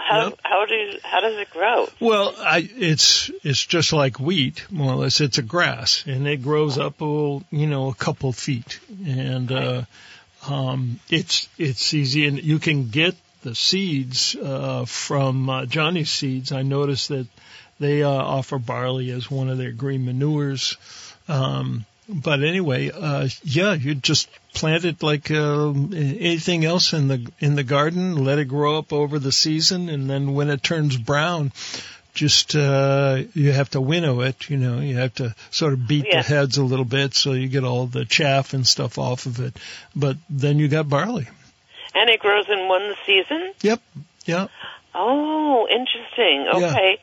how 0.08 0.24
Yep. 0.24 0.40
how 0.42 0.66
do 0.66 0.98
how 1.02 1.20
does 1.20 1.38
it 1.38 1.50
grow? 1.50 1.88
Well, 2.00 2.34
I, 2.38 2.68
it's 2.76 3.30
it's 3.42 3.64
just 3.64 3.92
like 3.92 4.18
wheat, 4.18 4.64
more 4.70 4.92
or 4.92 4.96
less. 4.96 5.20
It's 5.20 5.38
a 5.38 5.42
grass, 5.42 6.04
and 6.06 6.26
it 6.26 6.42
grows 6.42 6.78
up, 6.78 7.00
oh, 7.00 7.42
you 7.50 7.66
know, 7.66 7.88
a 7.88 7.94
couple 7.94 8.32
feet, 8.32 8.80
and 9.06 9.50
uh, 9.52 9.82
um, 10.48 11.00
it's 11.08 11.48
it's 11.58 11.94
easy, 11.94 12.26
and 12.26 12.42
you 12.42 12.58
can 12.58 12.88
get 12.88 13.14
the 13.42 13.54
seeds 13.54 14.36
uh, 14.36 14.84
from 14.84 15.48
uh, 15.48 15.66
Johnny's 15.66 16.10
Seeds. 16.10 16.52
I 16.52 16.62
noticed 16.62 17.08
that 17.08 17.26
they 17.78 18.02
uh, 18.02 18.10
offer 18.10 18.58
barley 18.58 19.10
as 19.10 19.30
one 19.30 19.48
of 19.48 19.58
their 19.58 19.72
green 19.72 20.04
manures. 20.04 20.76
Um, 21.28 21.86
but 22.12 22.42
anyway, 22.42 22.90
uh, 22.90 23.28
yeah, 23.42 23.74
you 23.74 23.94
just 23.94 24.28
plant 24.54 24.84
it 24.84 25.02
like 25.02 25.30
um, 25.30 25.92
anything 25.94 26.64
else 26.64 26.92
in 26.92 27.08
the 27.08 27.30
in 27.38 27.54
the 27.54 27.62
garden. 27.64 28.24
Let 28.24 28.38
it 28.38 28.46
grow 28.46 28.78
up 28.78 28.92
over 28.92 29.18
the 29.18 29.32
season, 29.32 29.88
and 29.88 30.08
then 30.08 30.34
when 30.34 30.50
it 30.50 30.62
turns 30.62 30.96
brown, 30.96 31.52
just 32.14 32.56
uh, 32.56 33.22
you 33.34 33.52
have 33.52 33.70
to 33.70 33.80
winnow 33.80 34.20
it. 34.20 34.50
You 34.50 34.56
know, 34.56 34.80
you 34.80 34.96
have 34.96 35.14
to 35.16 35.34
sort 35.50 35.72
of 35.72 35.86
beat 35.86 36.06
Yeah. 36.06 36.22
the 36.22 36.28
heads 36.28 36.58
a 36.58 36.64
little 36.64 36.84
bit 36.84 37.14
so 37.14 37.32
you 37.32 37.48
get 37.48 37.64
all 37.64 37.86
the 37.86 38.04
chaff 38.04 38.52
and 38.54 38.66
stuff 38.66 38.98
off 38.98 39.26
of 39.26 39.40
it. 39.40 39.56
But 39.94 40.16
then 40.28 40.58
you 40.58 40.68
got 40.68 40.88
barley. 40.88 41.28
And 41.94 42.08
it 42.10 42.20
grows 42.20 42.46
in 42.48 42.68
one 42.68 42.94
season. 43.06 43.52
Yep. 43.62 43.80
Yeah. 44.24 44.46
Oh, 44.94 45.66
interesting. 45.68 46.46
Okay. 46.52 46.98
Oh, 46.98 47.02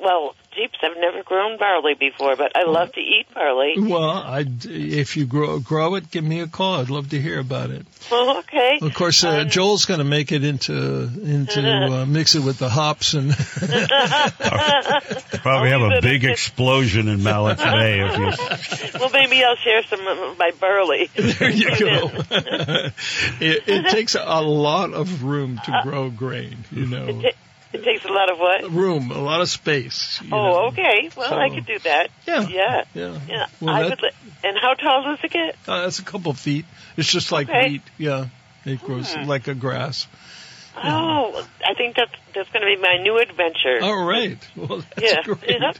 Well, 0.00 0.34
Jeeps, 0.54 0.78
I've 0.82 0.96
never 0.96 1.22
grown 1.22 1.58
barley 1.58 1.94
before, 1.94 2.34
but 2.36 2.52
I 2.56 2.64
love 2.64 2.92
to 2.92 3.00
eat 3.00 3.26
barley. 3.34 3.74
Well, 3.76 4.10
I 4.10 4.44
if 4.64 5.16
you 5.16 5.26
grow 5.26 5.58
grow 5.58 5.96
it, 5.96 6.10
give 6.10 6.24
me 6.24 6.40
a 6.40 6.46
call. 6.46 6.80
I'd 6.80 6.90
love 6.90 7.10
to 7.10 7.20
hear 7.20 7.38
about 7.38 7.70
it. 7.70 7.86
Well, 8.10 8.38
okay. 8.38 8.78
Of 8.80 8.94
course, 8.94 9.22
uh, 9.24 9.40
Um, 9.42 9.48
Joel's 9.50 9.84
going 9.84 9.98
to 9.98 10.04
make 10.04 10.32
it 10.32 10.44
into 10.44 10.72
into 10.74 11.60
uh, 11.62 12.06
mix 12.06 12.34
it 12.34 12.40
with 12.40 12.58
the 12.58 12.68
hops 12.68 13.14
and 13.14 13.32
Probably 15.42 15.70
have 15.70 15.82
a 15.82 16.00
big 16.00 16.24
explosion 16.24 17.08
in 17.08 17.22
Mallet's 17.22 17.62
Bay 17.62 18.00
if 18.00 18.18
you. 18.18 18.90
well, 19.00 19.10
maybe 19.10 19.44
I'll 19.44 19.56
share 19.56 19.82
some 19.84 20.06
of 20.06 20.38
my 20.38 20.52
barley. 20.58 21.10
there 21.14 21.50
you 21.50 21.78
go. 21.78 22.10
it, 22.30 23.62
it 23.66 23.90
takes 23.90 24.14
a 24.14 24.40
lot 24.42 24.92
of 24.94 25.24
room 25.24 25.60
to 25.64 25.80
grow 25.84 26.10
grain. 26.10 26.64
You 26.70 26.86
know, 26.86 27.06
It 27.24 27.36
takes 27.72 28.04
a 28.04 28.08
lot 28.12 28.30
of 28.30 28.38
what? 28.38 28.70
room, 28.70 29.10
a 29.10 29.18
lot 29.20 29.40
of 29.40 29.48
space. 29.48 30.20
Oh, 30.24 30.26
know. 30.28 30.56
okay. 30.68 31.10
Well, 31.16 31.34
I 31.34 31.50
could 31.50 31.66
do 31.66 31.78
that. 31.80 32.08
Yeah. 32.26 32.48
Yeah. 32.48 32.84
Yeah. 32.94 33.18
Yeah. 33.28 33.46
Well, 33.60 33.74
I 33.74 33.82
that- 33.82 33.90
would. 33.90 34.02
Li- 34.02 34.10
and 34.44 34.56
how 34.60 34.74
tall 34.74 35.02
does 35.04 35.18
it 35.22 35.30
get? 35.32 35.56
Uh, 35.66 35.82
that's 35.82 35.98
a 35.98 36.04
couple 36.04 36.32
feet. 36.32 36.64
It's 36.96 37.10
just 37.10 37.32
like 37.32 37.48
Okay. 37.48 37.68
wheat. 37.70 37.82
Yeah, 37.98 38.26
it 38.64 38.80
grows 38.80 39.12
Hmm. 39.12 39.24
like 39.28 39.48
a 39.48 39.54
grass. 39.54 40.06
Oh, 40.80 41.44
I 41.66 41.74
think 41.74 41.96
that's 41.96 42.12
that's 42.34 42.48
going 42.50 42.60
to 42.60 42.66
be 42.66 42.80
my 42.80 42.98
new 43.02 43.18
adventure. 43.18 43.80
All 43.82 44.04
right. 44.04 44.38
Well, 44.56 44.84
that's 44.94 45.02
yeah. 45.12 45.22
great. 45.22 45.40
yeah. 45.60 45.72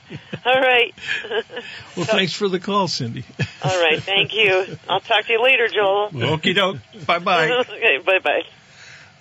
All 0.45 0.61
right. 0.61 0.93
Well, 1.97 2.07
thanks 2.07 2.33
for 2.33 2.49
the 2.49 2.59
call, 2.61 2.87
Cindy. 2.89 3.25
All 3.63 3.81
right. 3.81 4.03
Thank 4.03 4.35
you. 4.35 4.77
I'll 4.89 5.01
talk 5.01 5.25
to 5.27 5.33
you 5.33 5.43
later, 5.43 5.69
Joel. 5.69 6.11
Okie 6.11 6.55
doke. 6.55 6.79
Bye 7.07 7.19
bye. 7.21 7.49
okay. 7.51 7.99
Bye 7.99 8.19
bye. 8.21 8.43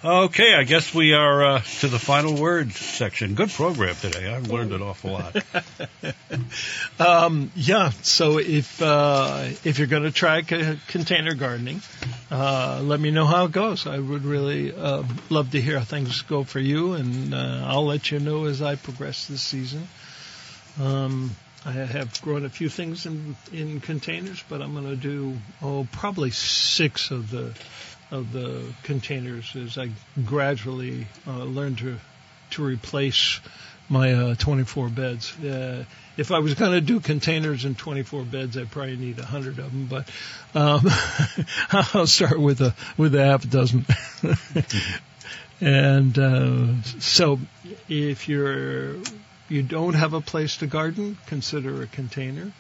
Okay, 0.08 0.54
I 0.56 0.64
guess 0.64 0.94
we 0.94 1.12
are 1.12 1.44
uh, 1.44 1.62
to 1.82 1.90
the 1.90 2.00
final 2.00 2.34
words 2.34 2.80
section. 2.80 3.36
Good 3.36 3.50
program 3.50 3.94
today. 3.96 4.34
I've 4.34 4.48
learned 4.50 4.72
an 4.72 4.82
awful 4.82 5.12
lot. 5.12 5.36
Um, 7.00 7.52
yeah. 7.56 7.90
So 8.04 8.38
if 8.40 8.82
uh, 8.82 9.50
if 9.64 9.78
you're 9.78 9.88
going 9.88 10.04
to 10.04 10.12
try 10.12 10.42
c- 10.42 10.80
container 10.88 11.36
gardening, 11.36 11.82
uh, 12.32 12.82
let 12.84 13.00
me 13.00 13.12
know 13.12 13.26
how 13.26 13.46
it 13.46 13.52
goes. 13.52 13.86
I 13.86 14.00
would 14.00 14.24
really 14.24 14.74
uh, 14.74 15.04
love 15.30 15.52
to 15.52 15.62
hear 15.62 15.78
how 15.78 15.86
things 15.86 16.22
go 16.24 16.44
for 16.44 16.60
you, 16.60 16.94
and 16.94 17.34
uh, 17.34 17.66
I'll 17.66 17.86
let 17.86 18.10
you 18.10 18.20
know 18.20 18.46
as 18.46 18.62
I 18.62 18.76
progress 18.76 19.28
this 19.28 19.42
season. 19.42 19.88
Um, 20.82 21.36
I 21.66 21.72
have 21.72 22.20
grown 22.22 22.46
a 22.46 22.50
few 22.50 22.70
things 22.70 23.06
in 23.06 23.36
in 23.52 23.80
containers, 23.82 24.44
but 24.50 24.62
I'm 24.62 24.74
going 24.74 24.88
to 24.90 24.96
do 24.96 25.38
oh 25.62 25.88
probably 25.92 26.32
six 26.32 27.12
of 27.12 27.30
the 27.30 27.54
of 28.12 28.32
the 28.32 28.64
containers 28.84 29.56
as 29.56 29.78
I 29.78 29.90
gradually 30.26 31.08
uh, 31.28 31.44
learn 31.44 31.76
to 31.78 31.98
to 32.52 32.64
replace 32.64 33.40
my 33.90 34.14
uh, 34.14 34.36
24 34.36 34.90
beds. 34.90 35.38
Uh, 35.40 35.84
if 36.18 36.32
I 36.32 36.40
was 36.40 36.56
going 36.56 36.72
to 36.72 36.82
do 36.82 37.00
containers 37.00 37.66
in 37.66 37.76
24 37.76 38.24
beds, 38.24 38.58
I'd 38.58 38.72
probably 38.72 38.98
need 38.98 39.18
100 39.18 39.60
of 39.60 39.72
them, 39.72 39.88
but 39.88 40.10
um, 40.56 40.82
I'll 41.94 42.08
start 42.08 42.40
with 42.40 42.62
a 42.62 42.74
with 42.98 43.16
a 43.16 43.24
half 43.24 43.48
dozen. 43.50 43.86
and 45.62 46.18
uh, 46.18 46.82
so, 47.00 47.40
if 47.88 48.28
you're 48.28 48.96
you 49.50 49.64
don't 49.64 49.94
have 49.94 50.14
a 50.14 50.22
place 50.22 50.58
to 50.58 50.68
garden, 50.68 51.18
consider 51.28 51.82
a 51.82 51.88
container. 51.88 52.52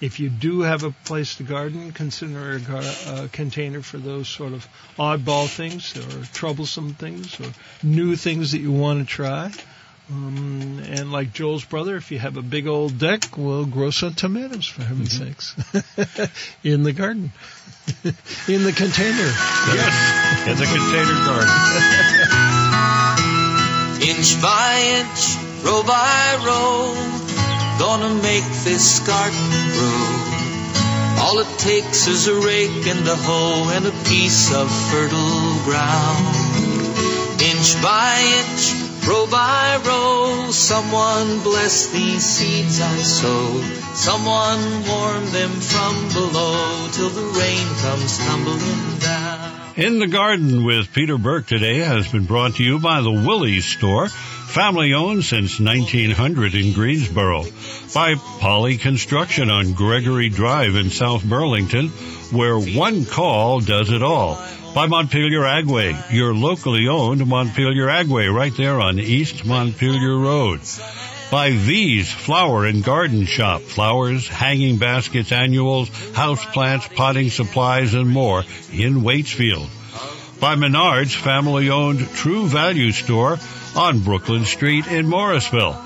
If 0.00 0.20
you 0.20 0.28
do 0.28 0.60
have 0.62 0.82
a 0.82 0.90
place 0.90 1.36
to 1.36 1.42
garden, 1.44 1.92
consider 1.92 2.52
a, 2.52 2.60
gar- 2.60 2.82
a 3.06 3.28
container 3.28 3.80
for 3.80 3.96
those 3.98 4.28
sort 4.28 4.52
of 4.52 4.66
oddball 4.98 5.48
things 5.48 5.96
or 5.96 6.24
troublesome 6.34 6.94
things 6.94 7.38
or 7.40 7.46
new 7.82 8.16
things 8.16 8.52
that 8.52 8.58
you 8.58 8.72
want 8.72 9.00
to 9.00 9.06
try. 9.06 9.50
Um, 10.10 10.80
and 10.84 11.10
like 11.10 11.32
Joel's 11.32 11.64
brother, 11.64 11.96
if 11.96 12.10
you 12.10 12.18
have 12.18 12.36
a 12.36 12.42
big 12.42 12.66
old 12.66 12.98
deck, 12.98 13.38
we'll 13.38 13.64
grow 13.64 13.90
some 13.90 14.12
tomatoes 14.14 14.66
for 14.66 14.82
heaven's 14.82 15.16
sakes 15.16 15.54
in 16.64 16.82
the 16.82 16.92
garden, 16.92 17.32
in 18.04 18.64
the 18.64 18.72
container. 18.76 19.32
yes, 19.72 20.46
in 20.46 20.58
the 20.58 20.66
container 20.66 21.24
garden. 21.24 21.48
Inch 24.04 24.42
by 24.42 25.00
inch, 25.00 25.64
row 25.64 25.82
by 25.82 26.36
row, 26.44 26.92
gonna 27.78 28.14
make 28.22 28.44
this 28.64 29.00
garden 29.06 29.48
grow. 29.74 30.34
All 31.22 31.38
it 31.38 31.58
takes 31.58 32.06
is 32.06 32.28
a 32.28 32.34
rake 32.34 32.86
and 32.86 33.06
a 33.08 33.16
hoe 33.16 33.70
and 33.74 33.86
a 33.86 34.04
piece 34.04 34.52
of 34.52 34.70
fertile 34.90 35.54
ground. 35.64 36.36
Inch 37.40 37.82
by 37.82 38.20
inch, 38.40 39.06
row 39.06 39.26
by 39.26 39.80
row, 39.86 40.50
someone 40.50 41.40
bless 41.42 41.90
these 41.92 42.24
seeds 42.24 42.80
I 42.80 42.96
sowed. 42.98 43.64
Someone 43.94 44.60
warm 44.86 45.24
them 45.30 45.50
from 45.50 46.08
below 46.12 46.88
till 46.92 47.10
the 47.10 47.26
rain 47.38 47.66
comes 47.80 48.18
tumbling 48.18 48.98
down. 48.98 49.50
In 49.76 49.98
the 49.98 50.06
Garden 50.06 50.64
with 50.64 50.92
Peter 50.92 51.18
Burke 51.18 51.46
today 51.46 51.78
has 51.78 52.06
been 52.06 52.26
brought 52.26 52.56
to 52.56 52.62
you 52.62 52.78
by 52.78 53.00
the 53.00 53.10
Willey's 53.10 53.64
Store, 53.64 54.08
family 54.54 54.94
owned 54.94 55.24
since 55.24 55.58
1900 55.58 56.54
in 56.54 56.72
Greensboro, 56.72 57.44
by 57.92 58.14
Polly 58.14 58.76
Construction 58.76 59.50
on 59.50 59.72
Gregory 59.72 60.28
Drive 60.28 60.76
in 60.76 60.90
South 60.90 61.24
Burlington, 61.24 61.88
where 62.30 62.56
one 62.56 63.04
call 63.04 63.58
does 63.58 63.90
it 63.90 64.00
all. 64.00 64.40
By 64.72 64.86
Montpelier 64.86 65.40
Agway, 65.40 66.12
your 66.12 66.32
locally 66.32 66.86
owned 66.86 67.26
Montpelier 67.26 67.88
Agway, 67.88 68.32
right 68.32 68.56
there 68.56 68.80
on 68.80 69.00
East 69.00 69.44
Montpelier 69.44 70.16
Road. 70.16 70.60
By 71.32 71.50
V's 71.50 72.12
Flower 72.12 72.64
and 72.64 72.84
Garden 72.84 73.26
Shop, 73.26 73.60
flowers, 73.60 74.28
hanging 74.28 74.78
baskets, 74.78 75.32
annuals, 75.32 75.88
house 76.14 76.44
plants, 76.44 76.86
potting 76.94 77.30
supplies, 77.30 77.92
and 77.94 78.08
more 78.08 78.44
in 78.72 79.02
Waitsfield. 79.02 79.68
By 80.38 80.54
Menard's 80.54 81.14
family 81.14 81.70
owned 81.70 82.08
True 82.10 82.46
Value 82.46 82.92
Store 82.92 83.38
on 83.76 84.00
Brooklyn 84.00 84.44
Street 84.44 84.86
in 84.86 85.06
Morrisville. 85.06 85.76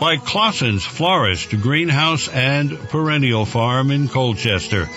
By 0.00 0.16
Claussen's 0.16 0.84
Florist, 0.84 1.50
Greenhouse, 1.50 2.28
and 2.28 2.78
Perennial 2.88 3.44
Farm 3.44 3.90
in 3.90 4.08
Colchester. 4.08 4.88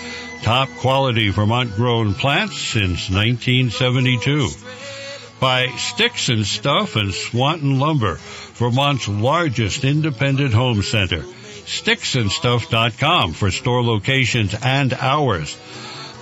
Top 0.42 0.68
quality 0.78 1.30
Vermont 1.30 1.74
grown 1.74 2.14
plants 2.14 2.58
since 2.58 3.10
1972 3.10 4.48
by 5.42 5.66
Sticks 5.76 6.28
and 6.28 6.46
Stuff 6.46 6.94
and 6.94 7.12
Swanton 7.12 7.80
Lumber, 7.80 8.20
Vermont's 8.54 9.08
largest 9.08 9.84
independent 9.84 10.54
home 10.54 10.84
center. 10.84 11.18
Sticksandstuff.com 11.18 13.32
for 13.32 13.50
store 13.50 13.82
locations 13.82 14.54
and 14.62 14.94
hours. 14.94 15.56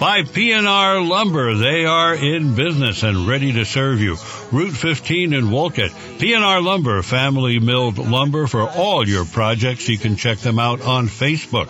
By 0.01 0.23
PNR 0.23 1.07
Lumber, 1.07 1.55
they 1.57 1.85
are 1.85 2.15
in 2.15 2.55
business 2.55 3.03
and 3.03 3.29
ready 3.29 3.53
to 3.53 3.67
serve 3.67 4.01
you. 4.01 4.17
Route 4.51 4.73
15 4.73 5.35
in 5.35 5.51
Wolcott. 5.51 5.91
PNR 5.91 6.65
Lumber, 6.65 7.03
family 7.03 7.59
milled 7.59 7.99
lumber 7.99 8.47
for 8.47 8.63
all 8.63 9.07
your 9.07 9.27
projects. 9.27 9.91
You 9.91 9.99
can 9.99 10.17
check 10.17 10.39
them 10.39 10.59
out 10.59 10.81
on 10.81 11.09
Facebook 11.09 11.69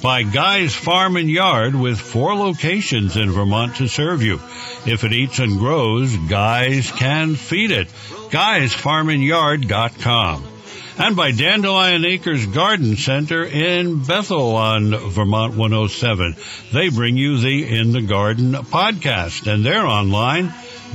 by 0.00 0.22
Guy's 0.22 0.74
Farm 0.74 1.18
and 1.18 1.28
Yard 1.28 1.74
with 1.74 2.00
four 2.00 2.34
locations 2.34 3.18
in 3.18 3.30
Vermont 3.30 3.76
to 3.76 3.88
serve 3.88 4.22
you. 4.22 4.40
If 4.86 5.04
it 5.04 5.12
eats 5.12 5.38
and 5.38 5.58
grows, 5.58 6.16
Guy's 6.16 6.90
can 6.90 7.34
feed 7.34 7.72
it. 7.72 7.88
Guy'sFarmandYard.com. 8.30 10.49
And 11.02 11.16
by 11.16 11.30
Dandelion 11.30 12.04
Acres 12.04 12.44
Garden 12.44 12.94
Center 12.96 13.42
in 13.42 14.04
Bethel 14.04 14.54
on 14.56 14.90
Vermont 14.90 15.56
107. 15.56 16.36
They 16.74 16.90
bring 16.90 17.16
you 17.16 17.38
the 17.38 17.66
In 17.74 17.92
the 17.92 18.02
Garden 18.02 18.52
podcast 18.52 19.50
and 19.50 19.64
they're 19.64 19.86
online, 19.86 20.48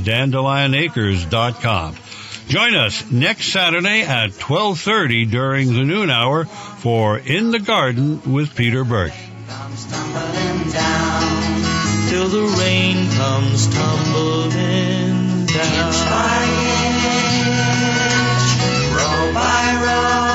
dandelionacres.com. 0.04 1.96
Join 2.48 2.76
us 2.76 3.10
next 3.10 3.48
Saturday 3.48 4.04
at 4.04 4.30
12:30 4.34 5.26
during 5.26 5.74
the 5.74 5.84
noon 5.84 6.12
hour 6.12 6.46
for 6.46 7.18
In 7.18 7.50
the 7.50 7.60
Garden 7.60 8.32
with 8.32 8.56
Peter 8.56 8.84
Burke. 8.84 9.12
comes 9.48 9.86
tumbling 9.88 10.72
down 10.72 11.64
till 12.10 12.28
the 12.28 12.44
rain 12.62 13.10
comes 13.10 13.68
tumbling 13.74 15.46
down. 15.48 15.88
Inch 15.88 16.00
by 16.12 16.85
now. 19.96 20.35